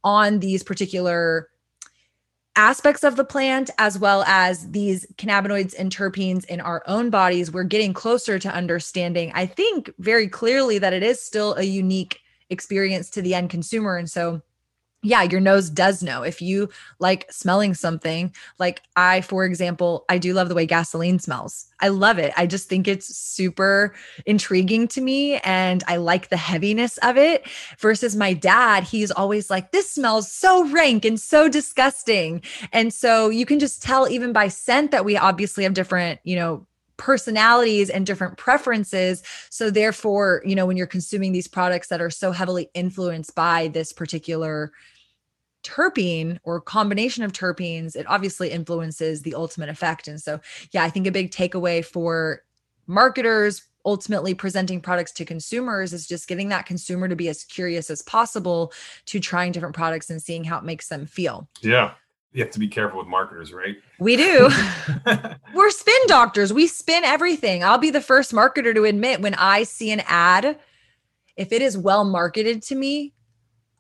on 0.04 0.40
these 0.40 0.64
particular 0.64 1.48
aspects 2.56 3.04
of 3.04 3.16
the 3.16 3.24
plant 3.24 3.70
as 3.78 3.98
well 3.98 4.24
as 4.24 4.70
these 4.72 5.06
cannabinoids 5.16 5.74
and 5.78 5.92
terpenes 5.92 6.44
in 6.46 6.60
our 6.60 6.84
own 6.86 7.10
bodies 7.10 7.52
we're 7.52 7.64
getting 7.64 7.94
closer 7.94 8.38
to 8.38 8.54
understanding 8.54 9.32
i 9.36 9.46
think 9.46 9.90
very 10.00 10.28
clearly 10.28 10.78
that 10.78 10.94
it 10.94 11.04
is 11.04 11.22
still 11.22 11.54
a 11.56 11.64
unique 11.64 12.22
experience 12.52 13.10
to 13.10 13.22
the 13.24 13.34
end 13.34 13.50
consumer. 13.50 13.98
And 13.98 14.12
so 14.12 14.42
yeah, 15.04 15.24
your 15.24 15.40
nose 15.40 15.70
does 15.70 16.04
know. 16.04 16.22
If 16.22 16.42
you 16.42 16.70
like 17.00 17.32
smelling 17.32 17.74
something, 17.74 18.34
like 18.60 18.82
I, 18.96 19.22
for 19.22 19.46
example, 19.46 20.06
I 20.10 20.20
do 20.20 20.34
love 20.34 20.48
the 20.48 20.54
way 20.54 20.68
gasoline 20.68 21.18
smells. 21.18 21.68
I 21.80 21.88
love 21.88 22.20
it. 22.20 22.32
I 22.38 22.46
just 22.46 22.70
think 22.70 22.88
it's 22.88 23.16
super 23.16 23.96
intriguing 24.28 24.88
to 24.90 25.02
me 25.02 25.38
and 25.38 25.84
I 25.88 25.98
like 25.98 26.30
the 26.30 26.38
heaviness 26.38 27.00
of 27.00 27.18
it. 27.18 27.48
Versus 27.80 28.16
my 28.16 28.34
dad, 28.34 28.84
he's 28.84 29.10
always 29.10 29.50
like, 29.50 29.72
this 29.72 29.90
smells 29.90 30.32
so 30.32 30.70
rank 30.70 31.04
and 31.04 31.20
so 31.20 31.50
disgusting. 31.50 32.44
And 32.72 32.94
so 32.94 33.30
you 33.30 33.48
can 33.48 33.60
just 33.60 33.82
tell, 33.82 34.08
even 34.08 34.34
by 34.34 34.50
scent, 34.50 34.92
that 34.92 35.04
we 35.04 35.18
obviously 35.18 35.64
have 35.64 35.74
different, 35.74 36.20
you 36.24 36.36
know, 36.36 36.68
personalities 36.98 37.90
and 37.90 38.06
different 38.06 38.38
preferences. 38.38 39.24
So, 39.50 39.72
therefore, 39.72 40.44
you 40.46 40.54
know, 40.54 40.68
when 40.68 40.78
you're 40.78 40.86
consuming 40.86 41.32
these 41.32 41.48
products 41.48 41.88
that 41.88 42.00
are 42.00 42.12
so 42.12 42.32
heavily 42.32 42.70
influenced 42.76 43.34
by 43.34 43.70
this 43.70 43.92
particular 43.92 44.72
terpene 45.64 46.40
or 46.44 46.60
combination 46.62 47.24
of 47.24 47.34
terpenes, 47.34 47.96
it 47.96 48.06
obviously 48.08 48.52
influences 48.52 49.22
the 49.22 49.36
ultimate 49.36 49.70
effect. 49.70 50.08
And 50.08 50.22
so, 50.22 50.40
yeah, 50.72 50.84
I 50.84 50.90
think 50.90 51.08
a 51.08 51.12
big 51.12 51.32
takeaway 51.32 51.84
for 51.84 52.42
marketers 52.88 53.64
ultimately 53.86 54.34
presenting 54.34 54.82
products 54.82 55.12
to 55.12 55.26
consumers 55.26 55.94
is 55.94 56.08
just 56.08 56.28
getting 56.28 56.50
that 56.50 56.66
consumer 56.66 57.08
to 57.08 57.16
be 57.16 57.30
as 57.30 57.44
curious 57.44 57.90
as 57.90 58.02
possible 58.04 58.72
to 59.06 59.20
trying 59.20 59.52
different 59.52 59.76
products 59.76 60.10
and 60.10 60.22
seeing 60.22 60.44
how 60.44 60.58
it 60.58 60.64
makes 60.64 60.88
them 60.88 61.06
feel. 61.06 61.50
Yeah. 61.62 61.94
You 62.34 62.44
have 62.44 62.52
to 62.52 62.60
be 62.60 62.68
careful 62.68 63.00
with 63.00 63.08
marketers, 63.08 63.52
right? 63.52 63.76
We 64.00 64.16
do. 64.16 64.50
We're 65.54 65.70
spin 65.70 66.00
doctors. 66.08 66.54
We 66.54 66.68
spin 66.68 67.04
everything. 67.04 67.64
I'll 67.64 67.78
be 67.78 67.90
the 67.90 68.00
first 68.00 68.32
marketer 68.32 68.74
to 68.74 68.86
admit 68.86 69.22
when 69.22 69.34
I 69.34 69.64
see 69.64 69.92
an 69.92 70.02
ad, 70.06 70.58
if 71.36 71.52
it 71.52 71.62
is 71.62 71.78
well 71.78 72.06
marketed 72.06 72.62
to 72.64 72.76
me, 72.76 73.14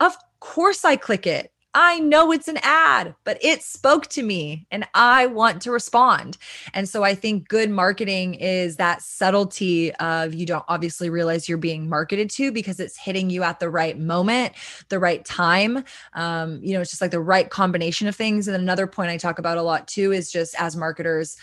of 0.01 0.17
course 0.41 0.83
I 0.83 0.97
click 0.97 1.25
it. 1.27 1.50
I 1.73 1.99
know 1.99 2.31
it's 2.31 2.49
an 2.49 2.59
ad, 2.63 3.15
but 3.23 3.37
it 3.41 3.63
spoke 3.63 4.07
to 4.07 4.23
me 4.23 4.67
and 4.71 4.85
I 4.93 5.27
want 5.27 5.61
to 5.61 5.71
respond. 5.71 6.37
And 6.73 6.87
so 6.87 7.03
I 7.03 7.15
think 7.15 7.47
good 7.47 7.69
marketing 7.69 8.33
is 8.35 8.75
that 8.75 9.01
subtlety 9.01 9.93
of 9.95 10.33
you 10.33 10.45
don't 10.45 10.65
obviously 10.67 11.09
realize 11.09 11.47
you're 11.47 11.57
being 11.57 11.87
marketed 11.87 12.29
to 12.31 12.51
because 12.51 12.81
it's 12.81 12.97
hitting 12.97 13.29
you 13.29 13.43
at 13.43 13.59
the 13.59 13.69
right 13.69 13.97
moment, 13.97 14.53
the 14.89 14.99
right 14.99 15.23
time. 15.23 15.85
Um, 16.13 16.59
you 16.61 16.73
know, 16.73 16.81
it's 16.81 16.91
just 16.91 17.01
like 17.01 17.11
the 17.11 17.21
right 17.21 17.49
combination 17.49 18.07
of 18.07 18.15
things. 18.17 18.49
And 18.49 18.57
another 18.57 18.85
point 18.87 19.11
I 19.11 19.17
talk 19.17 19.39
about 19.39 19.57
a 19.57 19.63
lot 19.63 19.87
too 19.87 20.11
is 20.11 20.29
just 20.29 20.55
as 20.59 20.75
marketers, 20.75 21.37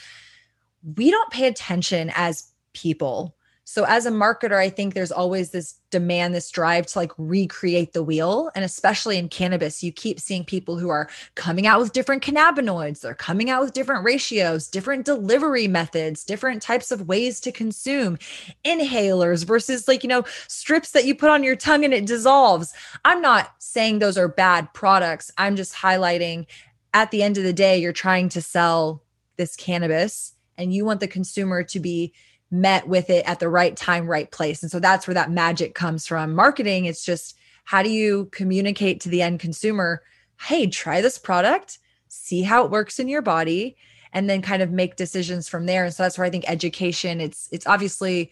we 0.97 1.11
don't 1.11 1.31
pay 1.31 1.47
attention 1.47 2.13
as 2.15 2.53
people 2.75 3.35
so 3.71 3.85
as 3.85 4.07
a 4.07 4.11
marketer, 4.11 4.57
I 4.57 4.71
think 4.71 4.95
there's 4.95 5.13
always 5.13 5.51
this 5.51 5.75
demand, 5.91 6.35
this 6.35 6.51
drive 6.51 6.87
to 6.87 6.99
like 6.99 7.13
recreate 7.19 7.93
the 7.93 8.03
wheel. 8.03 8.51
And 8.55 8.65
especially 8.65 9.19
in 9.19 9.29
cannabis, 9.29 9.83
you 9.83 9.93
keep 9.93 10.19
seeing 10.19 10.43
people 10.43 10.79
who 10.79 10.89
are 10.89 11.11
coming 11.35 11.67
out 11.67 11.79
with 11.79 11.93
different 11.93 12.23
cannabinoids, 12.23 13.03
they're 13.03 13.13
coming 13.13 13.51
out 13.51 13.63
with 13.63 13.75
different 13.75 14.07
ratios, 14.07 14.69
different 14.69 15.05
delivery 15.05 15.69
methods, 15.69 16.25
different 16.25 16.63
types 16.63 16.91
of 16.91 17.09
ways 17.09 17.41
to 17.41 17.53
consume 17.53 18.17
inhalers 18.65 19.45
versus 19.45 19.87
like, 19.87 20.03
you 20.03 20.09
know, 20.09 20.25
strips 20.47 20.93
that 20.93 21.05
you 21.05 21.15
put 21.15 21.29
on 21.29 21.45
your 21.45 21.55
tongue 21.55 21.85
and 21.85 21.93
it 21.93 22.07
dissolves. 22.07 22.73
I'm 23.05 23.21
not 23.21 23.53
saying 23.59 23.99
those 23.99 24.17
are 24.17 24.29
bad 24.29 24.73
products. 24.73 25.31
I'm 25.37 25.57
just 25.57 25.75
highlighting 25.75 26.47
at 26.95 27.11
the 27.11 27.23
end 27.23 27.37
of 27.37 27.45
the 27.45 27.53
day, 27.53 27.77
you're 27.77 27.93
trying 27.93 28.31
to 28.31 28.41
sell 28.41 29.03
this 29.37 29.57
cannabis 29.57 30.33
and 30.57 30.73
you 30.73 30.87
want 30.87 31.01
the 31.01 31.07
consumer 31.07 31.63
to 31.65 31.79
be 31.79 32.15
met 32.51 32.89
with 32.89 33.11
it 33.11 33.25
at 33.27 33.41
the 33.41 33.49
right 33.49 33.77
time, 33.77 34.07
right 34.07 34.31
place. 34.31 34.63
And 34.63 34.71
so 34.71 34.81
that's 34.81 35.07
where 35.07 35.15
that 35.15 35.31
magic 35.31 35.75
comes 35.75 36.07
from. 36.07 36.35
Marketing, 36.35 36.87
it's 36.87 37.05
just 37.05 37.37
how 37.65 37.83
do 37.83 37.91
you 37.91 38.27
communicate 38.33 39.01
to 39.01 39.09
the 39.09 39.23
end 39.23 39.41
consumer, 39.41 40.03
hey, 40.41 40.67
try 40.67 41.01
this 41.01 41.19
product, 41.19 41.79
see 42.09 42.43
how 42.43 42.65
it 42.65 42.71
works 42.71 42.99
in 42.99 43.09
your 43.09 43.23
body, 43.23 43.77
and 44.13 44.31
then 44.31 44.41
kind 44.41 44.63
of 44.63 44.71
make 44.71 44.97
decisions 44.97 45.49
from 45.49 45.67
there. 45.67 45.85
And 45.85 45.93
so 45.93 46.03
that's 46.03 46.17
where 46.17 46.27
I 46.27 46.31
think 46.31 46.49
education, 46.49 47.21
it's 47.21 47.49
it's 47.53 47.67
obviously 47.67 48.31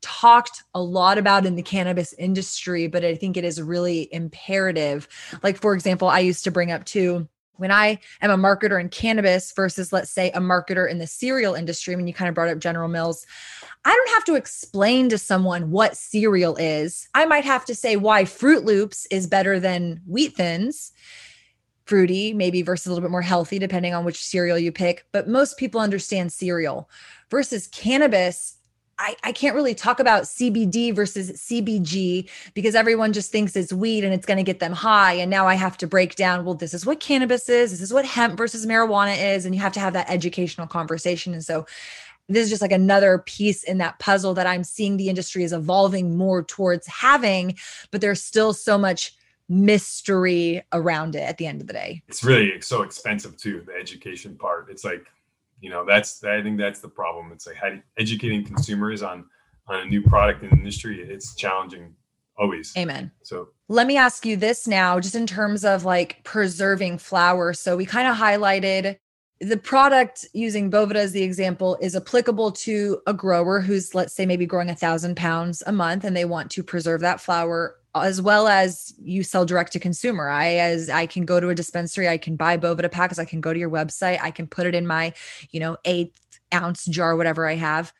talked 0.00 0.62
a 0.74 0.80
lot 0.80 1.18
about 1.18 1.44
in 1.44 1.56
the 1.56 1.62
cannabis 1.62 2.12
industry, 2.14 2.86
but 2.86 3.04
I 3.04 3.14
think 3.14 3.36
it 3.36 3.44
is 3.44 3.60
really 3.60 4.08
imperative. 4.12 5.08
Like, 5.42 5.60
for 5.60 5.74
example, 5.74 6.08
I 6.08 6.20
used 6.20 6.44
to 6.44 6.50
bring 6.50 6.70
up 6.70 6.84
too 6.84 7.28
when 7.58 7.70
I 7.70 7.98
am 8.22 8.30
a 8.30 8.36
marketer 8.36 8.80
in 8.80 8.88
cannabis 8.88 9.52
versus, 9.52 9.92
let's 9.92 10.10
say, 10.10 10.30
a 10.30 10.40
marketer 10.40 10.90
in 10.90 10.98
the 10.98 11.06
cereal 11.06 11.54
industry, 11.54 11.94
mean, 11.96 12.06
you 12.06 12.14
kind 12.14 12.28
of 12.28 12.34
brought 12.34 12.48
up 12.48 12.58
General 12.58 12.88
Mills. 12.88 13.26
I 13.84 13.92
don't 13.92 14.14
have 14.14 14.24
to 14.24 14.34
explain 14.36 15.08
to 15.10 15.18
someone 15.18 15.70
what 15.70 15.96
cereal 15.96 16.56
is. 16.56 17.08
I 17.14 17.26
might 17.26 17.44
have 17.44 17.64
to 17.66 17.74
say 17.74 17.96
why 17.96 18.24
Froot 18.24 18.64
Loops 18.64 19.06
is 19.10 19.26
better 19.26 19.60
than 19.60 20.00
Wheat 20.06 20.36
Thins, 20.36 20.92
fruity, 21.84 22.32
maybe 22.32 22.62
versus 22.62 22.86
a 22.86 22.90
little 22.90 23.02
bit 23.02 23.10
more 23.10 23.22
healthy, 23.22 23.58
depending 23.58 23.94
on 23.94 24.04
which 24.04 24.24
cereal 24.24 24.58
you 24.58 24.70
pick. 24.70 25.06
But 25.12 25.28
most 25.28 25.58
people 25.58 25.80
understand 25.80 26.32
cereal 26.32 26.88
versus 27.30 27.66
cannabis. 27.68 28.57
I, 28.98 29.16
I 29.22 29.32
can't 29.32 29.54
really 29.54 29.74
talk 29.74 30.00
about 30.00 30.24
CBD 30.24 30.94
versus 30.94 31.30
CBG 31.32 32.28
because 32.54 32.74
everyone 32.74 33.12
just 33.12 33.30
thinks 33.30 33.54
it's 33.54 33.72
weed 33.72 34.04
and 34.04 34.12
it's 34.12 34.26
going 34.26 34.38
to 34.38 34.42
get 34.42 34.58
them 34.58 34.72
high. 34.72 35.14
And 35.14 35.30
now 35.30 35.46
I 35.46 35.54
have 35.54 35.76
to 35.78 35.86
break 35.86 36.16
down, 36.16 36.44
well, 36.44 36.54
this 36.54 36.74
is 36.74 36.84
what 36.84 36.98
cannabis 36.98 37.48
is, 37.48 37.70
this 37.70 37.80
is 37.80 37.92
what 37.92 38.04
hemp 38.04 38.36
versus 38.36 38.66
marijuana 38.66 39.34
is. 39.34 39.44
And 39.44 39.54
you 39.54 39.60
have 39.60 39.72
to 39.72 39.80
have 39.80 39.92
that 39.92 40.10
educational 40.10 40.66
conversation. 40.66 41.32
And 41.32 41.44
so 41.44 41.66
this 42.28 42.44
is 42.44 42.50
just 42.50 42.62
like 42.62 42.72
another 42.72 43.18
piece 43.18 43.62
in 43.62 43.78
that 43.78 43.98
puzzle 43.98 44.34
that 44.34 44.46
I'm 44.46 44.64
seeing 44.64 44.96
the 44.96 45.08
industry 45.08 45.44
is 45.44 45.52
evolving 45.52 46.16
more 46.16 46.42
towards 46.42 46.86
having, 46.86 47.56
but 47.90 48.00
there's 48.00 48.22
still 48.22 48.52
so 48.52 48.76
much 48.76 49.14
mystery 49.48 50.62
around 50.72 51.14
it 51.14 51.20
at 51.20 51.38
the 51.38 51.46
end 51.46 51.60
of 51.62 51.66
the 51.66 51.72
day. 51.72 52.02
It's 52.06 52.22
really 52.22 52.60
so 52.60 52.82
expensive 52.82 53.36
too, 53.38 53.62
the 53.66 53.72
education 53.72 54.36
part. 54.36 54.68
It's 54.70 54.84
like, 54.84 55.06
you 55.60 55.70
know, 55.70 55.84
that's 55.86 56.22
I 56.24 56.42
think 56.42 56.58
that's 56.58 56.80
the 56.80 56.88
problem. 56.88 57.32
It's 57.32 57.46
like 57.46 57.56
how 57.56 57.72
educating 57.98 58.44
consumers 58.44 59.02
on 59.02 59.24
on 59.66 59.80
a 59.80 59.84
new 59.84 60.02
product 60.02 60.42
in 60.42 60.50
the 60.50 60.56
industry, 60.56 61.00
it's 61.02 61.34
challenging 61.34 61.94
always. 62.38 62.72
Amen. 62.76 63.10
So 63.22 63.48
let 63.68 63.86
me 63.86 63.96
ask 63.96 64.24
you 64.24 64.36
this 64.36 64.66
now, 64.66 65.00
just 65.00 65.14
in 65.14 65.26
terms 65.26 65.64
of 65.64 65.84
like 65.84 66.22
preserving 66.24 66.98
flower. 66.98 67.52
So 67.52 67.76
we 67.76 67.84
kind 67.84 68.08
of 68.08 68.16
highlighted 68.16 68.96
the 69.40 69.56
product 69.56 70.26
using 70.32 70.70
Boveda 70.70 70.96
as 70.96 71.12
the 71.12 71.22
example 71.22 71.78
is 71.80 71.94
applicable 71.94 72.50
to 72.52 73.00
a 73.06 73.14
grower 73.14 73.60
who's 73.60 73.94
let's 73.94 74.12
say 74.12 74.26
maybe 74.26 74.46
growing 74.46 74.70
a 74.70 74.74
thousand 74.74 75.16
pounds 75.16 75.62
a 75.66 75.72
month 75.72 76.04
and 76.04 76.16
they 76.16 76.24
want 76.24 76.50
to 76.52 76.62
preserve 76.62 77.00
that 77.02 77.20
flower 77.20 77.76
as 77.94 78.20
well 78.20 78.48
as 78.48 78.94
you 79.00 79.22
sell 79.22 79.46
direct 79.46 79.72
to 79.72 79.78
consumer. 79.78 80.28
I 80.28 80.54
as 80.54 80.90
I 80.90 81.06
can 81.06 81.24
go 81.24 81.40
to 81.40 81.50
a 81.50 81.54
dispensary, 81.54 82.08
I 82.08 82.18
can 82.18 82.36
buy 82.36 82.56
Boveda 82.56 82.90
packs, 82.90 83.18
I 83.18 83.24
can 83.24 83.40
go 83.40 83.52
to 83.52 83.58
your 83.58 83.70
website, 83.70 84.18
I 84.20 84.30
can 84.30 84.46
put 84.46 84.66
it 84.66 84.74
in 84.74 84.86
my, 84.86 85.12
you 85.50 85.60
know, 85.60 85.76
eighth 85.84 86.20
ounce 86.52 86.84
jar, 86.86 87.16
whatever 87.16 87.46
I 87.46 87.54
have. 87.54 87.92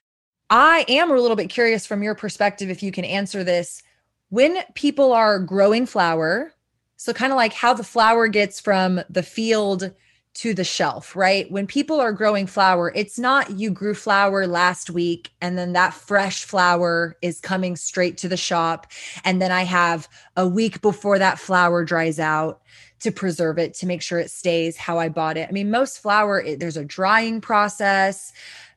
I 0.51 0.85
am 0.89 1.11
a 1.11 1.15
little 1.15 1.37
bit 1.37 1.51
curious 1.51 1.87
from 1.87 2.03
your 2.03 2.15
perspective 2.15 2.71
if 2.71 2.83
you 2.83 2.91
can 2.91 3.05
answer 3.05 3.45
this. 3.45 3.83
When 4.31 4.59
people 4.75 5.13
are 5.13 5.39
growing 5.39 5.87
flower, 5.87 6.53
so 6.97 7.13
kind 7.13 7.33
of 7.33 7.37
like 7.37 7.53
how 7.53 7.75
the 7.75 7.85
flower 7.85 8.29
gets 8.29 8.61
from 8.61 9.01
the 9.09 9.23
field 9.23 9.93
to 10.39 10.55
the 10.55 10.63
shelf, 10.63 11.17
right? 11.17 11.51
When 11.51 11.67
people 11.67 12.01
are 12.01 12.13
growing 12.13 12.47
flower, 12.47 12.93
it's 12.95 13.19
not 13.19 13.59
you 13.59 13.73
grew 13.73 13.93
flower 13.93 14.47
last 14.47 14.89
week 14.89 15.33
and 15.41 15.59
then 15.59 15.73
that 15.73 15.93
fresh 15.93 16.45
flower 16.45 17.17
is 17.23 17.41
coming 17.41 17.75
straight 17.75 18.17
to 18.19 18.29
the 18.29 18.37
shop. 18.37 18.87
And 19.25 19.43
then 19.43 19.51
I 19.51 19.65
have 19.65 20.09
a 20.37 20.47
week 20.47 20.81
before 20.81 21.19
that 21.19 21.41
flower 21.41 21.85
dries 21.85 22.21
out 22.21 22.63
to 23.01 23.11
preserve 23.11 23.59
it 23.59 23.75
to 23.75 23.87
make 23.87 24.01
sure 24.01 24.21
it 24.21 24.31
stays 24.31 24.77
how 24.77 25.01
I 25.01 25.09
bought 25.09 25.37
it. 25.37 25.49
I 25.49 25.53
mean, 25.53 25.73
most 25.73 25.99
flower, 25.99 26.41
it, 26.41 26.61
there's 26.61 26.77
a 26.77 26.85
drying 26.85 27.41
process. 27.41 28.33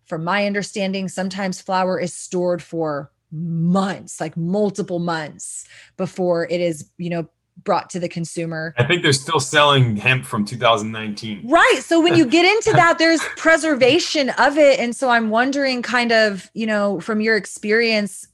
From 0.05 0.23
my 0.23 0.47
understanding, 0.47 1.09
sometimes 1.09 1.61
flower 1.61 1.99
is 1.99 2.11
stored 2.11 2.63
for 2.63 3.11
months, 3.31 4.19
like 4.19 4.35
multiple 4.35 4.99
months 4.99 5.67
before 5.95 6.47
it 6.49 6.59
is, 6.59 6.89
you 6.97 7.11
know, 7.11 7.29
brought 7.63 7.89
to 7.91 7.99
the 7.99 8.09
consumer. 8.09 8.73
I 8.77 8.83
think 8.83 9.03
they're 9.03 9.13
still 9.13 9.39
selling 9.39 9.95
hemp 9.95 10.25
from 10.25 10.45
2019. 10.45 11.47
Right. 11.47 11.79
So 11.81 12.01
when 12.01 12.15
you 12.15 12.25
get 12.25 12.45
into 12.45 12.71
that, 12.75 12.97
there's 12.97 13.21
preservation 13.37 14.29
of 14.31 14.57
it. 14.57 14.79
And 14.79 14.95
so 14.95 15.09
I'm 15.09 15.29
wondering, 15.29 15.81
kind 15.81 16.11
of, 16.11 16.49
you 16.53 16.65
know, 16.65 16.99
from 16.99 17.21
your 17.21 17.37
experience, 17.37 18.27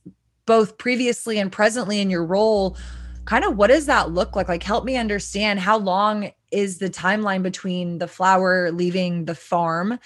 both 0.45 0.77
previously 0.77 1.37
and 1.39 1.51
presently 1.51 1.99
in 1.99 2.09
your 2.09 2.25
role, 2.25 2.77
kind 3.25 3.43
of 3.43 3.57
what 3.57 3.67
does 3.67 3.85
that 3.87 4.11
look 4.11 4.35
like? 4.35 4.47
Like, 4.47 4.63
help 4.63 4.85
me 4.85 4.95
understand 4.95 5.59
how 5.59 5.77
long 5.77 6.31
is 6.51 6.77
the 6.77 6.89
timeline 6.89 7.43
between 7.43 7.97
the 7.97 8.07
flower 8.07 8.71
leaving 8.71 9.25
the 9.25 9.35
farm 9.35 9.99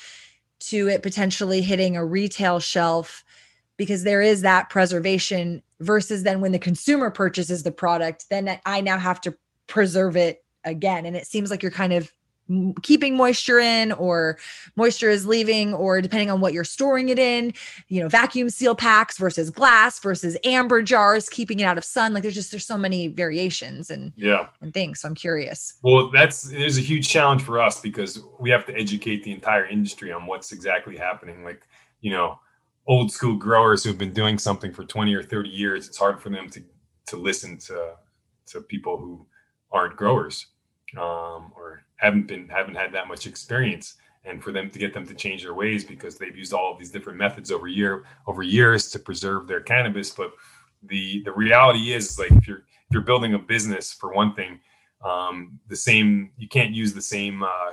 to 0.59 0.88
it 0.88 1.03
potentially 1.03 1.62
hitting 1.62 1.95
a 1.95 2.05
retail 2.05 2.59
shelf? 2.59 3.24
Because 3.82 4.04
there 4.04 4.22
is 4.22 4.42
that 4.42 4.70
preservation 4.70 5.64
versus 5.80 6.22
then 6.22 6.40
when 6.40 6.52
the 6.52 6.60
consumer 6.60 7.10
purchases 7.10 7.64
the 7.64 7.72
product, 7.72 8.30
then 8.30 8.60
I 8.64 8.80
now 8.80 9.00
have 9.00 9.20
to 9.22 9.36
preserve 9.66 10.16
it 10.16 10.44
again. 10.64 11.08
And 11.08 11.16
it 11.16 11.26
seems 11.26 11.50
like 11.50 11.64
you're 11.64 11.72
kind 11.72 11.92
of 11.92 12.14
keeping 12.84 13.18
moisture 13.18 13.58
in 13.58 13.92
or 13.94 14.38
moisture 14.76 15.10
is 15.10 15.26
leaving 15.26 15.74
or 15.74 16.00
depending 16.00 16.30
on 16.30 16.42
what 16.42 16.54
you're 16.54 16.64
storing 16.64 17.10
it 17.10 17.18
in 17.18 17.54
you 17.88 18.04
know 18.04 18.08
vacuum 18.08 18.52
seal 18.52 18.76
packs 18.76 19.18
versus 19.18 19.50
glass 19.50 20.00
versus 20.00 20.38
amber 20.44 20.84
jars 20.84 21.28
keeping 21.28 21.60
it 21.60 21.64
out 21.64 21.80
of 21.80 21.84
sun. 21.84 22.14
Like 22.14 22.22
there's 22.22 22.36
just 22.36 22.52
there's 22.52 22.68
so 22.68 22.78
many 22.78 23.08
variations 23.08 23.90
and 23.90 24.14
yeah. 24.16 24.48
and 24.62 24.76
things. 24.76 25.00
So 25.02 25.08
i'm 25.08 25.16
curious. 25.16 25.74
Well 25.82 26.12
that's 26.12 26.44
there's 26.44 26.78
a 26.78 26.82
huge 26.82 27.10
challenge 27.10 27.42
for 27.42 27.60
us 27.60 27.80
because 27.80 28.22
we 28.40 28.52
have 28.52 28.66
to 28.68 28.76
educate 28.76 29.24
the 29.24 29.32
entire 29.32 29.66
industry 29.66 30.12
on 30.12 30.28
what's 30.28 30.52
exactly 30.52 30.98
happening. 30.98 31.44
Like 31.44 31.64
you 32.02 32.12
know 32.12 32.38
old 32.88 33.12
school 33.12 33.36
growers 33.36 33.84
who've 33.84 33.98
been 33.98 34.14
doing 34.14 34.38
something 34.38 34.74
for 34.74 34.84
20 34.84 35.14
or 35.14 35.24
30 35.24 35.50
years 35.50 35.88
it's 35.88 35.98
hard 35.98 36.22
for 36.22 36.30
them 36.30 36.50
to 36.50 36.64
to 37.06 37.18
listen 37.18 37.58
to 37.58 37.94
to 38.48 38.62
people 38.62 38.98
who 38.98 39.26
aren't 39.72 39.96
growers 39.96 40.48
um, 40.98 41.52
or 41.56 41.84
haven't 41.96 42.28
been 42.28 42.48
haven't 42.50 42.76
had 42.76 42.92
that 42.94 43.08
much 43.08 43.28
experience. 43.28 43.96
And 44.24 44.44
for 44.44 44.52
them 44.52 44.70
to 44.70 44.78
get 44.78 44.94
them 44.94 45.08
to 45.08 45.16
change 45.16 45.42
their 45.42 45.56
ways 45.56 45.84
because 45.84 46.20
they've 46.20 46.38
used 46.38 46.54
all 46.54 46.72
of 46.72 46.78
these 46.78 46.92
different 46.92 47.18
methods 47.18 47.52
over 47.52 47.68
year 47.68 48.04
over 48.28 48.44
years 48.44 48.92
to 48.92 49.00
preserve 49.00 49.48
their 49.48 49.62
cannabis. 49.62 50.12
But 50.12 50.34
the 50.84 51.24
the 51.24 51.32
reality 51.32 51.94
is 51.94 52.20
like 52.20 52.32
if 52.32 52.48
you're 52.48 52.60
if 52.60 52.92
you're 52.92 53.02
building 53.02 53.34
a 53.34 53.40
business 53.40 53.92
for 53.92 54.14
one 54.14 54.36
thing 54.36 54.60
um, 55.04 55.60
the 55.68 55.76
same 55.76 56.32
you 56.38 56.48
can't 56.48 56.72
use 56.72 56.94
the 56.94 57.02
same 57.02 57.42
uh, 57.42 57.72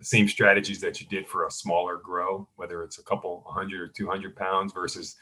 the 0.00 0.06
same 0.06 0.26
strategies 0.26 0.80
that 0.80 1.00
you 1.00 1.06
did 1.06 1.28
for 1.28 1.46
a 1.46 1.50
smaller 1.50 1.96
grow, 1.96 2.48
whether 2.56 2.82
it's 2.82 2.98
a 2.98 3.02
couple 3.04 3.44
hundred 3.46 3.80
or 3.82 3.88
200 3.88 4.34
pounds 4.34 4.72
versus 4.72 5.16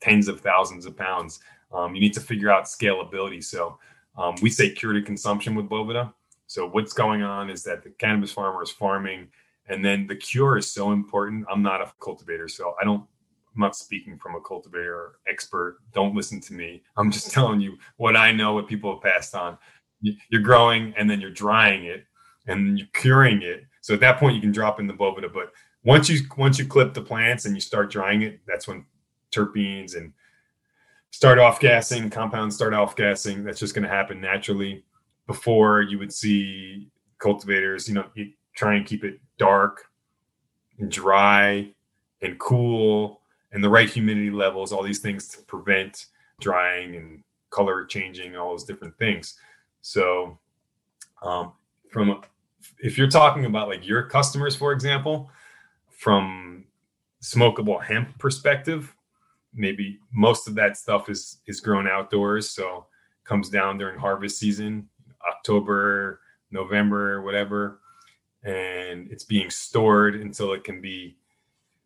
tens 0.00 0.28
of 0.28 0.40
thousands 0.40 0.86
of 0.86 0.96
pounds. 0.96 1.40
Um, 1.72 1.94
you 1.94 2.00
need 2.00 2.14
to 2.14 2.20
figure 2.20 2.48
out 2.48 2.64
scalability. 2.64 3.42
So 3.42 3.78
um, 4.16 4.36
we 4.40 4.48
say 4.48 4.72
curated 4.72 5.04
consumption 5.04 5.56
with 5.56 5.68
Boveda. 5.68 6.12
So 6.46 6.68
what's 6.68 6.92
going 6.92 7.22
on 7.22 7.50
is 7.50 7.64
that 7.64 7.82
the 7.82 7.90
cannabis 7.90 8.30
farmer 8.30 8.62
is 8.62 8.70
farming, 8.70 9.26
and 9.68 9.84
then 9.84 10.06
the 10.06 10.14
cure 10.14 10.56
is 10.56 10.70
so 10.70 10.92
important. 10.92 11.44
I'm 11.50 11.62
not 11.62 11.80
a 11.80 11.92
cultivator, 12.00 12.46
so 12.46 12.74
I 12.80 12.84
don't. 12.84 13.04
I'm 13.54 13.60
not 13.60 13.74
speaking 13.74 14.18
from 14.18 14.36
a 14.36 14.40
cultivator 14.40 15.18
expert. 15.26 15.78
Don't 15.92 16.14
listen 16.14 16.40
to 16.42 16.52
me. 16.52 16.82
I'm 16.96 17.10
just 17.10 17.30
telling 17.32 17.60
you 17.60 17.76
what 17.96 18.16
I 18.16 18.30
know, 18.30 18.54
what 18.54 18.68
people 18.68 18.94
have 18.94 19.02
passed 19.02 19.34
on. 19.34 19.58
You're 20.00 20.42
growing, 20.42 20.94
and 20.96 21.10
then 21.10 21.20
you're 21.20 21.30
drying 21.30 21.86
it, 21.86 22.04
and 22.46 22.78
you're 22.78 22.86
curing 22.92 23.42
it, 23.42 23.64
so 23.86 23.94
at 23.94 24.00
that 24.00 24.18
point, 24.18 24.34
you 24.34 24.40
can 24.40 24.50
drop 24.50 24.80
in 24.80 24.88
the 24.88 24.92
boveda. 24.92 25.32
But 25.32 25.52
once 25.84 26.08
you 26.08 26.18
once 26.36 26.58
you 26.58 26.66
clip 26.66 26.92
the 26.92 27.00
plants 27.00 27.44
and 27.44 27.54
you 27.54 27.60
start 27.60 27.88
drying 27.88 28.22
it, 28.22 28.40
that's 28.44 28.66
when 28.66 28.84
terpenes 29.30 29.96
and 29.96 30.12
start 31.12 31.38
off 31.38 31.60
gassing, 31.60 32.10
compounds 32.10 32.56
start 32.56 32.74
off 32.74 32.96
gassing. 32.96 33.44
That's 33.44 33.60
just 33.60 33.76
going 33.76 33.84
to 33.84 33.88
happen 33.88 34.20
naturally. 34.20 34.82
Before 35.28 35.82
you 35.82 36.00
would 36.00 36.12
see 36.12 36.90
cultivators, 37.18 37.88
you 37.88 37.94
know, 37.94 38.06
you 38.16 38.32
try 38.56 38.74
and 38.74 38.84
keep 38.84 39.04
it 39.04 39.20
dark 39.38 39.84
and 40.80 40.90
dry 40.90 41.72
and 42.22 42.40
cool 42.40 43.20
and 43.52 43.62
the 43.62 43.70
right 43.70 43.88
humidity 43.88 44.30
levels, 44.32 44.72
all 44.72 44.82
these 44.82 44.98
things 44.98 45.28
to 45.28 45.42
prevent 45.42 46.06
drying 46.40 46.96
and 46.96 47.22
color 47.50 47.84
changing, 47.84 48.34
all 48.34 48.50
those 48.50 48.64
different 48.64 48.98
things. 48.98 49.38
So, 49.80 50.40
um, 51.22 51.52
from 51.92 52.20
if 52.78 52.96
you're 52.98 53.08
talking 53.08 53.44
about 53.44 53.68
like 53.68 53.86
your 53.86 54.02
customers, 54.02 54.54
for 54.56 54.72
example, 54.72 55.30
from 55.90 56.64
smokable 57.22 57.82
hemp 57.82 58.18
perspective, 58.18 58.94
maybe 59.54 59.98
most 60.12 60.46
of 60.48 60.54
that 60.54 60.76
stuff 60.76 61.08
is 61.08 61.38
is 61.46 61.60
grown 61.60 61.88
outdoors, 61.88 62.50
so 62.50 62.86
comes 63.24 63.48
down 63.48 63.78
during 63.78 63.98
harvest 63.98 64.38
season, 64.38 64.88
October, 65.28 66.20
November, 66.50 67.22
whatever, 67.22 67.80
and 68.44 69.10
it's 69.10 69.24
being 69.24 69.50
stored 69.50 70.14
until 70.14 70.52
it 70.52 70.62
can 70.62 70.80
be 70.80 71.16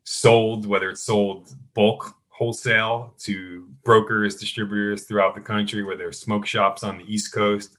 sold, 0.04 0.66
whether 0.66 0.90
it's 0.90 1.02
sold 1.02 1.54
bulk 1.74 2.16
wholesale 2.28 3.14
to 3.18 3.68
brokers, 3.84 4.36
distributors 4.36 5.04
throughout 5.04 5.34
the 5.34 5.40
country, 5.40 5.82
where 5.82 5.96
there's 5.96 6.18
smoke 6.18 6.46
shops 6.46 6.82
on 6.82 6.98
the 6.98 7.04
East 7.04 7.32
Coast. 7.32 7.76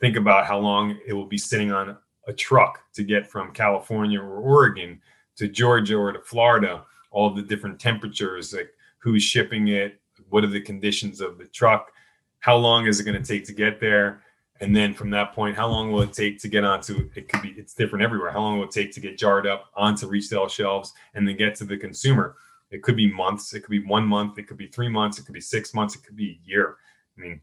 Think 0.00 0.16
about 0.16 0.46
how 0.46 0.58
long 0.58 0.98
it 1.06 1.12
will 1.12 1.26
be 1.26 1.38
sitting 1.38 1.72
on 1.72 1.96
a 2.26 2.32
truck 2.32 2.84
to 2.94 3.02
get 3.02 3.26
from 3.26 3.52
California 3.52 4.20
or 4.20 4.38
Oregon 4.38 5.00
to 5.36 5.48
Georgia 5.48 5.96
or 5.96 6.12
to 6.12 6.20
Florida, 6.20 6.84
all 7.10 7.30
the 7.30 7.42
different 7.42 7.80
temperatures, 7.80 8.54
like 8.54 8.70
who's 8.98 9.22
shipping 9.22 9.68
it, 9.68 10.00
what 10.28 10.44
are 10.44 10.48
the 10.48 10.60
conditions 10.60 11.20
of 11.20 11.38
the 11.38 11.46
truck, 11.46 11.92
how 12.40 12.56
long 12.56 12.86
is 12.86 13.00
it 13.00 13.04
going 13.04 13.20
to 13.20 13.26
take 13.26 13.44
to 13.46 13.52
get 13.52 13.80
there, 13.80 14.22
and 14.62 14.74
then 14.74 14.94
from 14.94 15.10
that 15.10 15.32
point, 15.32 15.56
how 15.56 15.66
long 15.66 15.90
will 15.90 16.02
it 16.02 16.12
take 16.12 16.38
to 16.40 16.48
get 16.48 16.62
onto? 16.62 17.10
It 17.16 17.28
could 17.28 17.42
be 17.42 17.48
it's 17.56 17.74
different 17.74 18.04
everywhere. 18.04 18.30
How 18.30 18.40
long 18.40 18.58
will 18.58 18.66
it 18.66 18.70
take 18.70 18.92
to 18.92 19.00
get 19.00 19.18
jarred 19.18 19.44
up 19.44 19.70
onto 19.74 20.06
retail 20.06 20.46
shelves 20.48 20.92
and 21.14 21.26
then 21.26 21.36
get 21.36 21.56
to 21.56 21.64
the 21.64 21.76
consumer? 21.76 22.36
It 22.70 22.82
could 22.82 22.96
be 22.96 23.12
months. 23.12 23.52
It 23.54 23.60
could 23.60 23.72
be 23.72 23.84
one 23.84 24.06
month. 24.06 24.38
It 24.38 24.44
could 24.44 24.56
be 24.56 24.68
three 24.68 24.88
months. 24.88 25.18
It 25.18 25.24
could 25.24 25.34
be 25.34 25.40
six 25.40 25.74
months. 25.74 25.96
It 25.96 26.04
could 26.04 26.14
be 26.14 26.30
a 26.30 26.48
year. 26.48 26.76
I 27.18 27.20
mean, 27.20 27.40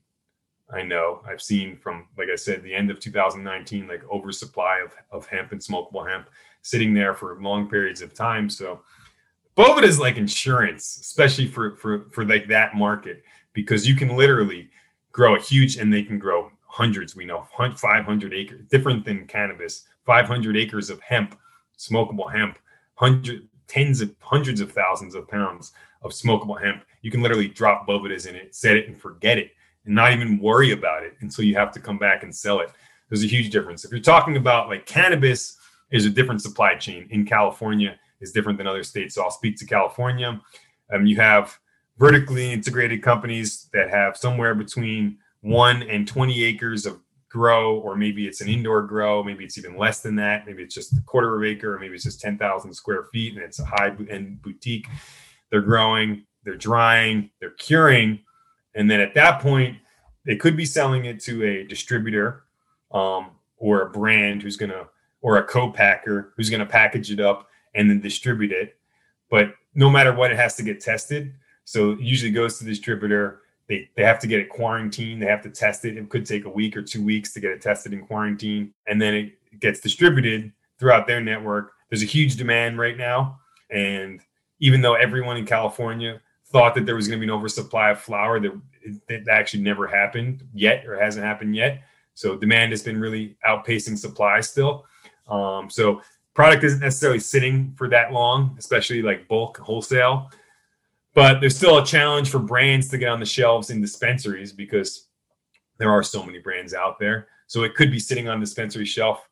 I 0.71 0.83
know 0.83 1.21
I've 1.27 1.41
seen 1.41 1.77
from, 1.77 2.07
like 2.17 2.29
I 2.31 2.35
said, 2.35 2.61
the 2.61 2.75
end 2.75 2.91
of 2.91 2.99
2019, 2.99 3.87
like 3.87 4.03
oversupply 4.09 4.81
of, 4.83 4.93
of 5.11 5.25
hemp 5.25 5.51
and 5.51 5.61
smokable 5.61 6.07
hemp 6.07 6.29
sitting 6.61 6.93
there 6.93 7.13
for 7.13 7.41
long 7.41 7.69
periods 7.69 8.01
of 8.01 8.13
time. 8.13 8.49
So 8.49 8.81
Boveda 9.57 9.83
is 9.83 9.99
like 9.99 10.17
insurance, 10.17 10.99
especially 11.01 11.47
for, 11.47 11.75
for, 11.77 12.05
for 12.11 12.23
like 12.23 12.47
that 12.47 12.75
market, 12.75 13.23
because 13.53 13.87
you 13.87 13.95
can 13.95 14.15
literally 14.15 14.69
grow 15.11 15.35
a 15.35 15.39
huge, 15.41 15.77
and 15.77 15.91
they 15.91 16.03
can 16.03 16.19
grow 16.19 16.51
hundreds, 16.65 17.15
we 17.15 17.25
know 17.25 17.47
500 17.57 18.33
acres, 18.33 18.61
different 18.69 19.03
than 19.03 19.25
cannabis, 19.25 19.85
500 20.05 20.55
acres 20.55 20.89
of 20.89 21.01
hemp, 21.01 21.37
smokable 21.77 22.31
hemp, 22.31 22.59
hundred, 22.93 23.47
tens 23.67 24.01
of 24.01 24.13
hundreds 24.19 24.61
of 24.61 24.71
thousands 24.71 25.15
of 25.15 25.27
pounds 25.27 25.71
of 26.03 26.11
smokable 26.11 26.61
hemp. 26.61 26.83
You 27.01 27.11
can 27.11 27.21
literally 27.21 27.47
drop 27.47 27.87
Bovedas 27.87 28.27
in 28.27 28.35
it, 28.35 28.53
set 28.53 28.77
it 28.77 28.87
and 28.87 28.99
forget 28.99 29.37
it 29.37 29.51
and 29.89 29.95
not 29.95 30.13
even 30.13 30.37
worry 30.37 30.71
about 30.71 31.03
it 31.03 31.15
until 31.21 31.43
you 31.43 31.55
have 31.55 31.71
to 31.71 31.79
come 31.79 31.97
back 31.97 32.21
and 32.21 32.33
sell 32.33 32.59
it. 32.59 32.69
There's 33.09 33.23
a 33.23 33.27
huge 33.27 33.49
difference. 33.49 33.83
If 33.83 33.91
you're 33.91 33.99
talking 33.99 34.37
about 34.37 34.69
like 34.69 34.85
cannabis 34.85 35.57
is 35.91 36.05
a 36.05 36.11
different 36.11 36.43
supply 36.43 36.75
chain 36.75 37.07
in 37.09 37.25
California 37.25 37.99
is 38.21 38.31
different 38.31 38.59
than 38.59 38.67
other 38.67 38.83
states. 38.83 39.15
So 39.15 39.23
I'll 39.23 39.31
speak 39.31 39.57
to 39.57 39.65
California. 39.65 40.39
Um, 40.93 41.07
you 41.07 41.15
have 41.15 41.57
vertically 41.97 42.53
integrated 42.53 43.01
companies 43.01 43.67
that 43.73 43.89
have 43.89 44.15
somewhere 44.15 44.53
between 44.53 45.17
one 45.41 45.81
and 45.81 46.07
20 46.07 46.43
acres 46.43 46.85
of 46.85 46.99
grow, 47.31 47.77
or 47.79 47.95
maybe 47.95 48.27
it's 48.27 48.41
an 48.41 48.47
indoor 48.47 48.83
grow, 48.83 49.23
maybe 49.23 49.43
it's 49.43 49.57
even 49.57 49.75
less 49.75 50.01
than 50.01 50.15
that. 50.17 50.45
Maybe 50.45 50.61
it's 50.61 50.75
just 50.75 50.93
a 50.93 51.01
quarter 51.01 51.35
of 51.35 51.43
acre, 51.43 51.73
or 51.73 51.79
maybe 51.79 51.95
it's 51.95 52.03
just 52.03 52.21
10,000 52.21 52.73
square 52.73 53.05
feet 53.11 53.33
and 53.33 53.43
it's 53.43 53.59
a 53.59 53.65
high 53.65 53.95
end 54.07 54.41
boutique. 54.43 54.87
They're 55.49 55.61
growing, 55.61 56.25
they're 56.43 56.55
drying, 56.57 57.31
they're 57.39 57.51
curing. 57.51 58.19
And 58.75 58.89
then 58.89 58.99
at 58.99 59.13
that 59.15 59.41
point, 59.41 59.77
they 60.25 60.35
could 60.35 60.55
be 60.55 60.65
selling 60.65 61.05
it 61.05 61.19
to 61.21 61.43
a 61.43 61.63
distributor 61.63 62.43
um, 62.91 63.31
or 63.57 63.81
a 63.81 63.89
brand 63.89 64.41
who's 64.41 64.57
going 64.57 64.71
to, 64.71 64.87
or 65.21 65.37
a 65.37 65.43
co-packer 65.43 66.33
who's 66.35 66.49
going 66.49 66.59
to 66.59 66.65
package 66.65 67.11
it 67.11 67.19
up 67.19 67.49
and 67.75 67.89
then 67.89 67.99
distribute 67.99 68.51
it. 68.51 68.77
But 69.29 69.53
no 69.75 69.89
matter 69.89 70.13
what, 70.13 70.31
it 70.31 70.37
has 70.37 70.55
to 70.55 70.63
get 70.63 70.81
tested. 70.81 71.33
So 71.65 71.91
it 71.91 71.99
usually 71.99 72.31
goes 72.31 72.57
to 72.57 72.63
the 72.63 72.71
distributor 72.71 73.41
they, 73.69 73.87
they 73.95 74.03
have 74.03 74.19
to 74.19 74.27
get 74.27 74.39
it 74.39 74.49
quarantined. 74.49 75.21
They 75.21 75.27
have 75.27 75.43
to 75.43 75.49
test 75.49 75.85
it. 75.85 75.95
It 75.95 76.09
could 76.09 76.25
take 76.25 76.45
a 76.45 76.49
week 76.49 76.75
or 76.75 76.81
two 76.81 77.05
weeks 77.05 77.31
to 77.33 77.39
get 77.39 77.51
it 77.51 77.61
tested 77.61 77.93
in 77.93 78.05
quarantine. 78.05 78.73
And 78.87 78.99
then 78.99 79.13
it 79.13 79.59
gets 79.59 79.79
distributed 79.79 80.51
throughout 80.79 81.05
their 81.05 81.21
network. 81.21 81.73
There's 81.89 82.01
a 82.01 82.07
huge 82.07 82.35
demand 82.35 82.79
right 82.79 82.97
now. 82.97 83.39
And 83.69 84.21
even 84.59 84.81
though 84.81 84.95
everyone 84.95 85.37
in 85.37 85.45
California 85.45 86.19
thought 86.51 86.75
that 86.75 86.85
there 86.85 86.95
was 86.95 87.07
going 87.07 87.19
to 87.19 87.25
be 87.25 87.31
an 87.31 87.37
oversupply 87.37 87.91
of 87.91 88.01
flower 88.01 88.39
that, 88.39 88.59
that 89.07 89.27
actually 89.29 89.61
never 89.61 89.87
happened 89.87 90.43
yet 90.53 90.85
or 90.85 90.99
hasn't 90.99 91.25
happened 91.25 91.55
yet. 91.55 91.83
So 92.13 92.35
demand 92.35 92.71
has 92.71 92.81
been 92.81 92.99
really 92.99 93.37
outpacing 93.47 93.97
supply 93.97 94.41
still. 94.41 94.85
Um, 95.27 95.69
so 95.69 96.01
product 96.33 96.63
isn't 96.63 96.79
necessarily 96.79 97.19
sitting 97.19 97.73
for 97.77 97.87
that 97.89 98.11
long, 98.11 98.55
especially 98.57 99.01
like 99.01 99.27
bulk 99.27 99.57
wholesale 99.57 100.29
but 101.13 101.39
there's 101.39 101.57
still 101.57 101.79
a 101.79 101.85
challenge 101.85 102.29
for 102.29 102.39
brands 102.39 102.87
to 102.89 102.97
get 102.97 103.09
on 103.09 103.19
the 103.19 103.25
shelves 103.25 103.71
in 103.71 103.81
dispensaries 103.81 104.53
because 104.53 105.07
there 105.77 105.91
are 105.91 106.03
so 106.03 106.23
many 106.23 106.39
brands 106.39 106.73
out 106.73 106.99
there. 106.99 107.27
So 107.47 107.63
it 107.63 107.75
could 107.75 107.91
be 107.91 107.99
sitting 107.99 108.29
on 108.29 108.39
dispensary 108.39 108.85
shelf 108.85 109.27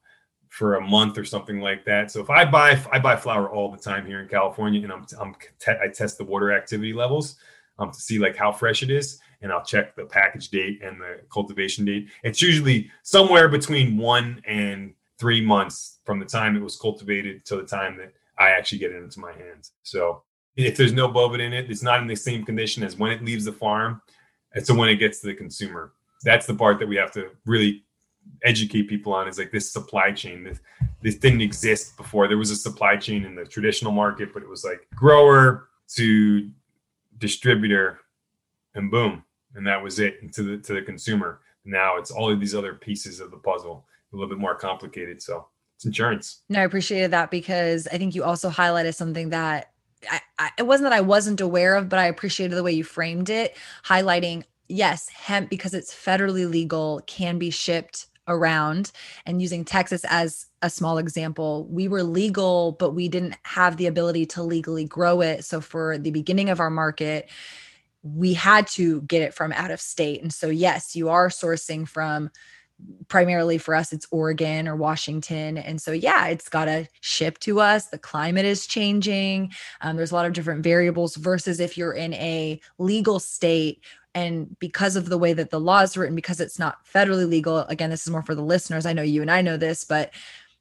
for 0.49 0.75
a 0.75 0.81
month 0.81 1.17
or 1.17 1.25
something 1.25 1.59
like 1.59 1.85
that. 1.85 2.11
So 2.11 2.21
if 2.21 2.29
I 2.29 2.45
buy 2.45 2.81
I 2.91 2.99
buy 2.99 3.15
flower 3.15 3.49
all 3.49 3.71
the 3.71 3.77
time 3.77 4.05
here 4.05 4.21
in 4.21 4.27
California, 4.27 4.81
and 4.81 4.91
I'm, 4.91 5.05
I'm 5.19 5.35
I 5.67 5.87
test 5.87 6.17
the 6.17 6.23
water 6.23 6.51
activity 6.51 6.93
levels 6.93 7.35
um, 7.79 7.91
to 7.91 7.99
see 7.99 8.19
like 8.19 8.35
how 8.35 8.51
fresh 8.51 8.83
it 8.83 8.89
is, 8.89 9.19
and 9.41 9.51
I'll 9.51 9.63
check 9.63 9.95
the 9.95 10.05
package 10.05 10.49
date 10.49 10.81
and 10.83 10.99
the 10.99 11.21
cultivation 11.31 11.85
date. 11.85 12.09
It's 12.23 12.41
usually 12.41 12.89
somewhere 13.03 13.49
between 13.49 13.97
one 13.97 14.41
and 14.45 14.93
three 15.19 15.41
months 15.41 15.99
from 16.05 16.19
the 16.19 16.25
time 16.25 16.55
it 16.55 16.63
was 16.63 16.77
cultivated 16.77 17.45
to 17.45 17.55
the 17.57 17.63
time 17.63 17.97
that 17.97 18.13
I 18.39 18.49
actually 18.49 18.79
get 18.79 18.91
it 18.91 19.03
into 19.03 19.19
my 19.19 19.33
hands. 19.33 19.71
So 19.83 20.23
if 20.55 20.77
there's 20.77 20.93
no 20.93 21.09
Boveda 21.09 21.41
in 21.41 21.53
it, 21.53 21.69
it's 21.69 21.83
not 21.83 22.01
in 22.01 22.07
the 22.07 22.15
same 22.15 22.43
condition 22.43 22.83
as 22.83 22.97
when 22.97 23.11
it 23.11 23.23
leaves 23.23 23.45
the 23.45 23.51
farm. 23.51 24.01
And 24.53 24.65
so 24.65 24.75
when 24.75 24.89
it 24.89 24.95
gets 24.97 25.19
to 25.21 25.27
the 25.27 25.35
consumer, 25.35 25.93
that's 26.23 26.45
the 26.45 26.55
part 26.55 26.79
that 26.79 26.87
we 26.87 26.95
have 26.95 27.11
to 27.11 27.29
really 27.45 27.83
educate 28.43 28.83
people 28.83 29.13
on 29.13 29.27
is 29.27 29.37
like 29.37 29.51
this 29.51 29.71
supply 29.71 30.11
chain. 30.11 30.43
This, 30.43 30.59
this 31.01 31.15
didn't 31.15 31.41
exist 31.41 31.97
before. 31.97 32.27
There 32.27 32.37
was 32.37 32.51
a 32.51 32.55
supply 32.55 32.97
chain 32.97 33.25
in 33.25 33.35
the 33.35 33.45
traditional 33.45 33.91
market, 33.91 34.33
but 34.33 34.43
it 34.43 34.49
was 34.49 34.63
like 34.63 34.87
grower 34.95 35.69
to 35.95 36.49
distributor 37.17 37.99
and 38.75 38.91
boom. 38.91 39.23
And 39.55 39.65
that 39.65 39.81
was 39.81 39.99
it 39.99 40.33
to 40.33 40.43
the 40.43 40.57
to 40.59 40.73
the 40.73 40.81
consumer. 40.81 41.41
Now 41.65 41.97
it's 41.97 42.11
all 42.11 42.31
of 42.31 42.39
these 42.39 42.55
other 42.55 42.73
pieces 42.73 43.19
of 43.19 43.31
the 43.31 43.37
puzzle, 43.37 43.85
a 44.11 44.15
little 44.15 44.29
bit 44.29 44.39
more 44.39 44.55
complicated. 44.55 45.21
So 45.21 45.47
it's 45.75 45.85
insurance. 45.85 46.43
No, 46.49 46.61
I 46.61 46.63
appreciated 46.63 47.11
that 47.11 47.31
because 47.31 47.87
I 47.87 47.97
think 47.97 48.15
you 48.15 48.23
also 48.23 48.49
highlighted 48.49 48.95
something 48.95 49.29
that 49.29 49.71
I, 50.09 50.21
I, 50.37 50.51
it 50.57 50.67
wasn't 50.67 50.89
that 50.89 50.97
I 50.97 51.01
wasn't 51.01 51.41
aware 51.41 51.75
of, 51.75 51.89
but 51.89 51.99
I 51.99 52.05
appreciated 52.05 52.55
the 52.55 52.63
way 52.63 52.71
you 52.71 52.83
framed 52.83 53.29
it, 53.29 53.57
highlighting 53.83 54.43
yes, 54.67 55.09
hemp 55.09 55.49
because 55.49 55.73
it's 55.73 55.93
federally 55.93 56.49
legal 56.49 57.01
can 57.07 57.37
be 57.37 57.49
shipped 57.49 58.07
around 58.27 58.91
and 59.25 59.41
using 59.41 59.63
Texas 59.63 60.03
as 60.09 60.45
a 60.61 60.69
small 60.69 60.97
example, 60.97 61.65
we 61.69 61.87
were 61.87 62.03
legal, 62.03 62.73
but 62.73 62.91
we 62.91 63.07
didn't 63.07 63.35
have 63.43 63.77
the 63.77 63.87
ability 63.87 64.25
to 64.25 64.43
legally 64.43 64.85
grow 64.85 65.21
it. 65.21 65.45
So 65.45 65.61
for 65.61 65.97
the 65.97 66.11
beginning 66.11 66.49
of 66.49 66.59
our 66.59 66.69
market, 66.69 67.29
we 68.03 68.33
had 68.33 68.67
to 68.67 69.01
get 69.01 69.21
it 69.21 69.33
from 69.33 69.51
out 69.51 69.71
of 69.71 69.81
state. 69.81 70.21
And 70.21 70.33
so, 70.33 70.49
yes, 70.49 70.95
you 70.95 71.09
are 71.09 71.29
sourcing 71.29 71.87
from 71.87 72.31
primarily 73.07 73.57
for 73.57 73.73
us 73.73 73.91
it's 73.91 74.05
Oregon 74.11 74.67
or 74.67 74.75
Washington 74.75 75.57
and 75.57 75.81
so 75.81 75.91
yeah 75.91 76.27
it's 76.27 76.47
got 76.47 76.65
to 76.65 76.87
ship 77.01 77.39
to 77.39 77.59
us 77.59 77.87
the 77.87 77.97
climate 77.97 78.45
is 78.45 78.67
changing 78.67 79.51
um, 79.81 79.95
there's 79.97 80.11
a 80.11 80.15
lot 80.15 80.27
of 80.27 80.33
different 80.33 80.63
variables 80.63 81.15
versus 81.15 81.59
if 81.59 81.75
you're 81.75 81.93
in 81.93 82.13
a 82.13 82.59
legal 82.77 83.19
state 83.19 83.81
and 84.17 84.57
because 84.57 84.95
of 84.95 85.09
the 85.09 85.17
way 85.17 85.31
that 85.31 85.51
the 85.51 85.59
law 85.59 85.81
is 85.81 85.95
written 85.95 86.15
because 86.15 86.39
it's 86.39 86.57
not 86.57 86.79
federally 86.91 87.29
legal 87.29 87.59
again 87.59 87.91
this 87.91 88.01
is 88.01 88.09
more 88.09 88.23
for 88.23 88.33
the 88.33 88.41
listeners 88.41 88.85
I 88.85 88.93
know 88.93 89.03
you 89.03 89.21
and 89.21 89.29
I 89.29 89.41
know 89.41 89.57
this 89.57 89.83
but 89.83 90.11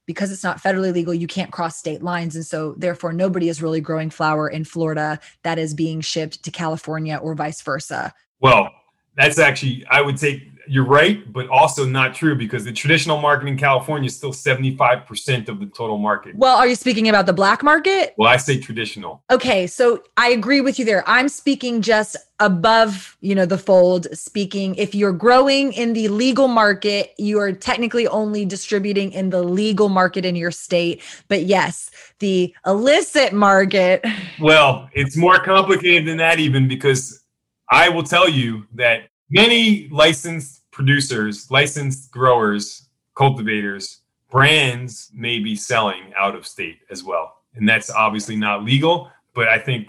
because 0.05 0.31
it's 0.31 0.45
not 0.45 0.63
federally 0.63 0.93
legal 0.93 1.15
you 1.15 1.27
can't 1.27 1.51
cross 1.51 1.77
state 1.77 2.03
lines. 2.03 2.37
And 2.37 2.47
so 2.47 2.75
therefore 2.77 3.13
nobody 3.13 3.49
is 3.49 3.63
really 3.63 3.81
growing 3.81 4.11
flower 4.11 4.49
in 4.49 4.65
Florida 4.65 5.19
that 5.43 5.59
is 5.59 5.75
being 5.75 6.01
shipped 6.01 6.45
to 6.45 6.51
California 6.51 7.17
or 7.17 7.35
vice 7.35 7.61
versa. 7.63 8.13
Well 8.41 8.71
that's 9.17 9.39
actually 9.39 9.85
i 9.91 10.01
would 10.01 10.17
take 10.17 10.43
you're 10.69 10.85
right, 10.85 11.33
but 11.33 11.49
also 11.49 11.85
not 11.85 12.15
true 12.15 12.35
because 12.35 12.65
the 12.65 12.73
traditional 12.73 13.21
market 13.21 13.49
in 13.49 13.57
California 13.57 14.07
is 14.07 14.17
still 14.17 14.33
75% 14.33 15.49
of 15.49 15.61
the 15.61 15.67
total 15.67 15.99
market. 15.99 16.37
Well, 16.37 16.57
are 16.57 16.67
you 16.67 16.75
speaking 16.75 17.09
about 17.09 17.27
the 17.27 17.33
black 17.33 17.63
market? 17.63 18.15
Well, 18.17 18.29
I 18.29 18.37
say 18.37 18.59
traditional. 18.59 19.23
Okay, 19.31 19.67
so 19.67 20.03
I 20.17 20.31
agree 20.31 20.61
with 20.61 20.79
you 20.79 20.85
there. 20.85 21.03
I'm 21.09 21.29
speaking 21.29 21.83
just 21.83 22.17
above, 22.39 23.17
you 23.21 23.35
know, 23.35 23.47
the 23.47 23.59
fold, 23.59 24.07
speaking 24.13 24.75
if 24.75 24.95
you're 24.95 25.13
growing 25.13 25.73
in 25.73 25.93
the 25.93 26.09
legal 26.09 26.49
market, 26.49 27.15
you 27.19 27.39
are 27.39 27.53
technically 27.53 28.07
only 28.09 28.45
distributing 28.45 29.13
in 29.13 29.31
the 29.31 29.43
legal 29.43 29.89
market 29.89 30.25
in 30.25 30.37
your 30.37 30.51
state. 30.51 31.03
But 31.29 31.45
yes, 31.45 31.91
the 32.19 32.55
illicit 32.67 33.33
market. 33.33 34.05
Well, 34.41 34.91
it's 34.93 35.17
more 35.17 35.39
complicated 35.39 36.07
than 36.07 36.19
that 36.19 36.39
even 36.39 36.69
because 36.69 37.23
I 37.71 37.89
will 37.89 38.05
tell 38.05 38.29
you 38.29 38.67
that 38.75 39.09
many 39.31 39.89
licensed 39.89 40.71
producers, 40.71 41.51
licensed 41.51 42.11
growers, 42.11 42.89
cultivators, 43.15 44.01
brands 44.31 45.11
may 45.15 45.39
be 45.39 45.57
selling 45.57 46.13
out 46.19 46.35
of 46.35 46.47
state 46.47 46.79
as 46.91 47.03
well. 47.03 47.35
And 47.55 47.69
that's 47.69 47.91
obviously 47.91 48.37
not 48.37 48.65
legal, 48.65 49.11
but 49.35 49.49
I 49.49 49.59
think 49.59 49.89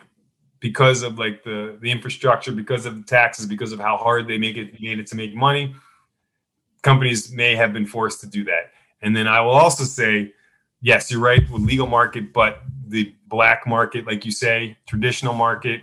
because 0.59 1.03
of 1.03 1.19
like 1.19 1.43
the 1.43 1.77
the 1.81 1.91
infrastructure, 1.91 2.51
because 2.51 2.85
of 2.85 2.95
the 2.95 3.03
taxes, 3.03 3.45
because 3.45 3.71
of 3.71 3.79
how 3.79 3.97
hard 3.97 4.27
they 4.27 4.37
make 4.37 4.57
it 4.57 4.81
made 4.81 4.99
it 4.99 5.07
to 5.07 5.15
make 5.15 5.35
money, 5.35 5.75
companies 6.81 7.31
may 7.31 7.55
have 7.55 7.73
been 7.73 7.85
forced 7.85 8.21
to 8.21 8.27
do 8.27 8.43
that. 8.45 8.71
And 9.01 9.15
then 9.15 9.27
I 9.27 9.41
will 9.41 9.51
also 9.51 9.83
say, 9.83 10.33
yes, 10.81 11.11
you're 11.11 11.19
right 11.19 11.47
with 11.51 11.61
legal 11.61 11.87
market, 11.87 12.33
but 12.33 12.61
the 12.87 13.13
black 13.27 13.67
market, 13.67 14.07
like 14.07 14.25
you 14.25 14.31
say, 14.31 14.77
traditional 14.87 15.33
market, 15.33 15.81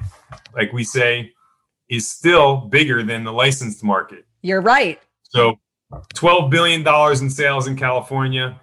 like 0.55 0.73
we 0.73 0.83
say, 0.83 1.34
is 1.89 2.11
still 2.11 2.57
bigger 2.57 3.03
than 3.03 3.25
the 3.25 3.33
licensed 3.33 3.83
market. 3.85 4.27
You're 4.43 4.61
right. 4.61 5.01
So, 5.31 5.59
$12 6.15 6.51
billion 6.51 6.87
in 7.23 7.31
sales 7.31 7.67
in 7.67 7.77
California, 7.77 8.61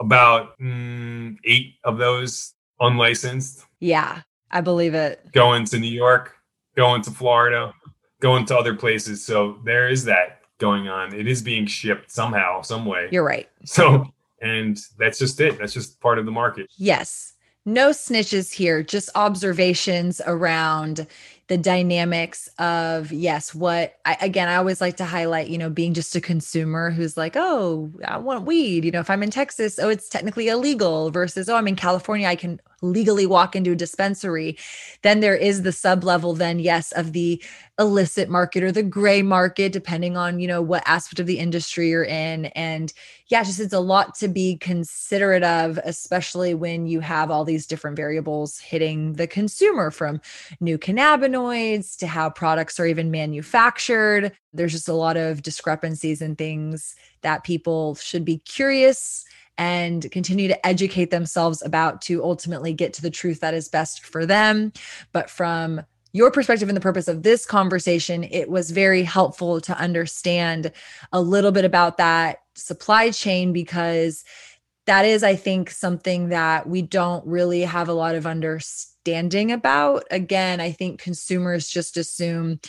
about 0.00 0.58
mm, 0.58 1.36
eight 1.44 1.74
of 1.84 1.98
those 1.98 2.54
unlicensed. 2.80 3.64
Yeah, 3.80 4.22
I 4.50 4.60
believe 4.60 4.94
it. 4.94 5.32
Going 5.32 5.64
to 5.66 5.78
New 5.78 5.90
York, 5.90 6.36
going 6.76 7.02
to 7.02 7.10
Florida, 7.10 7.72
going 8.20 8.44
to 8.46 8.56
other 8.56 8.74
places. 8.74 9.24
So, 9.24 9.58
there 9.64 9.88
is 9.88 10.04
that 10.04 10.42
going 10.58 10.88
on. 10.88 11.12
It 11.14 11.26
is 11.26 11.42
being 11.42 11.66
shipped 11.66 12.10
somehow, 12.10 12.62
some 12.62 12.84
way. 12.86 13.08
You're 13.10 13.24
right. 13.24 13.48
So, 13.64 14.06
and 14.40 14.78
that's 14.96 15.18
just 15.18 15.40
it. 15.40 15.58
That's 15.58 15.72
just 15.72 16.00
part 16.00 16.18
of 16.18 16.24
the 16.24 16.30
market. 16.30 16.70
Yes. 16.76 17.32
No 17.64 17.90
snitches 17.90 18.52
here, 18.52 18.82
just 18.82 19.08
observations 19.14 20.20
around 20.26 21.06
the 21.52 21.58
dynamics 21.58 22.48
of 22.58 23.12
yes 23.12 23.54
what 23.54 23.98
I, 24.06 24.16
again 24.22 24.48
i 24.48 24.56
always 24.56 24.80
like 24.80 24.96
to 24.96 25.04
highlight 25.04 25.48
you 25.48 25.58
know 25.58 25.68
being 25.68 25.92
just 25.92 26.16
a 26.16 26.20
consumer 26.20 26.90
who's 26.90 27.18
like 27.18 27.36
oh 27.36 27.92
i 28.06 28.16
want 28.16 28.46
weed 28.46 28.86
you 28.86 28.90
know 28.90 29.00
if 29.00 29.10
i'm 29.10 29.22
in 29.22 29.30
texas 29.30 29.78
oh 29.78 29.90
it's 29.90 30.08
technically 30.08 30.48
illegal 30.48 31.10
versus 31.10 31.50
oh 31.50 31.56
i'm 31.56 31.68
in 31.68 31.76
california 31.76 32.26
i 32.26 32.34
can 32.34 32.58
legally 32.82 33.26
walk 33.26 33.56
into 33.56 33.72
a 33.72 33.76
dispensary 33.76 34.58
then 35.02 35.20
there 35.20 35.36
is 35.36 35.62
the 35.62 35.72
sub 35.72 36.04
level 36.04 36.34
then 36.34 36.58
yes 36.58 36.92
of 36.92 37.12
the 37.12 37.42
illicit 37.78 38.28
market 38.28 38.62
or 38.62 38.70
the 38.70 38.82
gray 38.82 39.22
market 39.22 39.72
depending 39.72 40.16
on 40.16 40.38
you 40.38 40.46
know 40.46 40.60
what 40.60 40.82
aspect 40.86 41.18
of 41.18 41.26
the 41.26 41.38
industry 41.38 41.88
you're 41.88 42.04
in. 42.04 42.46
And 42.46 42.92
yeah 43.28 43.42
just 43.42 43.60
it's 43.60 43.72
a 43.72 43.80
lot 43.80 44.14
to 44.16 44.28
be 44.28 44.56
considerate 44.58 45.42
of 45.42 45.78
especially 45.84 46.54
when 46.54 46.86
you 46.86 47.00
have 47.00 47.30
all 47.30 47.44
these 47.44 47.66
different 47.66 47.96
variables 47.96 48.58
hitting 48.58 49.14
the 49.14 49.26
consumer 49.26 49.90
from 49.90 50.20
new 50.60 50.78
cannabinoids 50.78 51.96
to 51.98 52.06
how 52.06 52.28
products 52.28 52.78
are 52.78 52.86
even 52.86 53.10
manufactured. 53.10 54.32
There's 54.52 54.72
just 54.72 54.88
a 54.88 54.94
lot 54.94 55.16
of 55.16 55.42
discrepancies 55.42 56.20
and 56.20 56.36
things 56.36 56.94
that 57.22 57.42
people 57.42 57.94
should 57.94 58.24
be 58.24 58.38
curious 58.38 59.24
and 59.58 60.10
continue 60.10 60.48
to 60.48 60.66
educate 60.66 61.10
themselves 61.10 61.62
about 61.62 62.02
to 62.02 62.24
ultimately 62.24 62.72
get 62.72 62.92
to 62.94 63.02
the 63.02 63.10
truth 63.10 63.40
that 63.40 63.54
is 63.54 63.68
best 63.68 64.04
for 64.04 64.26
them. 64.26 64.72
But 65.12 65.30
from 65.30 65.82
your 66.12 66.30
perspective 66.30 66.68
and 66.68 66.76
the 66.76 66.80
purpose 66.82 67.08
of 67.08 67.22
this 67.22 67.46
conversation, 67.46 68.24
it 68.24 68.50
was 68.50 68.70
very 68.70 69.02
helpful 69.02 69.60
to 69.62 69.78
understand 69.78 70.72
a 71.12 71.20
little 71.20 71.52
bit 71.52 71.64
about 71.64 71.96
that 71.96 72.40
supply 72.54 73.10
chain 73.10 73.52
because 73.52 74.24
that 74.86 75.04
is, 75.04 75.22
I 75.22 75.36
think, 75.36 75.70
something 75.70 76.30
that 76.30 76.68
we 76.68 76.82
don't 76.82 77.26
really 77.26 77.62
have 77.62 77.88
a 77.88 77.94
lot 77.94 78.14
of 78.14 78.26
understanding 78.26 79.52
about. 79.52 80.04
Again, 80.10 80.60
I 80.60 80.72
think 80.72 81.00
consumers 81.00 81.68
just 81.68 81.96
assume 81.96 82.60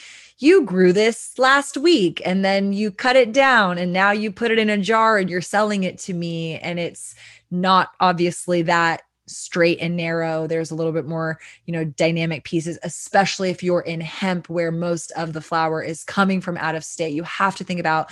you 0.43 0.63
grew 0.63 0.91
this 0.91 1.39
last 1.39 1.77
week 1.77 2.21
and 2.25 2.43
then 2.43 2.73
you 2.73 2.91
cut 2.91 3.15
it 3.15 3.31
down 3.31 3.77
and 3.77 3.93
now 3.93 4.11
you 4.11 4.29
put 4.29 4.51
it 4.51 4.59
in 4.59 4.69
a 4.69 4.77
jar 4.77 5.17
and 5.17 5.29
you're 5.29 5.39
selling 5.39 5.83
it 5.83 5.97
to 5.97 6.13
me. 6.13 6.59
And 6.59 6.79
it's 6.79 7.15
not 7.49 7.91
obviously 8.01 8.61
that 8.63 9.03
straight 9.25 9.79
and 9.79 9.95
narrow. 9.95 10.45
There's 10.45 10.69
a 10.69 10.75
little 10.75 10.91
bit 10.91 11.07
more, 11.07 11.39
you 11.65 11.71
know, 11.71 11.85
dynamic 11.85 12.43
pieces, 12.43 12.77
especially 12.83 13.51
if 13.51 13.63
you're 13.63 13.81
in 13.81 14.01
hemp 14.01 14.49
where 14.49 14.69
most 14.69 15.11
of 15.11 15.31
the 15.31 15.39
flower 15.39 15.81
is 15.81 16.03
coming 16.03 16.41
from 16.41 16.57
out 16.57 16.75
of 16.75 16.83
state. 16.83 17.13
You 17.13 17.23
have 17.23 17.55
to 17.55 17.63
think 17.63 17.79
about 17.79 18.11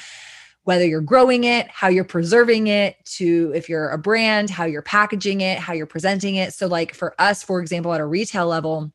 whether 0.63 0.87
you're 0.87 1.01
growing 1.01 1.43
it, 1.43 1.67
how 1.67 1.89
you're 1.89 2.05
preserving 2.05 2.67
it, 2.67 2.95
to 3.03 3.51
if 3.53 3.67
you're 3.67 3.89
a 3.89 3.97
brand, 3.97 4.49
how 4.49 4.63
you're 4.63 4.83
packaging 4.83 5.41
it, 5.41 5.59
how 5.59 5.73
you're 5.73 5.85
presenting 5.85 6.35
it. 6.35 6.53
So, 6.53 6.67
like 6.67 6.93
for 6.93 7.13
us, 7.19 7.43
for 7.43 7.59
example, 7.59 7.91
at 7.93 7.99
a 7.99 8.05
retail 8.05 8.47
level, 8.47 8.93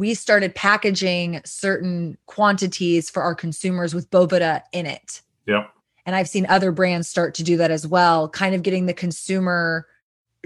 we 0.00 0.14
started 0.14 0.54
packaging 0.54 1.42
certain 1.44 2.16
quantities 2.24 3.10
for 3.10 3.22
our 3.22 3.34
consumers 3.34 3.94
with 3.94 4.10
Boveda 4.10 4.62
in 4.72 4.86
it. 4.86 5.20
Yep. 5.46 5.70
And 6.06 6.16
I've 6.16 6.28
seen 6.28 6.46
other 6.46 6.72
brands 6.72 7.06
start 7.06 7.34
to 7.34 7.44
do 7.44 7.58
that 7.58 7.70
as 7.70 7.86
well, 7.86 8.26
kind 8.30 8.54
of 8.54 8.62
getting 8.62 8.86
the 8.86 8.94
consumer 8.94 9.86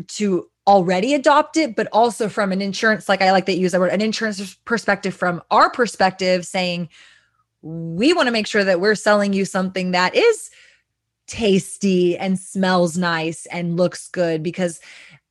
to 0.09 0.51
already 0.67 1.15
adopt 1.15 1.57
it, 1.57 1.77
but 1.77 1.87
also 1.93 2.29
from 2.29 2.51
an 2.51 2.61
insurance, 2.61 3.09
like 3.09 3.23
I 3.23 3.31
like 3.31 3.47
that 3.47 3.55
you 3.55 3.61
use 3.61 3.71
that 3.71 3.81
word, 3.81 3.93
an 3.93 4.01
insurance 4.01 4.57
perspective 4.65 5.15
from 5.15 5.41
our 5.53 5.71
perspective, 5.71 6.45
saying, 6.45 6.89
we 7.63 8.13
want 8.13 8.27
to 8.27 8.33
make 8.33 8.49
sure 8.49 8.65
that 8.65 8.81
we're 8.81 8.97
selling 8.97 9.33
you 9.33 9.45
something 9.45 9.93
that 9.93 10.17
is 10.17 10.51
tasty 11.29 12.19
and 12.19 12.41
smells 12.41 12.99
nice 12.99 13.47
and 13.47 13.77
looks 13.77 14.09
good 14.09 14.43
because 14.43 14.81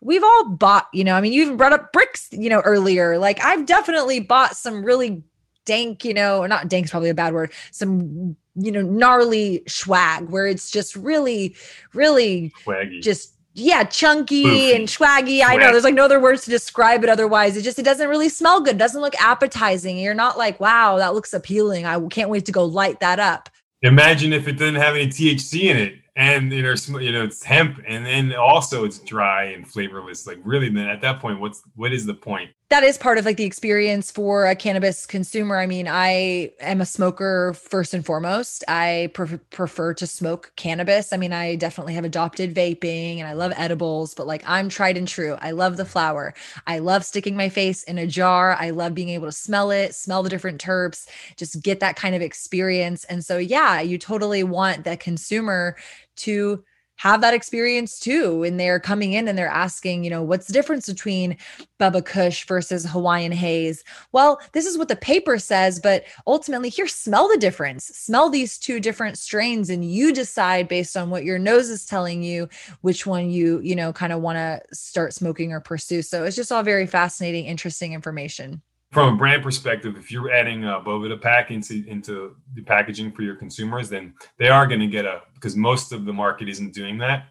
we've 0.03 0.23
all 0.23 0.49
bought, 0.49 0.87
you 0.93 1.03
know, 1.03 1.15
I 1.15 1.21
mean, 1.21 1.33
you 1.33 1.41
even 1.41 1.57
brought 1.57 1.73
up 1.73 1.91
bricks, 1.91 2.27
you 2.31 2.49
know, 2.49 2.59
earlier. 2.61 3.17
Like 3.17 3.43
I've 3.43 3.65
definitely 3.65 4.19
bought 4.19 4.55
some 4.55 4.83
really 4.83 5.23
dank, 5.65 6.03
you 6.03 6.13
know, 6.13 6.39
or 6.39 6.47
not 6.47 6.67
dank's 6.67 6.91
probably 6.91 7.09
a 7.09 7.13
bad 7.13 7.33
word, 7.33 7.51
some, 7.71 8.35
you 8.55 8.71
know, 8.71 8.81
gnarly 8.81 9.63
swag 9.67 10.29
where 10.29 10.45
it's 10.45 10.69
just 10.69 10.95
really, 10.95 11.55
really 11.93 12.51
Swaggy. 12.65 13.01
just 13.01 13.33
yeah, 13.55 13.83
chunky 13.83 14.45
Boofy. 14.45 14.75
and 14.75 14.87
swaggy. 14.87 15.43
I 15.45 15.55
know 15.55 15.71
there's 15.71 15.83
like 15.83 15.93
no 15.93 16.05
other 16.05 16.19
words 16.19 16.43
to 16.45 16.49
describe 16.49 17.03
it 17.03 17.09
otherwise. 17.09 17.55
It 17.55 17.61
just 17.61 17.77
it 17.77 17.83
doesn't 17.83 18.09
really 18.09 18.29
smell 18.29 18.61
good. 18.61 18.75
It 18.75 18.79
doesn't 18.79 19.01
look 19.01 19.15
appetizing. 19.21 19.99
You're 19.99 20.15
not 20.15 20.37
like, 20.37 20.59
wow, 20.59 20.97
that 20.97 21.13
looks 21.13 21.33
appealing. 21.33 21.85
I 21.85 21.99
can't 22.07 22.29
wait 22.29 22.45
to 22.45 22.51
go 22.51 22.65
light 22.65 22.99
that 23.01 23.19
up. 23.19 23.49
Imagine 23.83 24.33
if 24.33 24.47
it 24.47 24.53
didn't 24.53 24.81
have 24.81 24.95
any 24.95 25.07
THC 25.07 25.63
in 25.63 25.77
it, 25.77 25.95
and 26.15 26.51
you 26.51 26.61
know, 26.61 26.99
you 26.99 27.11
know, 27.11 27.23
it's 27.23 27.43
hemp, 27.43 27.81
and 27.87 28.05
then 28.05 28.33
also 28.33 28.85
it's 28.85 28.99
dry 28.99 29.45
and 29.45 29.67
flavorless. 29.67 30.27
Like, 30.27 30.39
really, 30.43 30.69
then 30.69 30.87
at 30.87 31.01
that 31.01 31.19
point, 31.19 31.39
what's 31.39 31.63
what 31.75 31.91
is 31.91 32.05
the 32.05 32.13
point? 32.13 32.51
that 32.73 32.83
is 32.83 32.97
part 32.97 33.19
of 33.19 33.25
like 33.25 33.37
the 33.37 33.43
experience 33.43 34.09
for 34.09 34.47
a 34.47 34.55
cannabis 34.55 35.05
consumer. 35.05 35.59
I 35.59 35.67
mean, 35.67 35.87
I 35.87 36.49
am 36.59 36.81
a 36.81 36.87
smoker 36.87 37.53
first 37.53 37.93
and 37.93 38.03
foremost. 38.03 38.63
I 38.67 39.11
pre- 39.13 39.37
prefer 39.51 39.93
to 39.93 40.07
smoke 40.07 40.51
cannabis. 40.55 41.13
I 41.13 41.17
mean, 41.17 41.33
I 41.33 41.55
definitely 41.55 41.93
have 41.93 42.03
adopted 42.03 42.55
vaping 42.55 43.19
and 43.19 43.27
I 43.27 43.33
love 43.33 43.53
edibles, 43.57 44.15
but 44.15 44.25
like 44.25 44.41
I'm 44.47 44.69
tried 44.69 44.97
and 44.97 45.07
true. 45.07 45.37
I 45.39 45.51
love 45.51 45.77
the 45.77 45.85
flower. 45.85 46.33
I 46.65 46.79
love 46.79 47.05
sticking 47.05 47.37
my 47.37 47.47
face 47.47 47.83
in 47.83 47.99
a 47.99 48.07
jar. 48.07 48.55
I 48.59 48.71
love 48.71 48.95
being 48.95 49.09
able 49.09 49.27
to 49.27 49.31
smell 49.31 49.69
it, 49.69 49.93
smell 49.93 50.23
the 50.23 50.29
different 50.31 50.59
terps, 50.59 51.07
just 51.37 51.61
get 51.61 51.79
that 51.81 51.95
kind 51.95 52.15
of 52.15 52.23
experience. 52.23 53.03
And 53.03 53.23
so, 53.23 53.37
yeah, 53.37 53.81
you 53.81 53.99
totally 53.99 54.43
want 54.43 54.83
the 54.83 54.97
consumer 54.97 55.75
to 56.17 56.63
have 56.97 57.21
that 57.21 57.33
experience 57.33 57.99
too. 57.99 58.43
And 58.43 58.59
they're 58.59 58.79
coming 58.79 59.13
in 59.13 59.27
and 59.27 59.37
they're 59.37 59.47
asking, 59.47 60.03
you 60.03 60.09
know, 60.09 60.23
what's 60.23 60.47
the 60.47 60.53
difference 60.53 60.87
between 60.87 61.37
Bubba 61.79 62.05
Kush 62.05 62.45
versus 62.45 62.85
Hawaiian 62.85 63.31
Haze? 63.31 63.83
Well, 64.11 64.39
this 64.53 64.65
is 64.65 64.77
what 64.77 64.87
the 64.87 64.95
paper 64.95 65.39
says, 65.39 65.79
but 65.79 66.05
ultimately, 66.27 66.69
here, 66.69 66.87
smell 66.87 67.27
the 67.27 67.37
difference. 67.37 67.85
Smell 67.85 68.29
these 68.29 68.57
two 68.57 68.79
different 68.79 69.17
strains, 69.17 69.69
and 69.69 69.83
you 69.83 70.13
decide 70.13 70.67
based 70.67 70.95
on 70.95 71.09
what 71.09 71.25
your 71.25 71.39
nose 71.39 71.69
is 71.69 71.85
telling 71.85 72.23
you 72.23 72.47
which 72.81 73.05
one 73.05 73.29
you, 73.29 73.59
you 73.59 73.75
know, 73.75 73.91
kind 73.91 74.13
of 74.13 74.21
want 74.21 74.37
to 74.37 74.61
start 74.73 75.13
smoking 75.13 75.51
or 75.51 75.59
pursue. 75.59 76.01
So 76.01 76.23
it's 76.23 76.35
just 76.35 76.51
all 76.51 76.63
very 76.63 76.87
fascinating, 76.87 77.45
interesting 77.45 77.93
information 77.93 78.61
from 78.93 79.13
a 79.13 79.17
brand 79.17 79.41
perspective, 79.41 79.97
if 79.97 80.11
you're 80.11 80.31
adding 80.31 80.65
a 80.65 80.79
Boveda 80.79 81.19
pack 81.19 81.49
into 81.49 81.83
into 81.87 82.35
the 82.53 82.61
packaging 82.61 83.11
for 83.11 83.23
your 83.23 83.35
consumers, 83.35 83.89
then 83.89 84.13
they 84.37 84.49
are 84.49 84.67
going 84.67 84.79
to 84.79 84.87
get 84.87 85.05
a 85.05 85.21
because 85.33 85.55
most 85.55 85.91
of 85.91 86.05
the 86.05 86.13
market 86.13 86.47
isn't 86.47 86.73
doing 86.73 86.99
that. 86.99 87.25